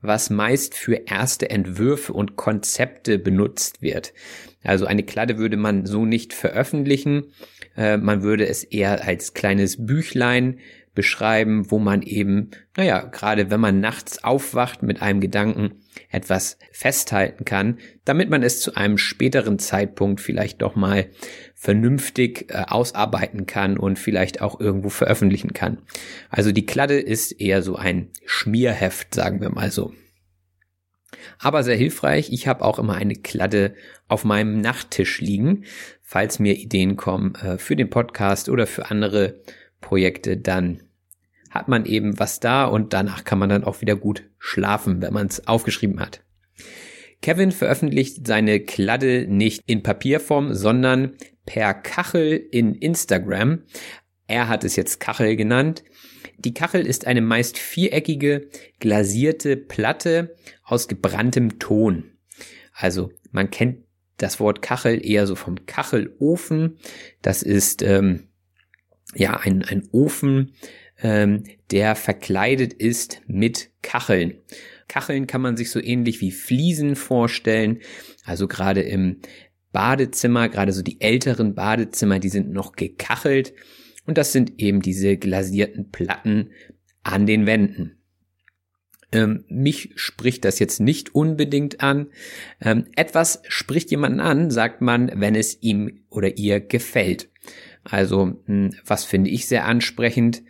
was 0.00 0.28
meist 0.28 0.74
für 0.74 1.02
erste 1.06 1.50
Entwürfe 1.50 2.12
und 2.12 2.36
Konzepte 2.36 3.18
benutzt 3.18 3.80
wird. 3.80 4.12
Also 4.62 4.86
eine 4.86 5.02
Kladde 5.04 5.38
würde 5.38 5.56
man 5.56 5.86
so 5.86 6.04
nicht 6.04 6.34
veröffentlichen. 6.34 7.32
Äh, 7.76 7.96
man 7.96 8.22
würde 8.22 8.46
es 8.46 8.64
eher 8.64 9.04
als 9.06 9.34
kleines 9.34 9.86
Büchlein 9.86 10.58
beschreiben, 10.98 11.70
wo 11.70 11.78
man 11.78 12.02
eben, 12.02 12.50
naja, 12.76 13.02
gerade 13.02 13.52
wenn 13.52 13.60
man 13.60 13.78
nachts 13.78 14.24
aufwacht 14.24 14.82
mit 14.82 15.00
einem 15.00 15.20
Gedanken, 15.20 15.76
etwas 16.10 16.58
festhalten 16.72 17.44
kann, 17.44 17.78
damit 18.04 18.30
man 18.30 18.42
es 18.42 18.60
zu 18.60 18.74
einem 18.74 18.98
späteren 18.98 19.60
Zeitpunkt 19.60 20.20
vielleicht 20.20 20.60
doch 20.60 20.74
mal 20.74 21.06
vernünftig 21.54 22.50
äh, 22.50 22.64
ausarbeiten 22.66 23.46
kann 23.46 23.78
und 23.78 23.96
vielleicht 23.96 24.42
auch 24.42 24.58
irgendwo 24.58 24.88
veröffentlichen 24.88 25.52
kann. 25.52 25.78
Also 26.30 26.50
die 26.50 26.66
Kladde 26.66 26.98
ist 26.98 27.30
eher 27.30 27.62
so 27.62 27.76
ein 27.76 28.10
Schmierheft, 28.26 29.14
sagen 29.14 29.40
wir 29.40 29.50
mal 29.50 29.70
so. 29.70 29.92
Aber 31.38 31.62
sehr 31.62 31.76
hilfreich. 31.76 32.32
Ich 32.32 32.48
habe 32.48 32.64
auch 32.64 32.80
immer 32.80 32.96
eine 32.96 33.14
Kladde 33.14 33.72
auf 34.08 34.24
meinem 34.24 34.60
Nachttisch 34.60 35.20
liegen. 35.20 35.62
Falls 36.02 36.40
mir 36.40 36.56
Ideen 36.56 36.96
kommen 36.96 37.36
äh, 37.36 37.56
für 37.56 37.76
den 37.76 37.88
Podcast 37.88 38.48
oder 38.48 38.66
für 38.66 38.90
andere 38.90 39.40
Projekte, 39.80 40.36
dann 40.36 40.82
hat 41.50 41.68
man 41.68 41.86
eben 41.86 42.18
was 42.18 42.40
da 42.40 42.64
und 42.64 42.92
danach 42.92 43.24
kann 43.24 43.38
man 43.38 43.48
dann 43.48 43.64
auch 43.64 43.80
wieder 43.80 43.96
gut 43.96 44.24
schlafen, 44.38 45.02
wenn 45.02 45.12
man 45.12 45.26
es 45.26 45.46
aufgeschrieben 45.46 46.00
hat. 46.00 46.22
Kevin 47.20 47.50
veröffentlicht 47.50 48.26
seine 48.26 48.60
Kladde 48.60 49.26
nicht 49.28 49.62
in 49.66 49.82
Papierform, 49.82 50.54
sondern 50.54 51.14
per 51.46 51.74
Kachel 51.74 52.34
in 52.50 52.74
Instagram. 52.74 53.62
Er 54.26 54.48
hat 54.48 54.64
es 54.64 54.76
jetzt 54.76 55.00
Kachel 55.00 55.34
genannt. 55.36 55.82
Die 56.36 56.54
Kachel 56.54 56.86
ist 56.86 57.06
eine 57.06 57.20
meist 57.20 57.58
viereckige, 57.58 58.48
glasierte 58.78 59.56
Platte 59.56 60.36
aus 60.62 60.86
gebranntem 60.86 61.58
Ton. 61.58 62.04
Also 62.72 63.10
man 63.32 63.50
kennt 63.50 63.84
das 64.18 64.38
Wort 64.38 64.62
Kachel 64.62 65.04
eher 65.04 65.26
so 65.26 65.34
vom 65.34 65.66
Kachelofen. 65.66 66.78
Das 67.22 67.42
ist 67.42 67.82
ähm, 67.82 68.28
ja 69.14 69.38
ein, 69.38 69.64
ein 69.64 69.88
Ofen, 69.90 70.52
ähm, 71.00 71.44
der 71.70 71.94
verkleidet 71.94 72.72
ist 72.72 73.20
mit 73.26 73.70
Kacheln. 73.82 74.34
Kacheln 74.88 75.26
kann 75.26 75.42
man 75.42 75.56
sich 75.56 75.70
so 75.70 75.80
ähnlich 75.80 76.20
wie 76.20 76.32
Fliesen 76.32 76.96
vorstellen. 76.96 77.80
Also 78.24 78.48
gerade 78.48 78.82
im 78.82 79.18
Badezimmer, 79.72 80.48
gerade 80.48 80.72
so 80.72 80.82
die 80.82 81.00
älteren 81.00 81.54
Badezimmer, 81.54 82.18
die 82.18 82.30
sind 82.30 82.50
noch 82.50 82.72
gekachelt. 82.72 83.52
Und 84.06 84.16
das 84.16 84.32
sind 84.32 84.54
eben 84.58 84.80
diese 84.80 85.18
glasierten 85.18 85.90
Platten 85.90 86.50
an 87.02 87.26
den 87.26 87.46
Wänden. 87.46 87.98
Ähm, 89.12 89.44
mich 89.48 89.92
spricht 89.96 90.44
das 90.44 90.58
jetzt 90.58 90.80
nicht 90.80 91.14
unbedingt 91.14 91.80
an. 91.80 92.08
Ähm, 92.60 92.86
etwas 92.96 93.42
spricht 93.48 93.90
jemanden 93.90 94.20
an, 94.20 94.50
sagt 94.50 94.80
man, 94.80 95.10
wenn 95.14 95.34
es 95.34 95.62
ihm 95.62 96.00
oder 96.10 96.36
ihr 96.36 96.60
gefällt. 96.60 97.30
Also, 97.84 98.42
hm, 98.46 98.74
was 98.84 99.04
finde 99.04 99.30
ich 99.30 99.46
sehr 99.46 99.64
ansprechend? 99.64 100.42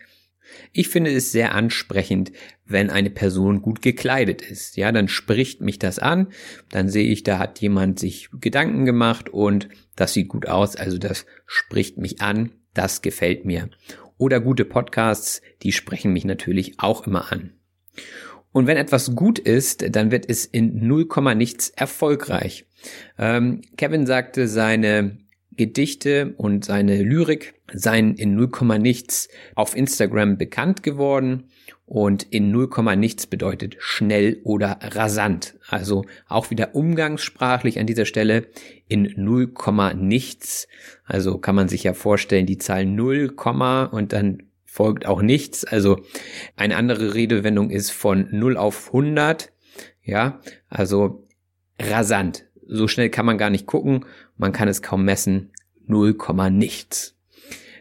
Ich 0.73 0.89
finde 0.89 1.13
es 1.13 1.33
sehr 1.33 1.55
ansprechend, 1.55 2.33
wenn 2.65 2.91
eine 2.91 3.11
Person 3.11 3.63
gut 3.63 3.83
gekleidet 3.83 4.43
ist. 4.43 4.77
Ja, 4.77 4.93
dann 4.93 5.09
spricht 5.09 5.61
mich 5.61 5.79
das 5.79 5.99
an, 5.99 6.29
dann 6.71 6.89
sehe 6.89 7.09
ich, 7.11 7.23
da 7.23 7.39
hat 7.39 7.61
jemand 7.61 7.99
sich 7.99 8.29
Gedanken 8.41 8.85
gemacht 8.85 9.29
und 9.29 9.69
das 9.97 10.13
sieht 10.13 10.29
gut 10.29 10.47
aus, 10.47 10.77
also 10.77 10.99
das 10.99 11.27
spricht 11.47 11.99
mich 11.99 12.21
an, 12.21 12.53
das 12.75 13.03
gefällt 13.03 13.45
mir. 13.45 13.71
Oder 14.17 14.41
gute 14.41 14.65
Podcasts, 14.65 15.43
die 15.63 15.73
sprechen 15.73 16.13
mich 16.13 16.25
natürlich 16.25 16.79
auch 16.79 17.07
immer 17.07 17.33
an. 17.33 17.53
Und 18.53 18.67
wenn 18.67 18.77
etwas 18.77 19.15
gut 19.15 19.39
ist, 19.39 19.95
dann 19.95 20.11
wird 20.11 20.29
es 20.29 20.45
in 20.45 20.87
0, 20.87 21.07
nichts 21.37 21.69
erfolgreich. 21.71 22.67
Ähm, 23.19 23.63
Kevin 23.77 24.07
sagte, 24.07 24.49
seine 24.49 25.19
Gedichte 25.59 26.33
und 26.38 26.64
seine 26.64 27.03
Lyrik 27.03 27.55
seien 27.71 28.14
in 28.14 28.35
0, 28.37 28.79
nichts 28.79 29.29
auf 29.55 29.77
Instagram 29.77 30.38
bekannt 30.38 30.83
geworden 30.83 31.51
und 31.85 32.23
in 32.23 32.51
0, 32.51 32.68
nichts 32.97 33.27
bedeutet 33.27 33.77
schnell 33.81 34.40
oder 34.44 34.79
rasant. 34.83 35.59
Also 35.68 36.05
auch 36.29 36.51
wieder 36.51 36.75
umgangssprachlich 36.75 37.79
an 37.79 37.87
dieser 37.87 38.07
Stelle 38.07 38.47
in 38.87 39.12
0, 39.16 39.53
nichts. 39.97 40.68
Also 41.05 41.38
kann 41.38 41.55
man 41.55 41.68
sich 41.68 41.83
ja 41.83 41.92
vorstellen, 41.92 42.47
die 42.47 42.59
Zahl 42.59 42.87
0, 42.87 43.35
und 43.90 44.12
dann 44.12 44.44
folgt 44.64 45.07
auch 45.07 45.23
nichts. 45.23 45.64
Also 45.64 46.01
eine 46.57 46.77
andere 46.77 47.14
Redewendung 47.14 47.71
ist 47.71 47.90
von 47.90 48.29
0 48.31 48.57
auf 48.57 48.88
100. 48.88 49.51
Ja, 50.05 50.40
also 50.68 51.27
rasant. 51.81 52.44
So 52.71 52.87
schnell 52.87 53.09
kann 53.09 53.25
man 53.27 53.38
gar 53.38 53.51
nicht 53.51 53.66
gucken. 53.66 54.05
Man 54.38 54.53
kann 54.53 54.68
es 54.68 54.81
kaum 54.83 55.05
messen. 55.05 55.51
0, 55.87 56.16
nichts. 56.51 57.16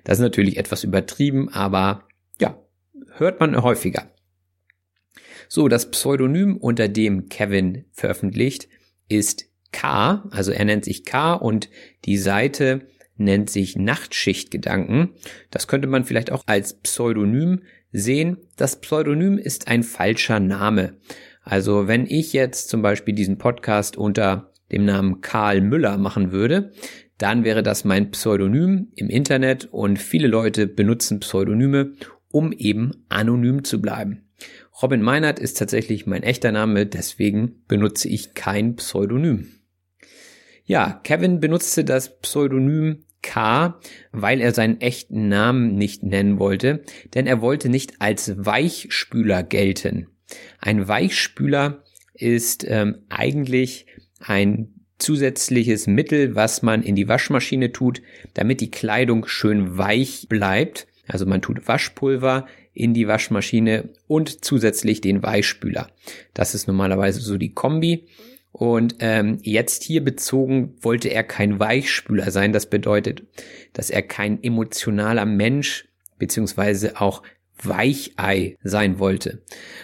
Das 0.03 0.17
ist 0.17 0.23
natürlich 0.23 0.57
etwas 0.57 0.83
übertrieben, 0.83 1.49
aber 1.49 2.07
ja, 2.39 2.57
hört 3.17 3.39
man 3.39 3.61
häufiger. 3.61 4.11
So, 5.49 5.67
das 5.67 5.91
Pseudonym, 5.91 6.57
unter 6.57 6.87
dem 6.87 7.29
Kevin 7.29 7.85
veröffentlicht, 7.91 8.67
ist 9.07 9.45
K, 9.71 10.23
also 10.31 10.51
er 10.51 10.65
nennt 10.65 10.85
sich 10.85 11.05
K 11.05 11.33
und 11.33 11.69
die 12.05 12.17
Seite 12.17 12.87
nennt 13.17 13.49
sich 13.49 13.75
Nachtschichtgedanken. 13.75 15.09
Das 15.51 15.67
könnte 15.67 15.87
man 15.87 16.05
vielleicht 16.05 16.31
auch 16.31 16.43
als 16.45 16.79
Pseudonym 16.79 17.63
sehen. 17.91 18.37
Das 18.55 18.79
Pseudonym 18.79 19.37
ist 19.37 19.67
ein 19.67 19.83
falscher 19.83 20.39
Name. 20.39 20.97
Also 21.41 21.87
wenn 21.87 22.05
ich 22.05 22.33
jetzt 22.33 22.69
zum 22.69 22.81
Beispiel 22.81 23.15
diesen 23.15 23.37
Podcast 23.37 23.97
unter 23.97 24.51
dem 24.71 24.85
Namen 24.85 25.21
Karl 25.21 25.61
Müller 25.61 25.97
machen 25.97 26.31
würde, 26.31 26.71
dann 27.17 27.43
wäre 27.43 27.63
das 27.63 27.83
mein 27.83 28.11
Pseudonym 28.11 28.91
im 28.95 29.09
Internet 29.09 29.69
und 29.71 29.97
viele 29.99 30.27
Leute 30.27 30.67
benutzen 30.67 31.19
Pseudonyme, 31.19 31.93
um 32.29 32.51
eben 32.51 33.05
anonym 33.09 33.63
zu 33.63 33.81
bleiben. 33.81 34.23
Robin 34.81 35.01
Meinert 35.01 35.39
ist 35.39 35.57
tatsächlich 35.57 36.05
mein 36.05 36.21
echter 36.21 36.51
Name, 36.51 36.85
deswegen 36.85 37.63
benutze 37.67 38.07
ich 38.07 38.35
kein 38.35 38.75
Pseudonym. 38.75 39.47
Ja, 40.65 40.99
Kevin 41.03 41.39
benutzte 41.39 41.83
das 41.83 42.19
Pseudonym 42.19 43.05
K, 43.23 43.79
weil 44.11 44.39
er 44.39 44.53
seinen 44.53 44.79
echten 44.79 45.27
Namen 45.27 45.75
nicht 45.75 46.03
nennen 46.03 46.39
wollte, 46.39 46.83
denn 47.15 47.25
er 47.25 47.41
wollte 47.41 47.69
nicht 47.69 47.99
als 47.99 48.33
Weichspüler 48.37 49.41
gelten. 49.43 50.07
Ein 50.59 50.87
Weichspüler 50.87 51.83
ist 52.13 52.65
ähm, 52.67 52.99
eigentlich 53.09 53.87
ein 54.19 54.73
zusätzliches 54.99 55.87
Mittel, 55.87 56.35
was 56.35 56.61
man 56.61 56.81
in 56.81 56.95
die 56.95 57.07
Waschmaschine 57.07 57.71
tut, 57.71 58.01
damit 58.33 58.61
die 58.61 58.71
Kleidung 58.71 59.27
schön 59.27 59.77
weich 59.77 60.27
bleibt. 60.27 60.87
Also 61.07 61.25
man 61.25 61.41
tut 61.41 61.67
Waschpulver 61.67 62.47
in 62.73 62.93
die 62.93 63.07
Waschmaschine 63.07 63.89
und 64.07 64.43
zusätzlich 64.43 65.01
den 65.01 65.23
Weichspüler. 65.23 65.89
Das 66.33 66.53
ist 66.55 66.67
normalerweise 66.67 67.21
so 67.21 67.37
die 67.37 67.53
Kombi. 67.53 68.07
Und 68.51 68.95
ähm, 68.99 69.37
jetzt 69.43 69.83
hier 69.83 70.03
bezogen 70.03 70.73
wollte 70.81 71.09
er 71.09 71.23
kein 71.23 71.59
Weichspüler 71.59 72.31
sein. 72.31 72.53
Das 72.53 72.67
bedeutet, 72.67 73.23
dass 73.73 73.89
er 73.91 74.01
kein 74.01 74.41
emotionaler 74.43 75.25
Mensch 75.25 75.87
beziehungsweise 76.17 76.99
auch 76.99 77.21
Weichei 77.61 78.57
sein 78.63 78.99
wollte. 78.99 79.41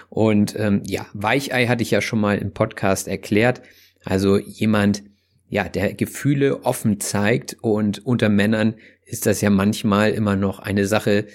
Und 0.10 0.56
ähm, 0.58 0.82
ja, 0.86 1.06
Weichei 1.14 1.68
hatte 1.68 1.84
ich 1.84 1.92
ja 1.92 2.02
schon 2.02 2.20
mal 2.20 2.38
im 2.38 2.52
Podcast 2.52 3.08
erklärt. 3.08 3.62
Also 4.04 4.38
jemand, 4.38 5.04
ja, 5.50 5.70
der 5.70 5.94
Gefühle 5.94 6.64
offen 6.64 7.00
zeigt 7.00 7.58
und 7.62 8.06
unter 8.06 8.30
Männern 8.30 8.76
ist 9.06 9.26
das 9.26 9.42
ja 9.42 9.50
manchmal 9.50 10.12
immer 10.12 10.36
noch 10.36 10.60
eine 10.60 10.88
Sache, 10.88 11.28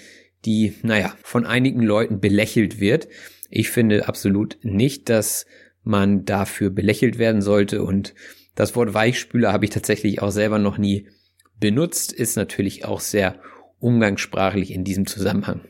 die, 0.45 0.73
naja, 0.83 1.13
von 1.23 1.45
einigen 1.45 1.81
Leuten 1.81 2.19
belächelt 2.19 2.79
wird. 2.79 3.07
Ich 3.49 3.69
finde 3.69 4.07
absolut 4.07 4.57
nicht, 4.61 5.09
dass 5.09 5.45
man 5.83 6.25
dafür 6.25 6.69
belächelt 6.69 7.17
werden 7.17 7.41
sollte 7.41 7.83
und 7.83 8.13
das 8.55 8.75
Wort 8.75 8.93
Weichspüler 8.93 9.53
habe 9.53 9.65
ich 9.65 9.71
tatsächlich 9.71 10.21
auch 10.21 10.31
selber 10.31 10.59
noch 10.59 10.77
nie 10.77 11.07
benutzt, 11.59 12.11
ist 12.11 12.35
natürlich 12.35 12.85
auch 12.85 12.99
sehr 12.99 13.39
umgangssprachlich 13.79 14.71
in 14.71 14.83
diesem 14.83 15.07
Zusammenhang. 15.07 15.61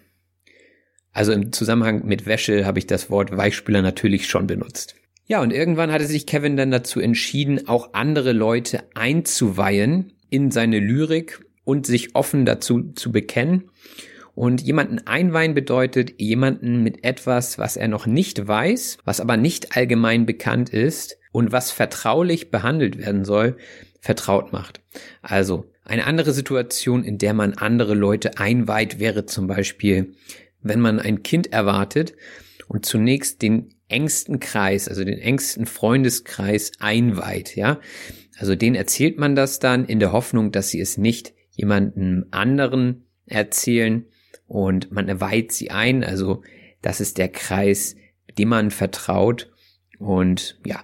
Also 1.12 1.32
im 1.32 1.52
Zusammenhang 1.52 2.06
mit 2.06 2.26
Wäsche 2.26 2.66
habe 2.66 2.80
ich 2.80 2.88
das 2.88 3.10
Wort 3.10 3.36
Weichspüler 3.36 3.82
natürlich 3.82 4.28
schon 4.28 4.48
benutzt. 4.48 4.96
Ja, 5.30 5.44
und 5.44 5.54
irgendwann 5.54 5.92
hatte 5.92 6.08
sich 6.08 6.26
Kevin 6.26 6.58
dann 6.58 6.72
dazu 6.72 7.00
entschieden, 7.00 7.68
auch 7.68 7.94
andere 7.94 8.32
Leute 8.32 8.82
einzuweihen 8.96 10.12
in 10.32 10.50
seine 10.50 10.80
Lyrik 10.80 11.40
und 11.64 11.86
sich 11.86 12.16
offen 12.16 12.48
dazu 12.48 12.94
zu 12.96 13.12
bekennen. 13.12 13.70
Und 14.34 14.60
jemanden 14.60 15.06
einweihen 15.06 15.54
bedeutet 15.54 16.20
jemanden 16.20 16.82
mit 16.82 17.04
etwas, 17.04 17.60
was 17.60 17.78
er 17.78 17.88
noch 17.88 18.08
nicht 18.08 18.48
weiß, 18.48 18.98
was 19.06 19.22
aber 19.22 19.38
nicht 19.38 19.78
allgemein 19.78 20.26
bekannt 20.26 20.70
ist 20.70 21.20
und 21.32 21.52
was 21.52 21.70
vertraulich 21.70 22.50
behandelt 22.50 22.98
werden 22.98 23.24
soll, 23.24 23.58
vertraut 24.00 24.52
macht. 24.52 24.82
Also 25.22 25.66
eine 25.86 26.08
andere 26.08 26.32
Situation, 26.32 27.04
in 27.04 27.20
der 27.20 27.36
man 27.36 27.54
andere 27.54 27.94
Leute 27.94 28.40
einweiht, 28.40 29.00
wäre 29.00 29.28
zum 29.28 29.46
Beispiel, 29.46 30.16
wenn 30.64 30.80
man 30.80 31.00
ein 31.00 31.22
Kind 31.22 31.54
erwartet 31.54 32.16
und 32.68 32.84
zunächst 32.84 33.44
den 33.44 33.76
engsten 33.90 34.40
Kreis, 34.40 34.88
also 34.88 35.04
den 35.04 35.20
engsten 35.20 35.66
Freundeskreis 35.66 36.72
einweiht, 36.80 37.56
ja. 37.56 37.80
Also 38.38 38.56
den 38.56 38.76
erzählt 38.76 39.18
man 39.18 39.36
das 39.36 39.60
dann 39.60 39.86
in 39.86 40.00
der 40.00 40.14
Hoffnung, 40.14 40.52
dass 40.52 40.70
sie 40.70 40.80
es 40.80 40.98
nicht 40.98 41.34
jemandem 41.52 42.26
anderen 42.32 43.04
erzählen 43.26 44.06
und 44.48 44.92
man 44.92 45.20
weiht 45.20 45.52
sie 45.52 45.72
ein, 45.72 46.04
also 46.04 46.42
das 46.82 47.02
ist 47.02 47.18
der 47.18 47.28
Kreis, 47.28 47.96
dem 48.38 48.50
man 48.50 48.72
vertraut 48.72 49.52
und 49.98 50.60
ja, 50.66 50.84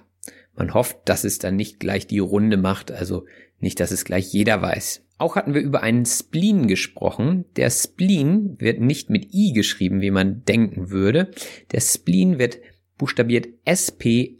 man 0.54 0.74
hofft, 0.74 0.98
dass 1.06 1.24
es 1.24 1.38
dann 1.38 1.56
nicht 1.56 1.80
gleich 1.80 2.06
die 2.06 2.18
Runde 2.18 2.56
macht, 2.56 2.92
also 2.92 3.24
nicht, 3.58 3.80
dass 3.80 3.90
es 3.90 4.04
gleich 4.04 4.32
jeder 4.32 4.60
weiß. 4.60 5.02
Auch 5.18 5.36
hatten 5.36 5.54
wir 5.54 5.62
über 5.62 5.82
einen 5.82 6.04
Spleen 6.04 6.66
gesprochen. 6.66 7.46
Der 7.56 7.70
Spleen 7.70 8.56
wird 8.60 8.80
nicht 8.80 9.08
mit 9.08 9.32
I 9.32 9.54
geschrieben, 9.54 10.02
wie 10.02 10.10
man 10.10 10.44
denken 10.44 10.90
würde. 10.90 11.30
Der 11.72 11.80
Spleen 11.80 12.38
wird 12.38 12.58
buchstabiert 12.98 13.48
S-P-L-E-N. 13.64 14.38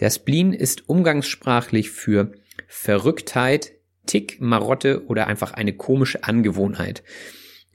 Der 0.00 0.10
Spleen 0.10 0.52
ist 0.52 0.88
umgangssprachlich 0.88 1.90
für 1.90 2.32
Verrücktheit, 2.66 3.72
Tick, 4.06 4.40
Marotte 4.40 5.06
oder 5.06 5.26
einfach 5.26 5.52
eine 5.52 5.72
komische 5.74 6.24
Angewohnheit. 6.24 7.02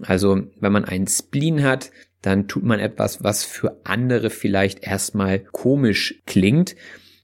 Also, 0.02 0.44
wenn 0.60 0.72
man 0.72 0.86
einen 0.86 1.08
Spleen 1.08 1.64
hat, 1.64 1.92
dann 2.22 2.48
tut 2.48 2.64
man 2.64 2.80
etwas, 2.80 3.24
was 3.24 3.44
für 3.44 3.82
andere 3.84 4.30
vielleicht 4.30 4.84
erstmal 4.84 5.40
komisch 5.40 6.22
klingt. 6.26 6.76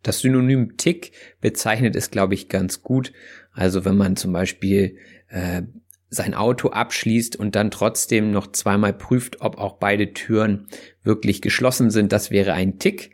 Das 0.03 0.19
Synonym 0.19 0.77
Tick 0.77 1.11
bezeichnet 1.41 1.95
es, 1.95 2.11
glaube 2.11 2.33
ich, 2.33 2.49
ganz 2.49 2.83
gut. 2.83 3.13
Also 3.51 3.85
wenn 3.85 3.97
man 3.97 4.15
zum 4.15 4.31
Beispiel 4.33 4.97
äh, 5.29 5.63
sein 6.09 6.33
Auto 6.33 6.69
abschließt 6.69 7.35
und 7.35 7.55
dann 7.55 7.71
trotzdem 7.71 8.31
noch 8.31 8.51
zweimal 8.51 8.93
prüft, 8.93 9.41
ob 9.41 9.57
auch 9.57 9.73
beide 9.73 10.13
Türen 10.13 10.67
wirklich 11.03 11.41
geschlossen 11.41 11.91
sind, 11.91 12.11
das 12.11 12.31
wäre 12.31 12.53
ein 12.53 12.79
Tick. 12.79 13.11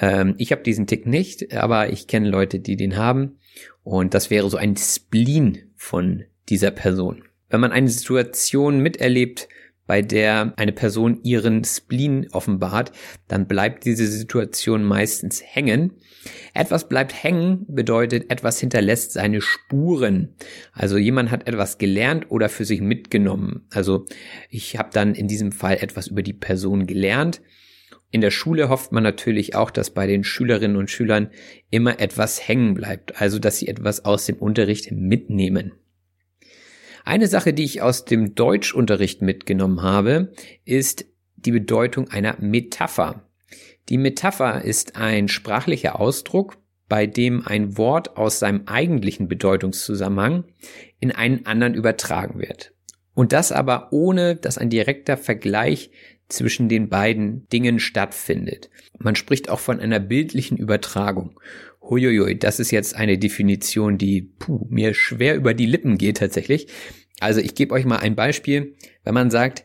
Ähm, 0.00 0.34
ich 0.38 0.52
habe 0.52 0.62
diesen 0.62 0.86
Tick 0.86 1.06
nicht, 1.06 1.54
aber 1.54 1.90
ich 1.90 2.06
kenne 2.06 2.28
Leute, 2.28 2.58
die 2.58 2.76
den 2.76 2.96
haben. 2.96 3.38
Und 3.84 4.14
das 4.14 4.30
wäre 4.30 4.48
so 4.50 4.56
ein 4.56 4.76
Spleen 4.76 5.70
von 5.76 6.24
dieser 6.48 6.70
Person. 6.70 7.24
Wenn 7.48 7.60
man 7.60 7.72
eine 7.72 7.88
Situation 7.88 8.80
miterlebt, 8.80 9.48
bei 9.86 10.02
der 10.02 10.52
eine 10.56 10.72
Person 10.72 11.20
ihren 11.22 11.64
Spleen 11.64 12.28
offenbart, 12.32 12.92
dann 13.28 13.46
bleibt 13.46 13.84
diese 13.84 14.06
Situation 14.06 14.84
meistens 14.84 15.42
hängen. 15.44 15.92
Etwas 16.54 16.88
bleibt 16.88 17.22
hängen 17.22 17.66
bedeutet, 17.68 18.30
etwas 18.30 18.60
hinterlässt 18.60 19.12
seine 19.12 19.40
Spuren. 19.40 20.34
Also 20.72 20.96
jemand 20.96 21.30
hat 21.30 21.48
etwas 21.48 21.78
gelernt 21.78 22.30
oder 22.30 22.48
für 22.48 22.64
sich 22.64 22.80
mitgenommen. 22.80 23.66
Also 23.70 24.06
ich 24.48 24.78
habe 24.78 24.90
dann 24.92 25.14
in 25.14 25.28
diesem 25.28 25.52
Fall 25.52 25.78
etwas 25.80 26.08
über 26.08 26.22
die 26.22 26.32
Person 26.32 26.86
gelernt. 26.86 27.42
In 28.12 28.20
der 28.20 28.30
Schule 28.30 28.68
hofft 28.68 28.92
man 28.92 29.02
natürlich 29.02 29.56
auch, 29.56 29.70
dass 29.70 29.90
bei 29.90 30.06
den 30.06 30.22
Schülerinnen 30.22 30.76
und 30.76 30.90
Schülern 30.90 31.30
immer 31.70 31.98
etwas 31.98 32.46
hängen 32.46 32.74
bleibt, 32.74 33.20
also 33.20 33.38
dass 33.38 33.56
sie 33.56 33.68
etwas 33.68 34.04
aus 34.04 34.26
dem 34.26 34.36
Unterricht 34.36 34.92
mitnehmen. 34.92 35.72
Eine 37.04 37.26
Sache, 37.26 37.52
die 37.52 37.64
ich 37.64 37.82
aus 37.82 38.04
dem 38.04 38.34
Deutschunterricht 38.34 39.22
mitgenommen 39.22 39.82
habe, 39.82 40.32
ist 40.64 41.06
die 41.36 41.52
Bedeutung 41.52 42.08
einer 42.08 42.36
Metapher. 42.40 43.28
Die 43.88 43.98
Metapher 43.98 44.62
ist 44.64 44.96
ein 44.96 45.28
sprachlicher 45.28 45.98
Ausdruck, 45.98 46.58
bei 46.88 47.06
dem 47.06 47.46
ein 47.46 47.76
Wort 47.78 48.16
aus 48.16 48.38
seinem 48.38 48.62
eigentlichen 48.66 49.26
Bedeutungszusammenhang 49.26 50.44
in 51.00 51.10
einen 51.10 51.46
anderen 51.46 51.74
übertragen 51.74 52.38
wird. 52.38 52.72
Und 53.14 53.32
das 53.32 53.50
aber 53.50 53.92
ohne, 53.92 54.36
dass 54.36 54.58
ein 54.58 54.70
direkter 54.70 55.16
Vergleich 55.16 55.90
zwischen 56.28 56.68
den 56.68 56.88
beiden 56.88 57.46
Dingen 57.48 57.78
stattfindet. 57.78 58.70
Man 58.98 59.16
spricht 59.16 59.48
auch 59.48 59.58
von 59.58 59.80
einer 59.80 60.00
bildlichen 60.00 60.56
Übertragung. 60.56 61.38
Huiuiui, 61.82 62.38
das 62.38 62.60
ist 62.60 62.70
jetzt 62.70 62.94
eine 62.94 63.18
Definition, 63.18 63.98
die 63.98 64.22
puh, 64.22 64.66
mir 64.70 64.94
schwer 64.94 65.34
über 65.34 65.52
die 65.52 65.66
Lippen 65.66 65.98
geht 65.98 66.18
tatsächlich. 66.18 66.68
Also 67.20 67.40
ich 67.40 67.54
gebe 67.54 67.74
euch 67.74 67.84
mal 67.84 67.98
ein 67.98 68.14
Beispiel. 68.14 68.76
Wenn 69.04 69.14
man 69.14 69.30
sagt, 69.30 69.64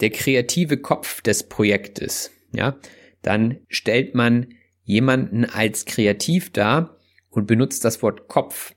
der 0.00 0.10
kreative 0.10 0.78
Kopf 0.78 1.20
des 1.22 1.48
Projektes, 1.48 2.30
ja, 2.52 2.78
dann 3.22 3.58
stellt 3.68 4.14
man 4.14 4.48
jemanden 4.84 5.44
als 5.44 5.84
kreativ 5.84 6.50
dar 6.50 6.96
und 7.28 7.46
benutzt 7.46 7.84
das 7.84 8.02
Wort 8.02 8.28
Kopf. 8.28 8.74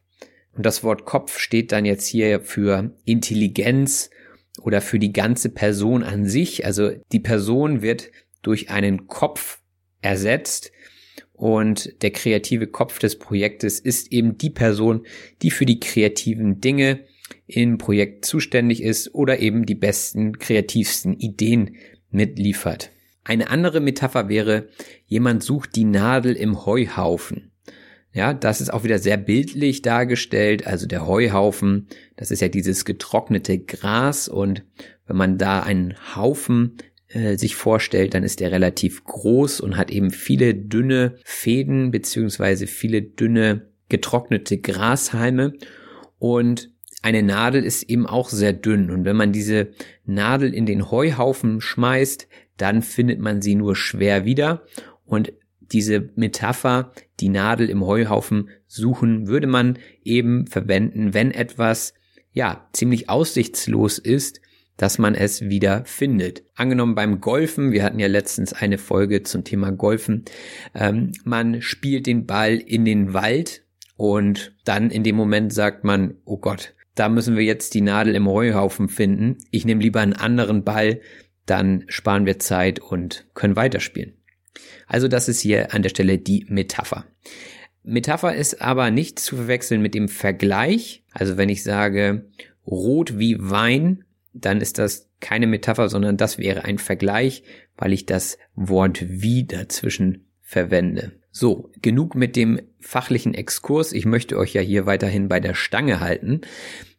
Und 0.54 0.66
das 0.66 0.84
Wort 0.84 1.06
Kopf 1.06 1.40
steht 1.40 1.72
dann 1.72 1.86
jetzt 1.86 2.08
hier 2.08 2.42
für 2.42 2.94
Intelligenz 3.06 4.10
oder 4.62 4.82
für 4.82 5.00
die 5.00 5.14
ganze 5.14 5.50
Person 5.50 6.04
an 6.04 6.26
sich. 6.26 6.66
Also 6.66 6.92
die 7.12 7.22
Person 7.22 7.82
wird 7.82 8.12
durch 8.42 8.70
einen 8.70 9.08
Kopf 9.08 9.60
ersetzt 10.02 10.72
und 11.42 12.04
der 12.04 12.12
kreative 12.12 12.68
Kopf 12.68 13.00
des 13.00 13.18
Projektes 13.18 13.80
ist 13.80 14.12
eben 14.12 14.38
die 14.38 14.52
Person, 14.52 15.08
die 15.42 15.50
für 15.50 15.66
die 15.66 15.80
kreativen 15.80 16.62
Dinge 16.62 17.00
im 17.48 17.80
Projekt 17.80 18.26
zuständig 18.26 18.84
ist 18.84 19.16
oder 19.16 19.40
eben 19.40 19.66
die 19.66 19.74
besten, 19.74 20.38
kreativsten 20.38 21.16
Ideen 21.18 21.78
mitliefert. 22.12 22.92
Eine 23.24 23.50
andere 23.50 23.80
Metapher 23.80 24.30
wäre, 24.30 24.70
jemand 25.08 25.42
sucht 25.42 25.76
die 25.76 25.84
Nadel 25.84 26.36
im 26.36 26.68
Heuhaufen. 26.68 27.50
Ja, 28.14 28.36
das 28.36 28.62
ist 28.62 28.72
auch 28.72 28.84
wieder 28.84 29.00
sehr 29.00 29.18
bildlich 29.18 29.82
dargestellt. 29.82 30.68
Also 30.68 30.86
der 30.86 31.08
Heuhaufen, 31.08 31.88
das 32.18 32.30
ist 32.30 32.42
ja 32.42 32.50
dieses 32.50 32.86
getrocknete 32.86 33.58
Gras 33.58 34.28
und 34.28 34.64
wenn 35.08 35.18
man 35.18 35.40
da 35.40 35.64
einen 35.64 35.96
Haufen 36.16 36.78
äh, 37.14 37.38
sich 37.38 37.56
vorstellt, 37.56 38.14
dann 38.14 38.24
ist 38.24 38.40
der 38.40 38.52
relativ 38.52 39.04
groß 39.04 39.60
und 39.62 39.78
hat 39.78 39.92
eben 39.92 40.12
viele 40.12 40.54
dünne 40.56 41.16
Fäden 41.24 41.92
beziehungsweise 41.92 42.68
viele 42.68 43.02
dünne 43.02 43.68
getrocknete 43.90 44.58
Grashalme. 44.58 45.54
Und 46.20 46.72
eine 47.02 47.24
Nadel 47.24 47.64
ist 47.64 47.84
eben 47.84 48.06
auch 48.06 48.30
sehr 48.30 48.54
dünn. 48.54 48.92
Und 48.92 49.06
wenn 49.06 49.16
man 49.16 49.32
diese 49.32 49.72
Nadel 50.06 50.54
in 50.54 50.66
den 50.66 50.92
Heuhaufen 50.92 51.60
schmeißt, 51.60 52.28
dann 52.58 52.82
findet 52.82 53.20
man 53.20 53.42
sie 53.42 53.56
nur 53.56 53.76
schwer 53.76 54.24
wieder. 54.26 54.64
Und 55.04 55.34
diese 55.60 56.10
Metapher, 56.16 56.92
die 57.20 57.30
Nadel 57.30 57.70
im 57.70 57.86
Heuhaufen 57.86 58.50
suchen, 58.68 59.28
würde 59.28 59.48
man 59.48 59.80
eben 60.04 60.48
verwenden, 60.48 61.14
wenn 61.14 61.32
etwas 61.32 61.94
ja 62.34 62.70
ziemlich 62.74 63.10
aussichtslos 63.10 63.98
ist, 63.98 64.42
dass 64.82 64.98
man 64.98 65.14
es 65.14 65.42
wieder 65.42 65.86
findet. 65.86 66.44
Angenommen 66.56 66.96
beim 66.96 67.22
Golfen, 67.22 67.72
wir 67.72 67.84
hatten 67.84 68.00
ja 68.00 68.08
letztens 68.08 68.52
eine 68.52 68.80
Folge 68.80 69.22
zum 69.22 69.44
Thema 69.44 69.72
Golfen, 69.72 70.26
ähm, 70.74 71.12
man 71.24 71.62
spielt 71.62 72.08
den 72.08 72.26
Ball 72.26 72.56
in 72.56 72.84
den 72.84 73.14
Wald 73.14 73.64
und 73.96 74.56
dann 74.66 74.90
in 74.90 75.04
dem 75.04 75.16
Moment 75.16 75.54
sagt 75.54 75.84
man, 75.84 76.16
oh 76.26 76.38
Gott, 76.38 76.74
da 76.96 77.10
müssen 77.10 77.38
wir 77.38 77.44
jetzt 77.44 77.76
die 77.76 77.82
Nadel 77.82 78.16
im 78.16 78.28
Heuhaufen 78.28 78.90
finden. 78.90 79.38
Ich 79.52 79.66
nehme 79.66 79.84
lieber 79.84 80.00
einen 80.00 80.14
anderen 80.14 80.64
Ball, 80.64 81.00
dann 81.46 81.84
sparen 81.88 82.26
wir 82.26 82.40
Zeit 82.40 82.80
und 82.80 83.28
können 83.36 83.56
weiterspielen. 83.56 84.16
Also 84.88 85.08
das 85.08 85.30
ist 85.30 85.42
hier 85.42 85.76
an 85.76 85.84
der 85.84 85.90
Stelle 85.90 86.18
die 86.18 86.48
Metapher. 86.50 87.06
Metapher 87.84 88.34
ist 88.34 88.64
aber 88.64 88.90
nicht 88.90 89.20
zu 89.20 89.36
verwechseln 89.36 89.84
mit 89.84 89.94
dem 89.94 90.08
Vergleich. 90.08 91.04
Also 91.12 91.38
wenn 91.38 91.50
ich 91.50 91.62
sage 91.62 92.26
rot 92.66 93.20
wie 93.20 93.38
Wein, 93.40 94.06
dann 94.34 94.62
ist 94.62 94.78
das 94.78 95.10
keine 95.20 95.48
Metapher, 95.48 95.90
sondern 95.90 96.18
das 96.18 96.38
wäre 96.38 96.64
ein 96.66 96.78
Vergleich, 96.78 97.44
weil 97.78 97.94
ich 97.94 98.06
das 98.06 98.38
Wort 98.56 99.04
wie 99.08 99.46
dazwischen 99.46 100.26
verwende. 100.42 101.14
So, 101.32 101.72
genug 101.82 102.16
mit 102.16 102.36
dem 102.36 102.60
fachlichen 102.80 103.34
Exkurs. 103.34 103.94
Ich 103.94 104.06
möchte 104.06 104.38
euch 104.38 104.54
ja 104.54 104.62
hier 104.62 104.86
weiterhin 104.86 105.30
bei 105.30 105.40
der 105.40 105.54
Stange 105.54 106.02
halten. 106.02 106.42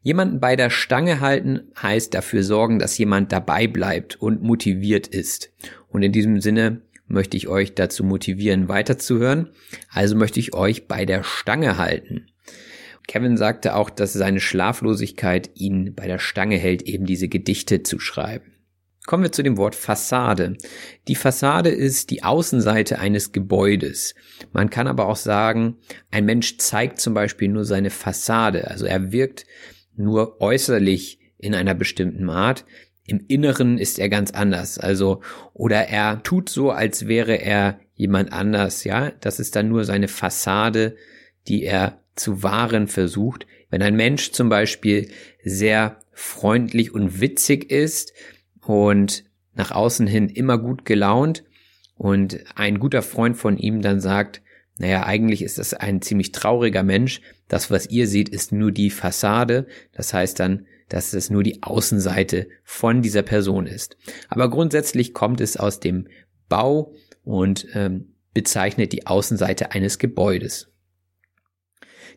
Jemanden 0.00 0.40
bei 0.40 0.56
der 0.56 0.70
Stange 0.70 1.20
halten 1.20 1.70
heißt 1.80 2.14
dafür 2.14 2.42
sorgen, 2.42 2.78
dass 2.78 2.96
jemand 2.96 3.30
dabei 3.30 3.66
bleibt 3.66 4.16
und 4.16 4.42
motiviert 4.42 5.06
ist. 5.06 5.52
Und 5.88 6.02
in 6.02 6.12
diesem 6.12 6.40
Sinne 6.40 6.80
möchte 7.06 7.36
ich 7.36 7.46
euch 7.48 7.74
dazu 7.74 8.04
motivieren, 8.04 8.68
weiterzuhören. 8.68 9.50
Also 9.90 10.16
möchte 10.16 10.40
ich 10.40 10.54
euch 10.54 10.88
bei 10.88 11.04
der 11.04 11.22
Stange 11.22 11.76
halten. 11.76 12.26
Kevin 13.06 13.36
sagte 13.36 13.74
auch, 13.74 13.90
dass 13.90 14.12
seine 14.12 14.40
Schlaflosigkeit 14.40 15.50
ihn 15.54 15.94
bei 15.94 16.06
der 16.06 16.18
Stange 16.18 16.56
hält, 16.56 16.82
eben 16.82 17.04
diese 17.06 17.28
Gedichte 17.28 17.82
zu 17.82 17.98
schreiben. 17.98 18.52
Kommen 19.04 19.24
wir 19.24 19.32
zu 19.32 19.42
dem 19.42 19.56
Wort 19.56 19.74
Fassade. 19.74 20.56
Die 21.08 21.16
Fassade 21.16 21.70
ist 21.70 22.10
die 22.10 22.22
Außenseite 22.22 23.00
eines 23.00 23.32
Gebäudes. 23.32 24.14
Man 24.52 24.70
kann 24.70 24.86
aber 24.86 25.08
auch 25.08 25.16
sagen, 25.16 25.78
ein 26.12 26.24
Mensch 26.24 26.58
zeigt 26.58 27.00
zum 27.00 27.12
Beispiel 27.12 27.48
nur 27.48 27.64
seine 27.64 27.90
Fassade. 27.90 28.68
Also 28.68 28.86
er 28.86 29.10
wirkt 29.10 29.44
nur 29.96 30.40
äußerlich 30.40 31.18
in 31.38 31.54
einer 31.56 31.74
bestimmten 31.74 32.30
Art. 32.30 32.64
Im 33.04 33.24
Inneren 33.26 33.78
ist 33.78 33.98
er 33.98 34.08
ganz 34.08 34.30
anders. 34.30 34.78
Also, 34.78 35.20
oder 35.52 35.88
er 35.88 36.22
tut 36.22 36.48
so, 36.48 36.70
als 36.70 37.08
wäre 37.08 37.34
er 37.34 37.80
jemand 37.94 38.32
anders. 38.32 38.84
Ja, 38.84 39.10
das 39.20 39.40
ist 39.40 39.56
dann 39.56 39.68
nur 39.68 39.84
seine 39.84 40.06
Fassade, 40.06 40.94
die 41.48 41.64
er 41.64 42.01
zu 42.14 42.42
wahren 42.42 42.88
versucht. 42.88 43.46
Wenn 43.70 43.82
ein 43.82 43.96
Mensch 43.96 44.32
zum 44.32 44.48
Beispiel 44.48 45.08
sehr 45.42 45.98
freundlich 46.12 46.92
und 46.94 47.20
witzig 47.20 47.70
ist, 47.70 48.12
und 48.66 49.24
nach 49.54 49.70
außen 49.70 50.06
hin 50.06 50.28
immer 50.28 50.58
gut 50.58 50.84
gelaunt 50.84 51.44
und 51.96 52.38
ein 52.54 52.78
guter 52.78 53.02
Freund 53.02 53.36
von 53.36 53.58
ihm 53.58 53.82
dann 53.82 54.00
sagt, 54.00 54.42
naja, 54.78 55.04
eigentlich 55.04 55.42
ist 55.42 55.58
das 55.58 55.74
ein 55.74 56.00
ziemlich 56.00 56.32
trauriger 56.32 56.82
Mensch. 56.82 57.20
Das, 57.48 57.70
was 57.70 57.90
ihr 57.90 58.06
seht, 58.08 58.28
ist 58.28 58.52
nur 58.52 58.72
die 58.72 58.90
Fassade. 58.90 59.66
Das 59.92 60.14
heißt 60.14 60.40
dann, 60.40 60.66
dass 60.88 61.12
es 61.12 61.30
nur 61.30 61.42
die 61.42 61.62
Außenseite 61.62 62.48
von 62.64 63.02
dieser 63.02 63.22
Person 63.22 63.66
ist. 63.66 63.96
Aber 64.28 64.48
grundsätzlich 64.50 65.12
kommt 65.12 65.40
es 65.40 65.56
aus 65.56 65.78
dem 65.78 66.08
Bau 66.48 66.94
und 67.22 67.66
ähm, 67.74 68.14
bezeichnet 68.32 68.92
die 68.92 69.06
Außenseite 69.06 69.72
eines 69.72 69.98
Gebäudes. 69.98 70.71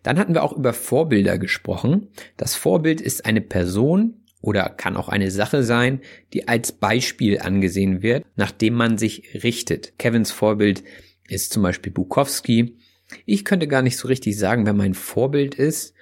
Dann 0.05 0.19
hatten 0.19 0.35
wir 0.35 0.43
auch 0.43 0.53
über 0.53 0.71
Vorbilder 0.71 1.39
gesprochen. 1.39 2.09
Das 2.37 2.53
Vorbild 2.53 3.01
ist 3.01 3.25
eine 3.25 3.41
Person, 3.41 4.21
oder 4.39 4.69
kann 4.69 4.97
auch 4.97 5.09
eine 5.09 5.31
Sache 5.31 5.63
sein, 5.63 6.01
die 6.31 6.47
als 6.47 6.71
Beispiel 6.71 7.39
angesehen 7.39 8.03
wird, 8.03 8.23
nachdem 8.35 8.75
man 8.75 8.99
sich 8.99 9.43
richtet. 9.43 9.97
Kevins 9.97 10.29
Vorbild 10.29 10.83
ist 11.27 11.51
zum 11.51 11.63
Beispiel 11.63 11.91
Bukowski. 11.91 12.77
Ich 13.25 13.45
könnte 13.45 13.67
gar 13.67 13.81
nicht 13.81 13.97
so 13.97 14.07
richtig 14.07 14.37
sagen, 14.37 14.67
wer 14.67 14.73
mein 14.73 14.93
Vorbild 14.93 15.55
ist. 15.55 15.95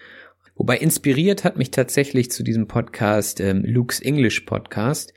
Wobei 0.55 0.79
inspiriert 0.79 1.45
hat 1.45 1.57
mich 1.57 1.71
tatsächlich 1.71 2.29
zu 2.29 2.43
diesem 2.43 2.67
Podcast 2.67 3.39
ähm, 3.39 3.63
Luke's 3.63 4.01
English 4.01 4.41
Podcast, 4.41 5.13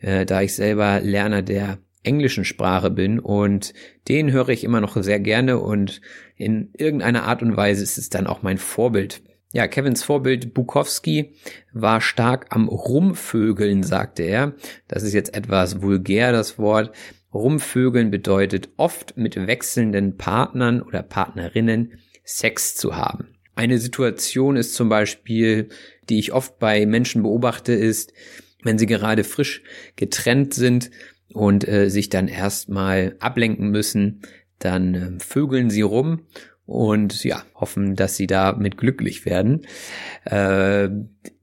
äh, 0.00 0.24
da 0.24 0.42
ich 0.42 0.54
selber 0.54 1.00
Lerner 1.00 1.42
der 1.42 1.78
englischen 2.04 2.44
Sprache 2.44 2.90
bin 2.90 3.18
und 3.18 3.74
den 4.06 4.30
höre 4.30 4.50
ich 4.50 4.62
immer 4.62 4.80
noch 4.80 4.96
sehr 5.02 5.18
gerne 5.18 5.58
und 5.58 6.00
in 6.38 6.70
irgendeiner 6.76 7.24
Art 7.24 7.42
und 7.42 7.56
Weise 7.56 7.82
ist 7.82 7.98
es 7.98 8.08
dann 8.08 8.26
auch 8.26 8.42
mein 8.42 8.58
Vorbild. 8.58 9.20
Ja, 9.52 9.66
Kevins 9.66 10.02
Vorbild 10.02 10.54
Bukowski 10.54 11.34
war 11.72 12.00
stark 12.00 12.46
am 12.50 12.68
Rumvögeln, 12.68 13.82
sagte 13.82 14.22
er. 14.22 14.54
Das 14.88 15.02
ist 15.02 15.14
jetzt 15.14 15.34
etwas 15.34 15.82
vulgär, 15.82 16.32
das 16.32 16.58
Wort. 16.58 16.94
Rumvögeln 17.32 18.10
bedeutet 18.10 18.68
oft 18.76 19.16
mit 19.16 19.36
wechselnden 19.36 20.16
Partnern 20.16 20.82
oder 20.82 21.02
Partnerinnen 21.02 21.98
Sex 22.24 22.76
zu 22.76 22.96
haben. 22.96 23.28
Eine 23.54 23.78
Situation 23.78 24.56
ist 24.56 24.74
zum 24.74 24.88
Beispiel, 24.88 25.70
die 26.08 26.18
ich 26.18 26.32
oft 26.32 26.58
bei 26.58 26.86
Menschen 26.86 27.22
beobachte, 27.22 27.72
ist, 27.72 28.12
wenn 28.62 28.78
sie 28.78 28.86
gerade 28.86 29.24
frisch 29.24 29.62
getrennt 29.96 30.54
sind 30.54 30.90
und 31.32 31.66
äh, 31.66 31.88
sich 31.88 32.08
dann 32.08 32.28
erstmal 32.28 33.16
ablenken 33.18 33.70
müssen, 33.70 34.22
dann 34.58 34.94
äh, 34.94 35.10
vögeln 35.20 35.70
sie 35.70 35.82
rum 35.82 36.26
und 36.66 37.24
ja, 37.24 37.42
hoffen, 37.54 37.96
dass 37.96 38.16
sie 38.16 38.26
damit 38.26 38.76
glücklich 38.76 39.24
werden. 39.24 39.66
Äh, 40.24 40.90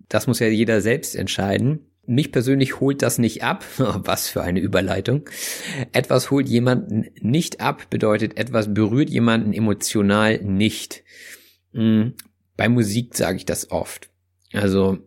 das 0.08 0.28
muss 0.28 0.40
ja 0.40 0.48
jeder 0.48 0.82
selbst 0.82 1.16
entscheiden. 1.16 1.80
Mich 2.06 2.32
persönlich 2.32 2.80
holt 2.80 3.02
das 3.02 3.18
nicht 3.18 3.44
ab. 3.44 3.66
Was 3.78 4.30
für 4.30 4.44
eine 4.44 4.60
Überleitung. 4.60 5.28
Etwas 5.92 6.30
holt 6.30 6.48
jemanden 6.48 7.06
nicht 7.20 7.60
ab 7.60 7.90
bedeutet, 7.90 8.38
etwas 8.38 8.74
berührt 8.74 9.10
jemanden 9.10 9.54
emotional 9.54 10.40
nicht. 10.44 11.04
Hm, 11.74 12.14
bei 12.56 12.70
Musik 12.70 13.16
sage 13.16 13.38
ich 13.38 13.46
das 13.46 13.72
oft. 13.72 14.10
Also 14.54 15.00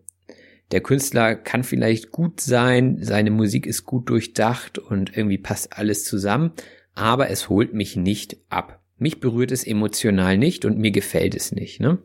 der 0.70 0.80
Künstler 0.82 1.34
kann 1.34 1.64
vielleicht 1.64 2.11
gut 2.11 2.40
sein, 2.40 2.98
seine 3.00 3.30
Musik 3.30 3.66
ist 3.66 3.84
gut 3.84 4.11
durchdacht 4.11 4.78
und 4.78 5.16
irgendwie 5.16 5.38
passt 5.38 5.72
alles 5.72 6.04
zusammen, 6.04 6.52
aber 6.99 7.30
es 7.30 7.49
holt 7.49 7.74
mich 7.74 7.96
nicht 7.96 8.36
ab. 8.49 8.82
Mich 8.99 9.20
berührt 9.20 9.53
es 9.53 9.64
emotional 9.64 10.36
nicht 10.36 10.64
und 10.64 10.78
mir 10.78 10.90
gefällt 10.90 11.34
es 11.36 11.53
nicht. 11.53 11.80
Ne? 11.80 11.99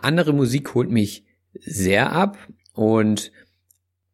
Andere 0.00 0.32
Musik 0.32 0.74
holt 0.74 0.90
mich 0.90 1.24
sehr 1.52 2.12
ab 2.12 2.38
und 2.72 3.32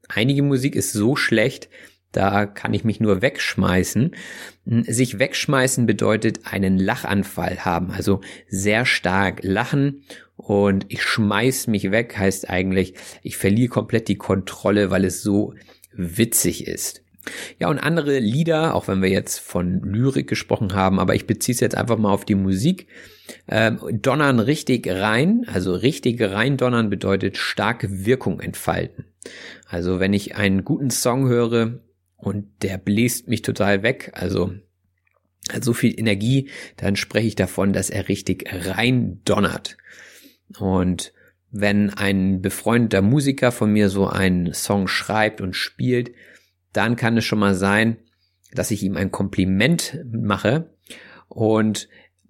einige 0.09 0.43
Musik 0.43 0.75
ist 0.75 0.93
so 0.93 1.15
schlecht, 1.15 1.69
da 2.11 2.47
kann 2.47 2.75
ich 2.75 2.83
mich 2.83 2.99
nur 2.99 3.23
wegschmeißen. 3.23 4.17
Sich 4.65 5.19
wegschmeißen 5.19 5.87
bedeutet 5.87 6.41
einen 6.45 6.79
Lachanfall 6.79 7.65
haben, 7.65 7.93
also 7.93 8.23
sehr 8.49 8.85
stark 8.85 9.41
lachen 9.43 10.03
und 10.35 10.87
ich 10.89 11.03
schmeiß 11.03 11.69
mich 11.69 11.91
weg 11.93 12.17
heißt 12.19 12.51
eigentlich, 12.51 12.95
ich 13.23 13.37
verliere 13.37 13.69
komplett 13.69 14.09
die 14.09 14.19
Kontrolle, 14.19 14.91
weil 14.91 15.05
es 15.05 15.23
so 15.23 15.55
witzig 15.93 16.67
ist. 16.67 17.06
Ja, 17.59 17.69
und 17.69 17.79
andere 17.79 18.19
Lieder, 18.19 18.75
auch 18.75 18.89
wenn 18.89 19.03
wir 19.03 19.09
jetzt 19.09 19.39
von 19.39 19.81
Lyrik 19.81 20.29
gesprochen 20.29 20.75
haben, 20.75 21.01
aber 21.01 21.15
ich 21.15 21.27
beziehe 21.27 21.55
es 21.55 21.61
jetzt 21.61 21.77
einfach 21.77 21.99
mal 21.99 22.13
auf 22.13 22.25
die 22.25 22.35
Musik, 22.35 22.87
äh, 23.47 23.73
donnern 23.93 24.41
richtig 24.41 24.89
rein. 24.89 25.45
Also 25.53 25.75
richtig 25.75 26.21
rein 26.21 26.57
donnern 26.57 26.91
bedeutet 26.91 27.37
starke 27.37 28.07
Wirkung 28.07 28.41
entfalten. 28.41 29.05
Also 29.69 30.01
wenn 30.01 30.13
ich 30.13 30.37
einen 30.37 30.65
guten 30.65 30.91
Song 30.91 31.29
höre 31.29 31.81
und 32.17 32.47
der 32.63 32.79
bläst 32.79 33.29
mich 33.29 33.43
total 33.43 33.83
weg, 33.83 34.13
also 34.15 34.53
hat 35.53 35.65
so 35.65 35.73
viel 35.73 35.99
Energie, 35.99 36.51
dann 36.77 36.97
spreche 36.97 37.29
ich 37.29 37.37
davon, 37.37 37.73
dass 37.73 37.91
er 37.91 38.09
richtig 38.09 38.47
rein 38.53 39.21
donnert. 39.25 39.77
Und 40.59 41.13
wenn 41.51 41.91
ein 41.91 42.43
befreundeter 42.43 43.03
Musiker 43.03 43.53
von 43.53 43.73
mir 43.73 43.89
so 43.89 44.07
einen 44.07 44.53
Song 44.53 44.89
schreibt 44.89 45.41
und 45.41 45.55
spielt, 45.55 46.13
dann 46.77 46.97
kann 46.97 47.17
es 47.17 47.25
schon 47.25 47.39
mal 47.39 47.55
sein, 47.55 47.97
dass 48.53 48.71
ich 48.71 48.83
ihm 48.83 48.97
ein 48.97 49.11
Kompliment 49.11 50.01
mache 50.11 50.71
und 51.29 51.89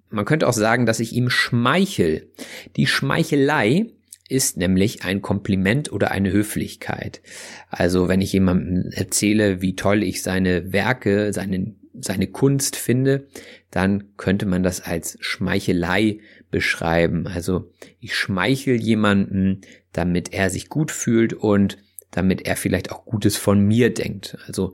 man 0.09 0.25
könnte 0.25 0.47
auch 0.47 0.53
sagen, 0.53 0.85
dass 0.85 0.99
ich 0.99 1.13
ihm 1.13 1.29
schmeichel. 1.29 2.31
Die 2.75 2.87
Schmeichelei 2.87 3.87
ist 4.29 4.57
nämlich 4.57 5.03
ein 5.03 5.21
Kompliment 5.21 5.91
oder 5.91 6.11
eine 6.11 6.31
Höflichkeit. 6.31 7.21
Also 7.69 8.07
wenn 8.07 8.21
ich 8.21 8.33
jemandem 8.33 8.91
erzähle, 8.91 9.61
wie 9.61 9.75
toll 9.75 10.03
ich 10.03 10.21
seine 10.21 10.73
Werke, 10.73 11.31
seine, 11.33 11.75
seine 11.99 12.27
Kunst 12.27 12.75
finde, 12.75 13.27
dann 13.71 14.15
könnte 14.17 14.45
man 14.45 14.63
das 14.63 14.81
als 14.81 15.17
Schmeichelei 15.21 16.19
beschreiben. 16.51 17.27
Also 17.27 17.71
ich 17.99 18.15
schmeichel 18.15 18.81
jemanden, 18.81 19.61
damit 19.93 20.33
er 20.33 20.49
sich 20.49 20.69
gut 20.69 20.91
fühlt 20.91 21.33
und 21.33 21.77
damit 22.11 22.47
er 22.47 22.55
vielleicht 22.55 22.91
auch 22.91 23.05
Gutes 23.05 23.37
von 23.37 23.59
mir 23.59 23.93
denkt. 23.93 24.37
Also 24.47 24.73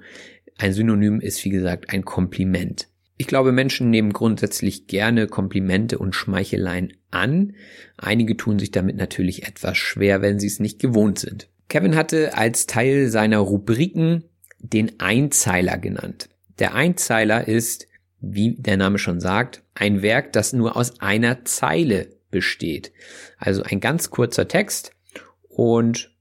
ein 0.57 0.73
Synonym 0.73 1.19
ist, 1.19 1.43
wie 1.45 1.49
gesagt, 1.49 1.89
ein 1.89 2.05
Kompliment. 2.05 2.87
Ich 3.17 3.27
glaube, 3.27 3.51
Menschen 3.51 3.89
nehmen 3.89 4.11
grundsätzlich 4.11 4.87
gerne 4.87 5.27
Komplimente 5.27 5.99
und 5.99 6.15
Schmeicheleien 6.15 6.93
an. 7.11 7.53
Einige 7.97 8.35
tun 8.37 8.59
sich 8.59 8.71
damit 8.71 8.97
natürlich 8.97 9.47
etwas 9.47 9.77
schwer, 9.77 10.21
wenn 10.21 10.39
sie 10.39 10.47
es 10.47 10.59
nicht 10.59 10.79
gewohnt 10.79 11.19
sind. 11.19 11.47
Kevin 11.69 11.95
hatte 11.95 12.37
als 12.37 12.67
Teil 12.67 13.09
seiner 13.09 13.39
Rubriken 13.39 14.23
den 14.59 14.99
Einzeiler 14.99 15.77
genannt. 15.77 16.29
Der 16.59 16.75
Einzeiler 16.75 17.47
ist, 17.47 17.87
wie 18.19 18.55
der 18.55 18.77
Name 18.77 18.97
schon 18.97 19.19
sagt, 19.19 19.63
ein 19.75 20.01
Werk, 20.01 20.33
das 20.33 20.53
nur 20.53 20.77
aus 20.77 20.99
einer 21.01 21.45
Zeile 21.45 22.07
besteht. 22.31 22.91
Also 23.37 23.63
ein 23.63 23.79
ganz 23.79 24.09
kurzer 24.09 24.47
Text 24.47 24.91
und 25.49 26.12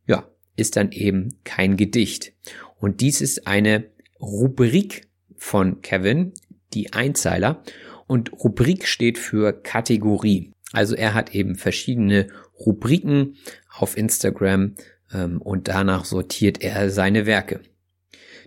ist 0.57 0.77
dann 0.77 0.93
eben 0.93 1.37
kein 1.45 1.77
Gedicht. 1.77 2.33
Und 2.79 3.01
dies 3.01 3.21
ist 3.21 3.47
eine 3.47 3.85
Rubrik 4.21 5.09
von 5.37 5.83
Kevin, 5.83 6.33
die 6.75 6.93
Einzeiler. 6.93 7.63
Und 8.07 8.33
Rubrik 8.33 8.87
steht 8.87 9.19
für 9.19 9.53
Kategorie. 9.53 10.53
Also 10.73 10.95
er 10.95 11.15
hat 11.15 11.35
eben 11.35 11.55
verschiedene 11.55 12.29
Rubriken 12.59 13.37
auf 13.71 13.97
Instagram 13.97 14.75
ähm, 15.13 15.41
und 15.41 15.69
danach 15.69 16.05
sortiert 16.05 16.63
er 16.63 16.91
seine 16.91 17.27
Werke. 17.27 17.61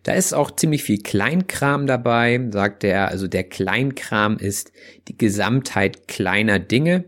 Da 0.04 0.14
ist 0.14 0.34
auch 0.34 0.52
ziemlich 0.52 0.84
viel 0.84 1.02
Kleinkram 1.02 1.88
dabei, 1.88 2.40
sagt 2.52 2.84
er. 2.84 3.08
Also 3.08 3.28
der 3.28 3.44
Kleinkram 3.44 4.38
ist 4.38 4.72
die 5.08 5.18
Gesamtheit 5.18 6.08
kleiner 6.08 6.60
Dinge. 6.60 7.06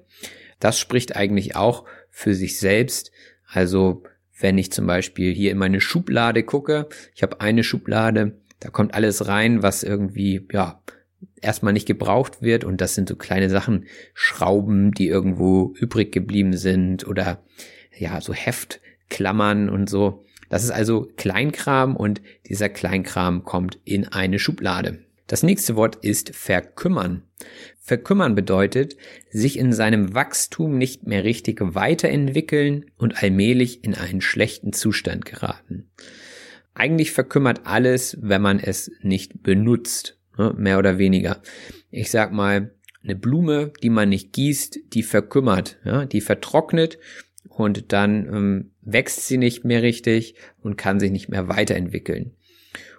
Das 0.60 0.80
spricht 0.80 1.16
eigentlich 1.16 1.56
auch 1.56 1.86
für 2.10 2.34
sich 2.34 2.58
selbst. 2.58 3.12
Also 3.48 4.04
wenn 4.40 4.58
ich 4.58 4.72
zum 4.72 4.88
Beispiel 4.88 5.34
hier 5.34 5.52
in 5.52 5.58
meine 5.58 5.82
Schublade 5.82 6.44
gucke, 6.44 6.88
ich 7.16 7.24
habe 7.24 7.42
eine 7.42 7.64
Schublade, 7.64 8.40
da 8.60 8.70
kommt 8.70 8.94
alles 8.94 9.28
rein, 9.28 9.64
was 9.64 9.84
irgendwie, 9.84 10.48
ja, 10.52 10.82
erstmal 11.42 11.74
nicht 11.74 11.88
gebraucht 11.88 12.42
wird 12.42 12.64
und 12.64 12.82
das 12.82 12.96
sind 12.96 13.10
so 13.10 13.16
kleine 13.16 13.50
Sachen, 13.50 13.86
Schrauben, 14.14 14.92
die 14.92 15.08
irgendwo 15.08 15.74
übrig 15.80 16.12
geblieben 16.12 16.54
sind 16.54 17.08
oder 17.08 17.44
ja, 17.98 18.22
so 18.22 18.34
Heftklammern 18.34 19.70
und 19.70 19.90
so. 19.90 20.24
Das 20.50 20.64
ist 20.64 20.72
also 20.72 21.12
Kleinkram 21.18 21.96
und 21.96 22.22
dieser 22.48 22.70
Kleinkram 22.70 23.44
kommt 23.44 23.80
in 23.84 24.08
eine 24.08 24.40
Schublade. 24.40 25.00
Das 25.28 25.44
nächste 25.44 25.76
Wort 25.76 25.98
ist 25.98 26.34
verkümmern. 26.34 27.24
Verkümmern 27.80 28.34
bedeutet, 28.34 28.96
sich 29.30 29.60
in 29.60 29.74
seinem 29.74 30.14
Wachstum 30.14 30.78
nicht 30.78 31.06
mehr 31.06 31.26
richtig 31.26 31.60
weiterentwickeln 31.62 32.86
und 32.98 33.22
allmählich 33.22 33.84
in 33.84 33.94
einen 33.94 34.22
schlechten 34.22 34.72
Zustand 34.72 35.26
geraten. 35.26 35.90
Eigentlich 36.74 37.12
verkümmert 37.12 37.62
alles, 37.66 38.18
wenn 38.22 38.42
man 38.42 38.60
es 38.60 38.92
nicht 39.02 39.44
benutzt, 39.44 40.18
ne, 40.38 40.54
mehr 40.58 40.80
oder 40.80 40.98
weniger. 40.98 41.42
Ich 41.92 42.10
sag 42.10 42.32
mal, 42.32 42.72
eine 43.04 43.16
Blume, 43.16 43.74
die 43.84 43.90
man 43.90 44.10
nicht 44.10 44.34
gießt, 44.34 44.80
die 44.94 45.04
verkümmert, 45.04 45.78
die 46.12 46.22
vertrocknet 46.22 47.00
und 47.48 47.94
dann 47.94 48.28
ähm, 48.28 48.72
wächst 48.82 49.28
sie 49.28 49.38
nicht 49.38 49.64
mehr 49.64 49.82
richtig 49.82 50.36
und 50.62 50.78
kann 50.78 51.00
sich 51.00 51.12
nicht 51.12 51.30
mehr 51.30 51.48
weiterentwickeln. 51.48 52.34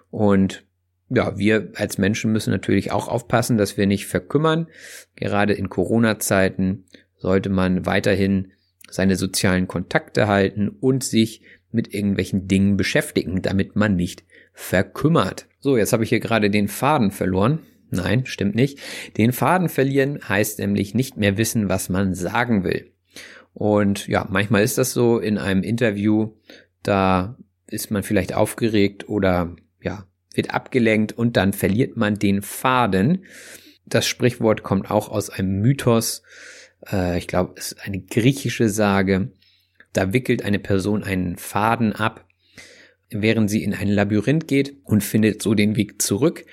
Und 0.09 0.65
ja, 1.09 1.37
wir 1.37 1.71
als 1.75 1.97
Menschen 1.97 2.31
müssen 2.31 2.51
natürlich 2.51 2.91
auch 2.91 3.07
aufpassen, 3.07 3.57
dass 3.57 3.77
wir 3.77 3.87
nicht 3.87 4.05
verkümmern. 4.05 4.67
Gerade 5.15 5.53
in 5.53 5.69
Corona-Zeiten 5.69 6.85
sollte 7.17 7.49
man 7.49 7.85
weiterhin 7.85 8.51
seine 8.89 9.15
sozialen 9.15 9.67
Kontakte 9.67 10.27
halten 10.27 10.69
und 10.69 11.03
sich 11.03 11.41
mit 11.71 11.93
irgendwelchen 11.93 12.47
Dingen 12.47 12.77
beschäftigen, 12.77 13.41
damit 13.41 13.75
man 13.75 13.95
nicht 13.95 14.23
verkümmert. 14.53 15.47
So, 15.59 15.77
jetzt 15.77 15.93
habe 15.93 16.03
ich 16.03 16.09
hier 16.09 16.19
gerade 16.19 16.49
den 16.49 16.67
Faden 16.67 17.11
verloren. 17.11 17.59
Nein, 17.91 18.25
stimmt 18.25 18.55
nicht. 18.55 18.79
Den 19.17 19.31
Faden 19.31 19.69
verlieren 19.69 20.19
heißt 20.27 20.59
nämlich 20.59 20.93
nicht 20.93 21.17
mehr 21.17 21.37
wissen, 21.37 21.69
was 21.69 21.89
man 21.89 22.13
sagen 22.13 22.63
will. 22.63 22.91
Und 23.53 24.07
ja, 24.07 24.27
manchmal 24.29 24.63
ist 24.63 24.77
das 24.77 24.93
so 24.93 25.19
in 25.19 25.37
einem 25.37 25.63
Interview, 25.63 26.33
da 26.83 27.37
ist 27.67 27.91
man 27.91 28.03
vielleicht 28.03 28.33
aufgeregt 28.33 29.09
oder 29.09 29.55
ja, 29.81 30.05
wird 30.33 30.53
abgelenkt 30.53 31.11
und 31.13 31.37
dann 31.37 31.53
verliert 31.53 31.97
man 31.97 32.15
den 32.15 32.41
Faden. 32.41 33.25
Das 33.85 34.07
Sprichwort 34.07 34.63
kommt 34.63 34.91
auch 34.91 35.09
aus 35.09 35.29
einem 35.29 35.59
Mythos. 35.61 36.23
Äh, 36.91 37.17
ich 37.17 37.27
glaube, 37.27 37.53
es 37.57 37.71
ist 37.71 37.81
eine 37.85 37.99
griechische 37.99 38.69
Sage. 38.69 39.31
Da 39.93 40.13
wickelt 40.13 40.45
eine 40.45 40.59
Person 40.59 41.03
einen 41.03 41.37
Faden 41.37 41.93
ab, 41.93 42.25
während 43.09 43.49
sie 43.49 43.63
in 43.63 43.73
ein 43.73 43.87
Labyrinth 43.87 44.47
geht 44.47 44.77
und 44.83 45.03
findet 45.03 45.41
so 45.41 45.55
den 45.55 45.75
Weg 45.75 46.01
zurück. 46.01 46.45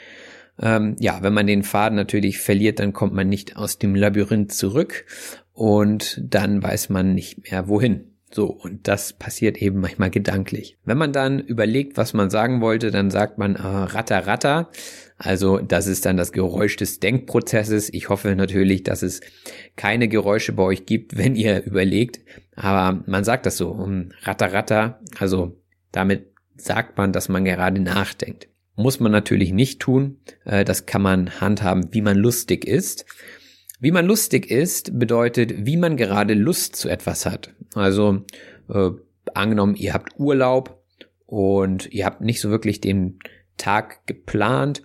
Ähm, 0.59 0.97
ja, 0.99 1.23
wenn 1.23 1.35
man 1.35 1.47
den 1.47 1.63
Faden 1.63 1.97
natürlich 1.97 2.39
verliert, 2.39 2.79
dann 2.79 2.95
kommt 2.95 3.13
man 3.13 3.29
nicht 3.29 3.57
aus 3.57 3.79
dem 3.79 3.95
Labyrinth 3.95 4.53
zurück 4.53 5.05
und 5.53 6.21
dann 6.25 6.63
weiß 6.63 6.89
man 6.89 7.15
nicht 7.15 7.51
mehr 7.51 7.69
wohin. 7.69 8.16
So, 8.37 8.49
und 8.49 8.87
das 8.87 9.15
passiert 9.15 9.57
eben 9.63 9.81
manchmal 9.81 10.11
gedanklich. 10.11 10.77
Wenn 10.85 10.99
man 10.99 11.15
dann 11.15 11.41
überlegt, 11.41 11.97
was 11.97 12.13
man 12.13 12.29
sagen 12.29 12.61
wollte, 12.61 12.91
dann 12.91 13.11
sagt 13.11 13.39
man 13.39 13.57
äh, 13.57 13.63
ratter 13.63 14.27
ratter. 14.27 14.69
Also 15.17 15.57
das 15.57 15.87
ist 15.87 16.05
dann 16.05 16.19
das 16.19 16.33
Geräusch 16.33 16.77
des 16.77 17.01
Denkprozesses. 17.01 17.91
Ich 17.95 18.11
hoffe 18.11 18.37
natürlich, 18.37 18.83
dass 18.83 19.01
es 19.01 19.23
keine 19.77 20.07
Geräusche 20.09 20.53
bei 20.53 20.65
euch 20.65 20.85
gibt, 20.85 21.17
wenn 21.17 21.35
ihr 21.35 21.65
überlegt. 21.65 22.21
Aber 22.57 23.03
man 23.07 23.25
sagt 23.25 23.47
das 23.47 23.57
so, 23.57 23.71
um, 23.71 24.11
ratter 24.25 24.53
ratter. 24.53 25.01
Also 25.19 25.59
damit 25.91 26.27
sagt 26.57 26.99
man, 26.99 27.15
dass 27.15 27.31
man 27.31 27.47
gerade 27.47 27.81
nachdenkt. 27.81 28.49
Muss 28.75 29.01
man 29.01 29.13
natürlich 29.13 29.55
nicht 29.55 29.81
tun. 29.81 30.19
Äh, 30.45 30.67
das 30.67 30.85
kann 30.85 31.01
man 31.01 31.41
handhaben, 31.41 31.89
wie 31.93 32.03
man 32.03 32.19
lustig 32.19 32.67
ist. 32.67 33.07
Wie 33.79 33.91
man 33.91 34.07
lustig 34.07 34.51
ist, 34.51 34.99
bedeutet, 34.99 35.67
wie 35.67 35.77
man 35.77 35.97
gerade 35.97 36.35
Lust 36.35 36.77
zu 36.77 36.89
etwas 36.89 37.27
hat. 37.27 37.55
Also 37.75 38.25
äh, 38.69 38.91
angenommen, 39.35 39.77
ihr 39.77 39.93
habt 39.93 40.19
Urlaub 40.19 40.83
und 41.27 41.93
ihr 41.93 42.07
habt 42.07 42.21
nicht 42.21 42.41
so 42.41 42.51
wirklich 42.51 42.81
den 42.81 43.19
Tag 43.59 44.07
geplant, 44.07 44.83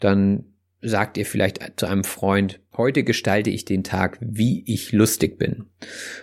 dann 0.00 0.44
sagt 0.80 1.16
ihr 1.16 1.26
vielleicht 1.26 1.60
zu 1.76 1.86
einem 1.86 2.04
Freund, 2.04 2.60
heute 2.76 3.04
gestalte 3.04 3.50
ich 3.50 3.64
den 3.64 3.84
Tag, 3.84 4.18
wie 4.20 4.62
ich 4.66 4.92
lustig 4.92 5.38
bin. 5.38 5.66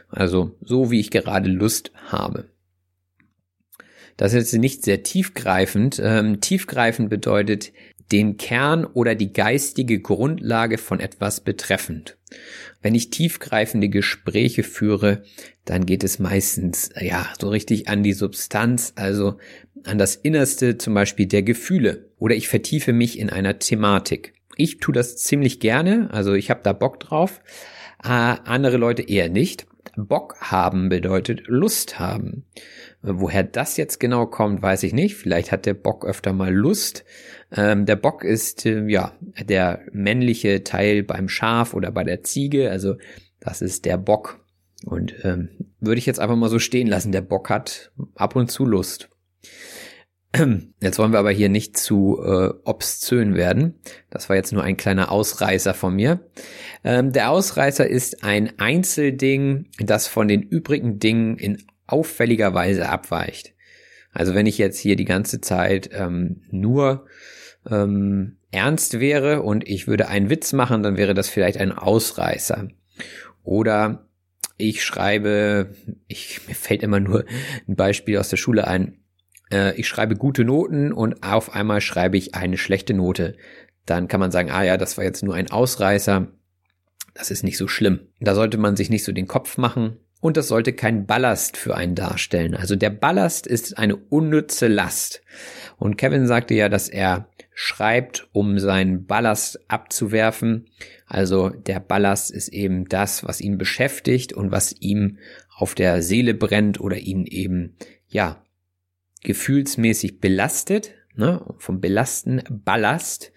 Also 0.09 0.55
so, 0.62 0.91
wie 0.91 0.99
ich 0.99 1.12
gerade 1.12 1.49
Lust 1.49 1.91
habe. 1.95 2.49
Das 4.18 4.34
ist 4.34 4.51
jetzt 4.51 4.62
nicht 4.62 4.84
sehr 4.84 5.01
tiefgreifend. 5.01 5.99
Ähm, 6.03 6.41
tiefgreifend 6.41 7.09
bedeutet, 7.09 7.72
den 8.12 8.38
Kern 8.38 8.86
oder 8.86 9.16
die 9.16 9.34
geistige 9.34 9.99
Grundlage 9.99 10.78
von 10.78 10.99
etwas 10.99 11.41
betreffend. 11.41 12.18
Wenn 12.82 12.95
ich 12.95 13.09
tiefgreifende 13.09 13.89
Gespräche 13.89 14.64
führe, 14.64 15.24
dann 15.66 15.86
geht 15.86 16.03
es 16.03 16.20
meistens, 16.20 16.89
ja, 16.99 17.28
so 17.39 17.49
richtig 17.49 17.88
an 17.88 18.03
die 18.03 18.14
Substanz, 18.14 18.93
also 18.95 19.38
an 19.84 19.97
das 19.97 20.16
Innerste 20.16 20.78
zum 20.78 20.93
Beispiel 20.93 21.28
der 21.28 21.43
Gefühle. 21.43 22.09
Oder 22.18 22.36
ich 22.36 22.47
vertiefe 22.47 22.93
mich 22.93 23.20
in 23.20 23.30
einer 23.30 23.59
Thematik. 23.59 24.34
Ich 24.55 24.78
tue 24.78 24.93
das 24.93 25.18
ziemlich 25.18 25.59
gerne, 25.59 26.09
also 26.12 26.34
ich 26.34 26.49
habe 26.49 26.62
da 26.64 26.74
Bock 26.74 26.99
drauf. 26.99 27.41
Äh, 28.03 28.07
andere 28.07 28.78
Leute 28.78 29.03
eher 29.03 29.30
nicht. 29.30 29.68
Bock 29.96 30.38
haben 30.39 30.89
bedeutet 30.89 31.48
Lust 31.48 32.00
haben. 32.00 32.46
Woher 33.02 33.44
das 33.44 33.78
jetzt 33.78 34.00
genau 34.00 34.26
kommt, 34.26 34.62
weiß 34.62 34.84
ich 34.84 34.94
nicht. 34.94 35.16
Vielleicht 35.16 35.52
hat 35.52 35.66
der 35.66 35.74
Bock 35.74 36.06
öfter 36.06 36.34
mal 36.34 36.54
Lust. 36.54 37.04
Ähm, 37.52 37.86
der 37.86 37.96
Bock 37.96 38.24
ist 38.24 38.66
äh, 38.66 38.86
ja 38.88 39.14
der 39.39 39.82
männliche 39.92 40.64
Teil 40.64 41.04
beim 41.04 41.28
Schaf 41.28 41.74
oder 41.74 41.92
bei 41.92 42.04
der 42.04 42.24
Ziege. 42.24 42.70
Also 42.70 42.96
das 43.39 43.62
ist 43.62 43.86
der 43.86 43.98
Bock. 43.98 44.39
Und 44.86 45.16
ähm, 45.24 45.50
würde 45.80 46.00
ich 46.00 46.06
jetzt 46.06 46.20
einfach 46.20 46.36
mal 46.36 46.50
so 46.50 46.60
stehen 46.60 46.88
lassen. 46.88 47.12
Der 47.12 47.22
Bock 47.22 47.50
hat 47.50 47.92
ab 48.16 48.36
und 48.36 48.52
zu 48.52 48.66
Lust. 48.66 49.10
Jetzt 50.82 50.98
wollen 50.98 51.12
wir 51.12 51.20
aber 51.20 51.32
hier 51.32 51.50
nicht 51.50 51.78
zu 51.78 52.22
äh, 52.24 52.54
obszön 52.64 53.36
werden. 53.36 53.76
Das 54.10 54.30
war 54.30 54.38
jetzt 54.38 54.54
nur 54.54 54.64
ein 54.64 54.78
kleiner 54.78 55.12
Ausreißer 55.12 55.74
von 55.74 55.96
mir. 55.96 56.22
Ähm, 56.84 57.12
der 57.12 57.32
Ausreißer 57.32 57.88
ist 57.88 58.24
ein 58.24 58.58
Einzelding, 58.58 59.68
das 59.80 60.08
von 60.08 60.28
den 60.28 60.42
übrigen 60.42 61.00
Dingen 61.00 61.38
in 61.38 61.62
auffälliger 61.86 62.54
Weise 62.54 62.88
abweicht. 62.88 63.54
Also 64.14 64.34
wenn 64.34 64.46
ich 64.46 64.58
jetzt 64.58 64.80
hier 64.80 64.96
die 64.96 65.06
ganze 65.06 65.42
Zeit 65.42 65.90
ähm, 65.94 66.44
nur 66.50 67.06
ähm, 67.70 68.38
ernst 68.52 69.00
wäre 69.00 69.42
und 69.42 69.68
ich 69.68 69.88
würde 69.88 70.08
einen 70.08 70.30
Witz 70.30 70.54
machen, 70.54 70.84
dann 70.84 70.98
wäre 70.98 71.14
das 71.14 71.30
vielleicht 71.30 71.58
ein 71.58 71.72
Ausreißer. 71.72 72.70
Oder 73.44 74.08
ich 74.58 74.84
schreibe, 74.84 75.74
ich, 76.08 76.48
mir 76.48 76.56
fällt 76.56 76.84
immer 76.84 77.00
nur 77.00 77.26
ein 77.68 77.76
Beispiel 77.76 78.18
aus 78.18 78.30
der 78.30 78.38
Schule 78.38 78.68
ein. 78.68 79.01
Äh, 79.52 79.76
ich 79.76 79.88
schreibe 79.88 80.16
gute 80.16 80.43
Noten 80.43 80.91
und 80.91 81.24
auf 81.24 81.54
einmal 81.54 81.82
schreibe 81.82 82.18
ich 82.18 82.36
eine 82.36 82.58
schlechte 82.58 82.93
Note. 82.93 83.36
Dann 83.86 84.08
kann 84.08 84.20
man 84.20 84.32
sagen, 84.32 84.52
ah 84.52 84.64
ja, 84.64 84.78
das 84.78 84.97
war 84.97 85.04
jetzt 85.04 85.24
nur 85.24 85.36
ein 85.36 85.52
Ausreißer. 85.52 86.28
Das 87.14 87.32
ist 87.32 87.43
nicht 87.43 87.58
so 87.58 87.68
schlimm. 87.68 88.08
Da 88.20 88.36
sollte 88.36 88.58
man 88.58 88.76
sich 88.76 88.89
nicht 88.89 89.04
so 89.04 89.12
den 89.12 89.28
Kopf 89.28 89.58
machen 89.58 89.97
und 90.22 90.38
das 90.38 90.47
sollte 90.47 90.72
kein 90.72 91.08
Ballast 91.08 91.58
für 91.58 91.76
einen 91.76 91.95
darstellen. 91.95 92.56
Also 92.56 92.76
der 92.76 92.91
Ballast 92.91 93.47
ist 93.47 93.78
eine 93.78 93.95
unnütze 93.95 94.68
Last. 94.68 95.24
Und 95.78 95.97
Kevin 95.97 96.28
sagte 96.28 96.54
ja, 96.54 96.70
dass 96.70 96.89
er 96.89 97.28
schreibt, 97.54 98.30
um 98.32 98.60
seinen 98.60 99.06
Ballast 99.08 99.60
abzuwerfen. 99.68 100.68
Also 101.08 101.49
der 101.49 101.80
Ballast 101.80 102.32
ist 102.32 102.49
eben 102.49 102.88
das, 102.88 103.26
was 103.26 103.41
ihn 103.41 103.58
beschäftigt 103.58 104.32
und 104.32 104.52
was 104.52 104.74
ihm 104.80 105.18
auf 105.58 105.76
der 105.76 106.02
Seele 106.04 106.36
brennt 106.36 106.80
oder 106.80 106.97
ihn 106.97 107.26
eben, 107.26 107.76
ja, 108.08 108.43
gefühlsmäßig 109.24 110.19
belastet, 110.19 110.93
ne, 111.15 111.45
vom 111.57 111.80
Belasten 111.80 112.41
Ballast 112.49 113.32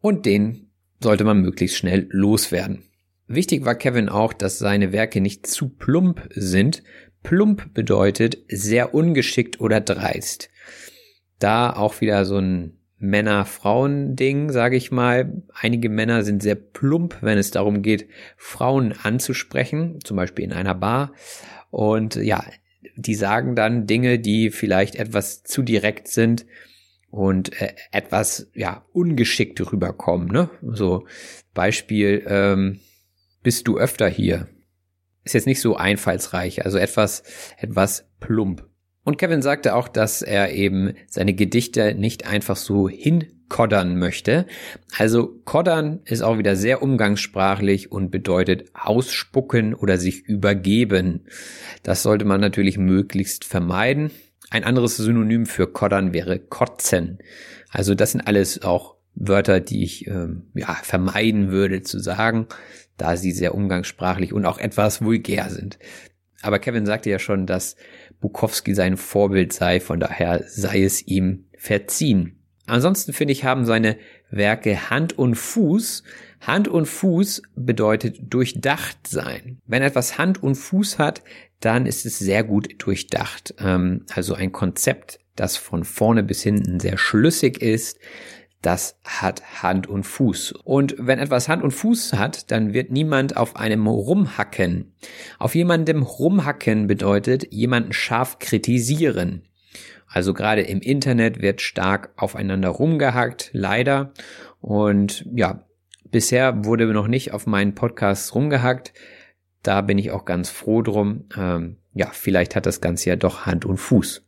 und 0.00 0.26
den 0.26 0.70
sollte 1.00 1.24
man 1.24 1.40
möglichst 1.40 1.76
schnell 1.76 2.06
loswerden. 2.10 2.82
Wichtig 3.28 3.64
war 3.64 3.74
Kevin 3.74 4.08
auch, 4.08 4.32
dass 4.32 4.58
seine 4.58 4.92
Werke 4.92 5.20
nicht 5.20 5.46
zu 5.46 5.68
plump 5.68 6.28
sind. 6.30 6.82
Plump 7.22 7.74
bedeutet 7.74 8.38
sehr 8.48 8.94
ungeschickt 8.94 9.60
oder 9.60 9.80
dreist. 9.80 10.48
Da 11.38 11.72
auch 11.74 12.00
wieder 12.00 12.24
so 12.24 12.38
ein 12.38 12.78
Männer-Frauen-Ding, 12.98 14.50
sage 14.52 14.76
ich 14.76 14.90
mal. 14.90 15.42
Einige 15.52 15.88
Männer 15.88 16.22
sind 16.22 16.42
sehr 16.42 16.54
plump, 16.54 17.18
wenn 17.20 17.36
es 17.36 17.50
darum 17.50 17.82
geht, 17.82 18.08
Frauen 18.36 18.94
anzusprechen, 19.02 19.98
zum 20.02 20.16
Beispiel 20.16 20.44
in 20.44 20.52
einer 20.52 20.74
Bar. 20.74 21.12
Und 21.70 22.14
ja, 22.14 22.44
die 22.96 23.14
sagen 23.14 23.56
dann 23.56 23.86
Dinge, 23.86 24.18
die 24.18 24.50
vielleicht 24.50 24.96
etwas 24.96 25.42
zu 25.42 25.62
direkt 25.62 26.08
sind. 26.08 26.46
und 27.10 27.60
äh, 27.62 27.74
etwas 27.92 28.50
ja 28.54 28.84
ungeschickt 28.92 29.60
rüberkommen. 29.72 30.28
Ne? 30.28 30.50
So 30.62 31.06
Beispiel, 31.54 32.24
ähm, 32.28 32.80
bist 33.42 33.66
du 33.68 33.78
öfter 33.78 34.08
hier? 34.08 34.48
Ist 35.24 35.32
jetzt 35.32 35.46
nicht 35.46 35.60
so 35.60 35.76
einfallsreich, 35.76 36.64
also 36.64 36.78
etwas 36.78 37.22
etwas 37.58 38.08
plump. 38.20 38.68
Und 39.04 39.18
Kevin 39.18 39.40
sagte 39.40 39.74
auch, 39.74 39.88
dass 39.88 40.20
er 40.20 40.52
eben 40.52 40.94
seine 41.06 41.32
Gedichte 41.32 41.94
nicht 41.94 42.26
einfach 42.26 42.56
so 42.56 42.88
hinkoddern 43.48 43.98
möchte. 43.98 44.46
Also 44.96 45.40
koddern 45.44 46.00
ist 46.04 46.22
auch 46.22 46.38
wieder 46.38 46.56
sehr 46.56 46.82
umgangssprachlich 46.82 47.92
und 47.92 48.10
bedeutet 48.10 48.70
ausspucken 48.74 49.74
oder 49.74 49.98
sich 49.98 50.24
übergeben. 50.24 51.26
Das 51.82 52.02
sollte 52.02 52.24
man 52.24 52.40
natürlich 52.40 52.78
möglichst 52.78 53.44
vermeiden. 53.44 54.10
Ein 54.50 54.64
anderes 54.64 54.96
Synonym 54.96 55.46
für 55.46 55.66
koddern 55.66 56.12
wäre 56.12 56.38
kotzen. 56.38 57.18
Also 57.70 57.94
das 57.94 58.12
sind 58.12 58.26
alles 58.26 58.62
auch 58.62 58.96
Wörter, 59.14 59.60
die 59.60 59.82
ich 59.82 60.06
ähm, 60.06 60.50
ja 60.54 60.74
vermeiden 60.82 61.50
würde 61.50 61.82
zu 61.82 61.98
sagen, 61.98 62.46
da 62.96 63.16
sie 63.16 63.32
sehr 63.32 63.54
umgangssprachlich 63.54 64.32
und 64.32 64.44
auch 64.44 64.58
etwas 64.58 65.02
vulgär 65.02 65.50
sind. 65.50 65.78
Aber 66.42 66.58
Kevin 66.58 66.86
sagte 66.86 67.10
ja 67.10 67.18
schon, 67.18 67.46
dass 67.46 67.76
Bukowski 68.20 68.74
sein 68.74 68.96
Vorbild 68.96 69.52
sei, 69.52 69.80
von 69.80 70.00
daher 70.00 70.44
sei 70.46 70.82
es 70.82 71.06
ihm 71.06 71.46
verziehen. 71.56 72.35
Ansonsten 72.66 73.12
finde 73.12 73.32
ich, 73.32 73.44
haben 73.44 73.64
seine 73.64 73.96
Werke 74.30 74.90
Hand 74.90 75.18
und 75.18 75.36
Fuß. 75.36 76.02
Hand 76.40 76.68
und 76.68 76.86
Fuß 76.86 77.42
bedeutet 77.54 78.32
durchdacht 78.32 79.06
sein. 79.06 79.58
Wenn 79.66 79.82
etwas 79.82 80.18
Hand 80.18 80.42
und 80.42 80.56
Fuß 80.56 80.98
hat, 80.98 81.22
dann 81.60 81.86
ist 81.86 82.04
es 82.06 82.18
sehr 82.18 82.44
gut 82.44 82.74
durchdacht. 82.78 83.54
Ähm, 83.58 84.04
also 84.14 84.34
ein 84.34 84.52
Konzept, 84.52 85.20
das 85.36 85.56
von 85.56 85.84
vorne 85.84 86.22
bis 86.22 86.42
hinten 86.42 86.80
sehr 86.80 86.98
schlüssig 86.98 87.62
ist, 87.62 87.98
das 88.62 88.98
hat 89.04 89.62
Hand 89.62 89.86
und 89.86 90.02
Fuß. 90.02 90.52
Und 90.64 90.96
wenn 90.98 91.18
etwas 91.20 91.48
Hand 91.48 91.62
und 91.62 91.70
Fuß 91.70 92.14
hat, 92.14 92.50
dann 92.50 92.72
wird 92.72 92.90
niemand 92.90 93.36
auf 93.36 93.56
einem 93.56 93.86
rumhacken. 93.86 94.92
Auf 95.38 95.54
jemandem 95.54 96.02
rumhacken 96.02 96.88
bedeutet 96.88 97.52
jemanden 97.52 97.92
scharf 97.92 98.38
kritisieren. 98.38 99.42
Also 100.16 100.32
gerade 100.32 100.62
im 100.62 100.80
Internet 100.80 101.42
wird 101.42 101.60
stark 101.60 102.08
aufeinander 102.16 102.70
rumgehackt, 102.70 103.50
leider. 103.52 104.14
Und 104.62 105.26
ja, 105.34 105.66
bisher 106.10 106.64
wurde 106.64 106.86
noch 106.86 107.06
nicht 107.06 107.34
auf 107.34 107.46
meinen 107.46 107.74
Podcasts 107.74 108.34
rumgehackt. 108.34 108.94
Da 109.62 109.82
bin 109.82 109.98
ich 109.98 110.12
auch 110.12 110.24
ganz 110.24 110.48
froh 110.48 110.80
drum. 110.80 111.26
Ähm, 111.36 111.76
ja, 111.92 112.08
vielleicht 112.14 112.56
hat 112.56 112.64
das 112.64 112.80
Ganze 112.80 113.10
ja 113.10 113.16
doch 113.16 113.44
Hand 113.44 113.66
und 113.66 113.76
Fuß. 113.76 114.26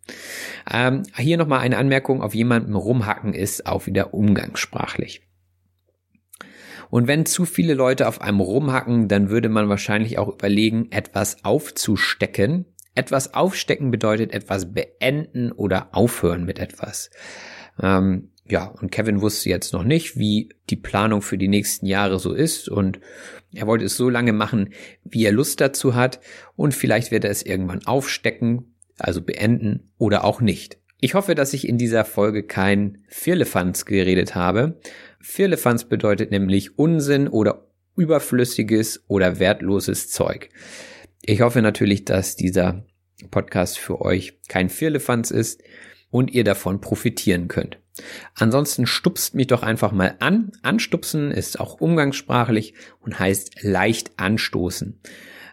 Ähm, 0.71 1.05
hier 1.17 1.39
nochmal 1.39 1.61
eine 1.61 1.79
Anmerkung, 1.79 2.21
auf 2.21 2.35
jemandem 2.35 2.77
rumhacken 2.77 3.33
ist 3.33 3.65
auch 3.65 3.87
wieder 3.87 4.13
umgangssprachlich. 4.13 5.23
Und 6.91 7.07
wenn 7.07 7.25
zu 7.25 7.47
viele 7.47 7.73
Leute 7.73 8.09
auf 8.09 8.21
einem 8.21 8.41
rumhacken, 8.41 9.09
dann 9.09 9.31
würde 9.31 9.49
man 9.49 9.71
wahrscheinlich 9.71 10.19
auch 10.19 10.29
überlegen, 10.29 10.93
etwas 10.93 11.47
aufzustecken. 11.47 12.67
Etwas 12.99 13.33
aufstecken 13.33 13.93
bedeutet 13.93 14.33
etwas 14.33 14.75
beenden 14.75 15.53
oder 15.53 15.91
aufhören 15.93 16.45
mit 16.45 16.59
etwas. 16.59 17.11
Ähm, 17.81 18.33
ja, 18.45 18.65
und 18.65 18.91
Kevin 18.91 19.21
wusste 19.21 19.49
jetzt 19.51 19.73
noch 19.73 19.85
nicht, 19.85 20.17
wie 20.17 20.49
die 20.69 20.75
Planung 20.75 21.23
für 21.23 21.39
die 21.39 21.47
nächsten 21.47 21.87
Jahre 21.87 22.19
so 22.19 22.35
ist 22.35 22.69
und 22.69 22.99
er 23.55 23.69
wollte 23.69 23.85
es 23.85 23.97
so 23.97 24.11
lange 24.11 24.33
machen, 24.33 24.71
wie 25.05 25.25
er 25.25 25.31
Lust 25.31 25.61
dazu 25.61 25.95
hat 25.95 26.19
und 26.57 26.75
vielleicht 26.75 27.13
wird 27.13 27.23
er 27.23 27.31
es 27.31 27.45
irgendwann 27.45 27.87
aufstecken, 27.87 28.75
also 28.99 29.23
beenden 29.23 29.93
oder 29.97 30.25
auch 30.25 30.41
nicht. 30.41 30.79
Ich 30.99 31.15
hoffe, 31.15 31.37
dass 31.37 31.55
ich 31.55 31.69
in 31.69 31.79
dieser 31.79 32.05
Folge 32.05 32.43
kein 32.43 33.05
Firlefanz 33.07 33.85
geredet 33.85 34.35
habe. 34.35 34.81
Firlefanz 35.21 35.85
bedeutet 35.85 36.33
nämlich 36.33 36.77
Unsinn 36.81 37.29
oder 37.29 37.69
überflüssiges 37.95 39.05
oder 39.07 39.39
wertloses 39.39 40.11
Zeug. 40.11 40.49
Ich 41.31 41.43
hoffe 41.43 41.61
natürlich, 41.61 42.07
dass 42.07 42.37
dieser 42.37 42.87
Podcast 43.31 43.79
für 43.79 44.01
euch 44.01 44.41
kein 44.49 44.71
Firlefanz 44.71 45.31
ist 45.31 45.63
und 46.09 46.31
ihr 46.31 46.43
davon 46.43 46.81
profitieren 46.81 47.49
könnt. 47.49 47.79
Ansonsten 48.35 48.87
stupst 48.87 49.35
mich 49.35 49.49
doch 49.49 49.63
einfach 49.63 49.93
mal 49.93 50.17
an. 50.21 50.53
Anstupsen 50.63 51.31
ist 51.31 51.61
auch 51.61 51.83
umgangssprachlich 51.83 52.73
und 53.01 53.19
heißt 53.19 53.63
leicht 53.63 54.13
anstoßen. 54.19 55.03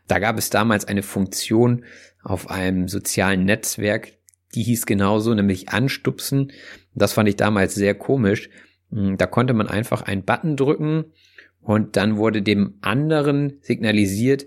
Da 0.07 0.19
gab 0.19 0.37
es 0.37 0.49
damals 0.49 0.85
eine 0.85 1.03
Funktion 1.03 1.83
auf 2.23 2.49
einem 2.49 2.87
sozialen 2.87 3.43
Netzwerk, 3.43 4.13
die 4.53 4.63
hieß 4.63 4.85
genauso, 4.85 5.33
nämlich 5.33 5.67
anstupsen. 5.67 6.53
Das 6.93 7.11
fand 7.11 7.27
ich 7.27 7.35
damals 7.35 7.75
sehr 7.75 7.95
komisch. 7.95 8.49
Hm, 8.91 9.17
da 9.17 9.27
konnte 9.27 9.53
man 9.53 9.67
einfach 9.67 10.03
einen 10.03 10.23
Button 10.23 10.55
drücken 10.55 11.11
und 11.59 11.97
dann 11.97 12.15
wurde 12.15 12.41
dem 12.41 12.75
anderen 12.79 13.57
signalisiert, 13.59 14.45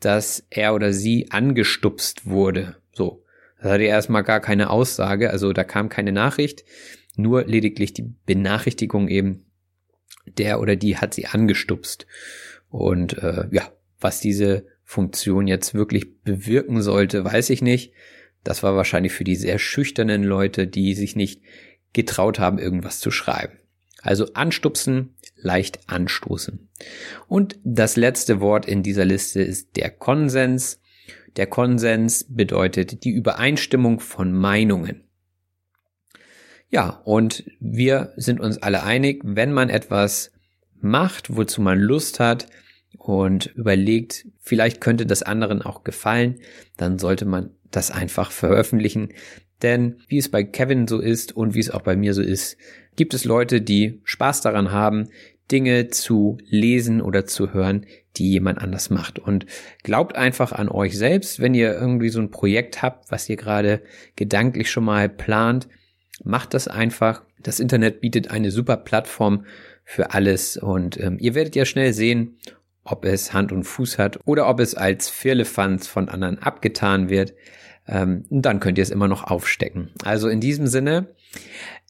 dass 0.00 0.44
er 0.50 0.74
oder 0.74 0.92
sie 0.92 1.30
angestupst 1.30 2.26
wurde. 2.26 2.76
So. 2.92 3.22
Das 3.60 3.72
hatte 3.72 3.84
erstmal 3.84 4.22
gar 4.24 4.40
keine 4.40 4.70
Aussage, 4.70 5.30
also 5.30 5.52
da 5.52 5.64
kam 5.64 5.88
keine 5.88 6.12
Nachricht 6.12 6.64
nur 7.16 7.44
lediglich 7.44 7.92
die 7.92 8.14
Benachrichtigung 8.26 9.08
eben, 9.08 9.44
der 10.26 10.60
oder 10.60 10.76
die 10.76 10.96
hat 10.96 11.14
sie 11.14 11.26
angestupst. 11.26 12.06
Und 12.68 13.18
äh, 13.18 13.48
ja, 13.50 13.70
was 14.00 14.20
diese 14.20 14.66
Funktion 14.84 15.46
jetzt 15.46 15.74
wirklich 15.74 16.20
bewirken 16.22 16.82
sollte, 16.82 17.24
weiß 17.24 17.50
ich 17.50 17.62
nicht. 17.62 17.92
Das 18.42 18.62
war 18.62 18.74
wahrscheinlich 18.74 19.12
für 19.12 19.24
die 19.24 19.36
sehr 19.36 19.58
schüchternen 19.58 20.22
Leute, 20.22 20.66
die 20.66 20.94
sich 20.94 21.14
nicht 21.14 21.42
getraut 21.92 22.38
haben, 22.38 22.58
irgendwas 22.58 23.00
zu 23.00 23.10
schreiben. 23.10 23.58
Also 24.02 24.32
anstupsen, 24.32 25.14
leicht 25.42 25.88
anstoßen. 25.88 26.68
Und 27.28 27.58
das 27.64 27.96
letzte 27.96 28.40
Wort 28.40 28.66
in 28.66 28.82
dieser 28.82 29.04
Liste 29.04 29.42
ist 29.42 29.76
der 29.76 29.90
Konsens. 29.90 30.80
Der 31.36 31.46
Konsens 31.46 32.26
bedeutet 32.28 33.04
die 33.04 33.10
Übereinstimmung 33.10 34.00
von 34.00 34.32
Meinungen. 34.32 35.04
Ja, 36.70 37.00
und 37.04 37.44
wir 37.58 38.12
sind 38.16 38.40
uns 38.40 38.58
alle 38.58 38.84
einig, 38.84 39.22
wenn 39.24 39.52
man 39.52 39.70
etwas 39.70 40.32
macht, 40.80 41.36
wozu 41.36 41.60
man 41.60 41.80
Lust 41.80 42.20
hat 42.20 42.46
und 42.96 43.46
überlegt, 43.56 44.26
vielleicht 44.38 44.80
könnte 44.80 45.06
das 45.06 45.22
anderen 45.22 45.62
auch 45.62 45.84
gefallen, 45.84 46.40
dann 46.76 46.98
sollte 46.98 47.24
man 47.24 47.50
das 47.70 47.90
einfach 47.90 48.30
veröffentlichen. 48.30 49.12
Denn 49.62 49.96
wie 50.08 50.18
es 50.18 50.28
bei 50.28 50.44
Kevin 50.44 50.88
so 50.88 50.98
ist 50.98 51.36
und 51.36 51.54
wie 51.54 51.60
es 51.60 51.70
auch 51.70 51.82
bei 51.82 51.96
mir 51.96 52.14
so 52.14 52.22
ist, 52.22 52.56
gibt 52.96 53.14
es 53.14 53.24
Leute, 53.24 53.60
die 53.60 54.00
Spaß 54.04 54.40
daran 54.40 54.72
haben, 54.72 55.08
Dinge 55.50 55.88
zu 55.88 56.38
lesen 56.46 57.00
oder 57.00 57.26
zu 57.26 57.52
hören, 57.52 57.86
die 58.16 58.30
jemand 58.30 58.58
anders 58.58 58.90
macht. 58.90 59.18
Und 59.18 59.46
glaubt 59.82 60.16
einfach 60.16 60.52
an 60.52 60.68
euch 60.68 60.96
selbst, 60.96 61.40
wenn 61.40 61.54
ihr 61.54 61.74
irgendwie 61.74 62.08
so 62.08 62.20
ein 62.20 62.30
Projekt 62.30 62.82
habt, 62.82 63.10
was 63.10 63.28
ihr 63.28 63.36
gerade 63.36 63.82
gedanklich 64.16 64.70
schon 64.70 64.84
mal 64.84 65.08
plant, 65.08 65.68
Macht 66.22 66.54
das 66.54 66.68
einfach. 66.68 67.22
Das 67.42 67.60
Internet 67.60 68.00
bietet 68.00 68.30
eine 68.30 68.50
super 68.50 68.76
Plattform 68.76 69.46
für 69.84 70.12
alles 70.12 70.56
und 70.56 71.00
ähm, 71.00 71.16
ihr 71.18 71.34
werdet 71.34 71.56
ja 71.56 71.64
schnell 71.64 71.92
sehen, 71.92 72.38
ob 72.84 73.04
es 73.04 73.32
Hand 73.32 73.52
und 73.52 73.64
Fuß 73.64 73.98
hat 73.98 74.20
oder 74.26 74.48
ob 74.48 74.60
es 74.60 74.74
als 74.74 75.08
Firlefanz 75.08 75.86
von 75.86 76.08
anderen 76.08 76.38
abgetan 76.38 77.08
wird. 77.08 77.34
Ähm, 77.90 78.24
dann 78.30 78.60
könnt 78.60 78.78
ihr 78.78 78.82
es 78.82 78.90
immer 78.90 79.08
noch 79.08 79.24
aufstecken. 79.24 79.90
Also 80.04 80.28
in 80.28 80.40
diesem 80.40 80.68
Sinne 80.68 81.08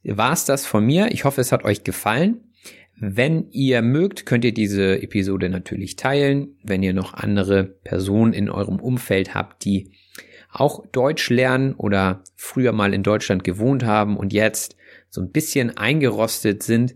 war 0.03 0.33
es 0.33 0.47
das 0.47 0.65
von 0.65 0.85
mir. 0.85 1.13
Ich 1.13 1.25
hoffe, 1.25 1.43
es 1.43 1.53
hat 1.53 1.65
euch 1.65 1.85
gefallen. 1.85 2.41
Wenn 2.97 3.51
ihr 3.51 3.83
mögt, 3.83 4.25
könnt 4.25 4.45
ihr 4.45 4.55
diese 4.55 5.03
Episode 5.03 5.51
natürlich 5.51 5.97
teilen. 5.97 6.57
Wenn 6.63 6.83
ihr 6.83 6.95
noch 6.95 7.15
andere 7.15 7.65
Personen 7.65 8.33
in 8.33 8.49
eurem 8.49 8.81
Umfeld 8.81 9.35
habt, 9.35 9.65
die 9.65 9.93
auch 10.51 10.87
Deutsch 10.87 11.29
lernen 11.31 11.75
oder 11.75 12.25
früher 12.35 12.73
mal 12.73 12.95
in 12.95 13.03
Deutschland 13.03 13.45
gewohnt 13.45 13.85
haben 13.85 14.17
und 14.17 14.33
jetzt 14.33 14.77
so 15.11 15.21
ein 15.21 15.31
bisschen 15.31 15.77
eingerostet 15.77 16.63
sind, 16.63 16.95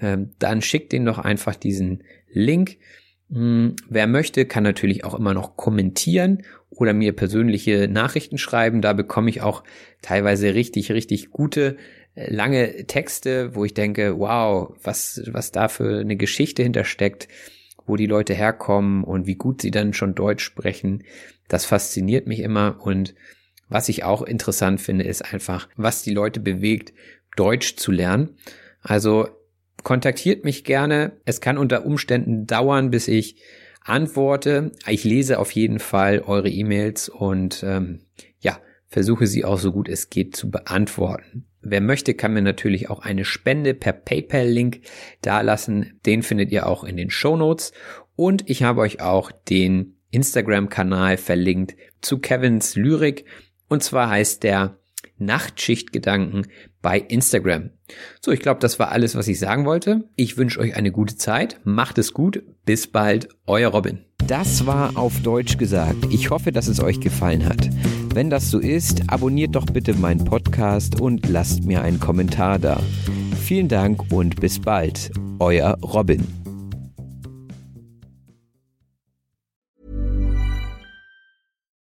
ähm, 0.00 0.30
dann 0.38 0.60
schickt 0.60 0.92
ihnen 0.92 1.06
doch 1.06 1.18
einfach 1.18 1.54
diesen 1.54 2.02
Link. 2.32 2.78
Hm, 3.32 3.76
wer 3.88 4.06
möchte, 4.06 4.44
kann 4.44 4.64
natürlich 4.64 5.04
auch 5.04 5.14
immer 5.14 5.34
noch 5.34 5.56
kommentieren 5.56 6.42
oder 6.70 6.92
mir 6.92 7.14
persönliche 7.14 7.88
Nachrichten 7.88 8.38
schreiben. 8.38 8.82
Da 8.82 8.92
bekomme 8.92 9.30
ich 9.30 9.40
auch 9.40 9.62
teilweise 10.02 10.54
richtig, 10.54 10.90
richtig 10.92 11.30
gute 11.30 11.76
äh, 12.14 12.32
lange 12.32 12.86
Texte, 12.86 13.54
wo 13.54 13.64
ich 13.64 13.74
denke, 13.74 14.18
wow, 14.18 14.74
was, 14.82 15.22
was 15.28 15.52
da 15.52 15.68
für 15.68 16.00
eine 16.00 16.16
Geschichte 16.16 16.62
hintersteckt, 16.62 17.28
wo 17.86 17.96
die 17.96 18.06
Leute 18.06 18.34
herkommen 18.34 19.04
und 19.04 19.26
wie 19.26 19.36
gut 19.36 19.62
sie 19.62 19.70
dann 19.70 19.92
schon 19.92 20.14
Deutsch 20.14 20.44
sprechen. 20.44 21.04
Das 21.48 21.64
fasziniert 21.64 22.26
mich 22.26 22.40
immer 22.40 22.78
und 22.80 23.14
was 23.68 23.88
ich 23.88 24.02
auch 24.02 24.22
interessant 24.22 24.80
finde, 24.80 25.04
ist 25.04 25.22
einfach, 25.32 25.68
was 25.76 26.02
die 26.02 26.12
Leute 26.12 26.40
bewegt, 26.40 26.92
Deutsch 27.36 27.76
zu 27.76 27.92
lernen. 27.92 28.30
Also 28.82 29.28
kontaktiert 29.82 30.44
mich 30.44 30.64
gerne. 30.64 31.12
Es 31.24 31.40
kann 31.40 31.58
unter 31.58 31.84
Umständen 31.84 32.46
dauern, 32.46 32.90
bis 32.90 33.08
ich 33.08 33.42
antworte. 33.82 34.72
Ich 34.86 35.04
lese 35.04 35.38
auf 35.38 35.52
jeden 35.52 35.78
Fall 35.78 36.20
eure 36.20 36.48
E-Mails 36.48 37.08
und 37.08 37.62
ähm, 37.62 38.00
ja, 38.40 38.58
versuche 38.88 39.26
sie 39.26 39.44
auch 39.44 39.58
so 39.58 39.72
gut 39.72 39.88
es 39.88 40.10
geht 40.10 40.36
zu 40.36 40.50
beantworten. 40.50 41.46
Wer 41.62 41.80
möchte, 41.80 42.14
kann 42.14 42.32
mir 42.32 42.42
natürlich 42.42 42.88
auch 42.88 43.00
eine 43.00 43.24
Spende 43.24 43.74
per 43.74 43.92
PayPal-Link 43.92 44.80
dalassen. 45.20 45.98
Den 46.06 46.22
findet 46.22 46.50
ihr 46.52 46.66
auch 46.66 46.84
in 46.84 46.96
den 46.96 47.10
Show 47.10 47.36
Notes. 47.36 47.72
Und 48.16 48.48
ich 48.48 48.62
habe 48.62 48.80
euch 48.80 49.00
auch 49.00 49.30
den 49.30 49.96
Instagram-Kanal 50.10 51.18
verlinkt 51.18 51.76
zu 52.00 52.18
Kevins 52.18 52.76
Lyrik. 52.76 53.26
Und 53.68 53.82
zwar 53.82 54.08
heißt 54.08 54.42
der 54.42 54.79
Nachtschichtgedanken 55.20 56.48
bei 56.82 56.98
Instagram. 56.98 57.70
So, 58.20 58.32
ich 58.32 58.40
glaube, 58.40 58.60
das 58.60 58.78
war 58.78 58.90
alles, 58.90 59.14
was 59.14 59.28
ich 59.28 59.38
sagen 59.38 59.64
wollte. 59.64 60.08
Ich 60.16 60.36
wünsche 60.36 60.58
euch 60.58 60.74
eine 60.76 60.90
gute 60.90 61.16
Zeit. 61.16 61.60
Macht 61.64 61.98
es 61.98 62.12
gut. 62.12 62.42
Bis 62.64 62.86
bald. 62.86 63.28
Euer 63.46 63.70
Robin. 63.70 64.04
Das 64.26 64.66
war 64.66 64.96
auf 64.96 65.20
Deutsch 65.22 65.56
gesagt. 65.56 66.06
Ich 66.10 66.30
hoffe, 66.30 66.52
dass 66.52 66.68
es 66.68 66.82
euch 66.82 67.00
gefallen 67.00 67.46
hat. 67.46 67.68
Wenn 68.14 68.30
das 68.30 68.50
so 68.50 68.58
ist, 68.58 69.02
abonniert 69.08 69.54
doch 69.54 69.66
bitte 69.66 69.94
meinen 69.94 70.24
Podcast 70.24 71.00
und 71.00 71.28
lasst 71.28 71.64
mir 71.64 71.82
einen 71.82 72.00
Kommentar 72.00 72.58
da. 72.58 72.80
Vielen 73.42 73.68
Dank 73.68 74.12
und 74.12 74.40
bis 74.40 74.60
bald. 74.60 75.10
Euer 75.38 75.78
Robin. 75.82 76.39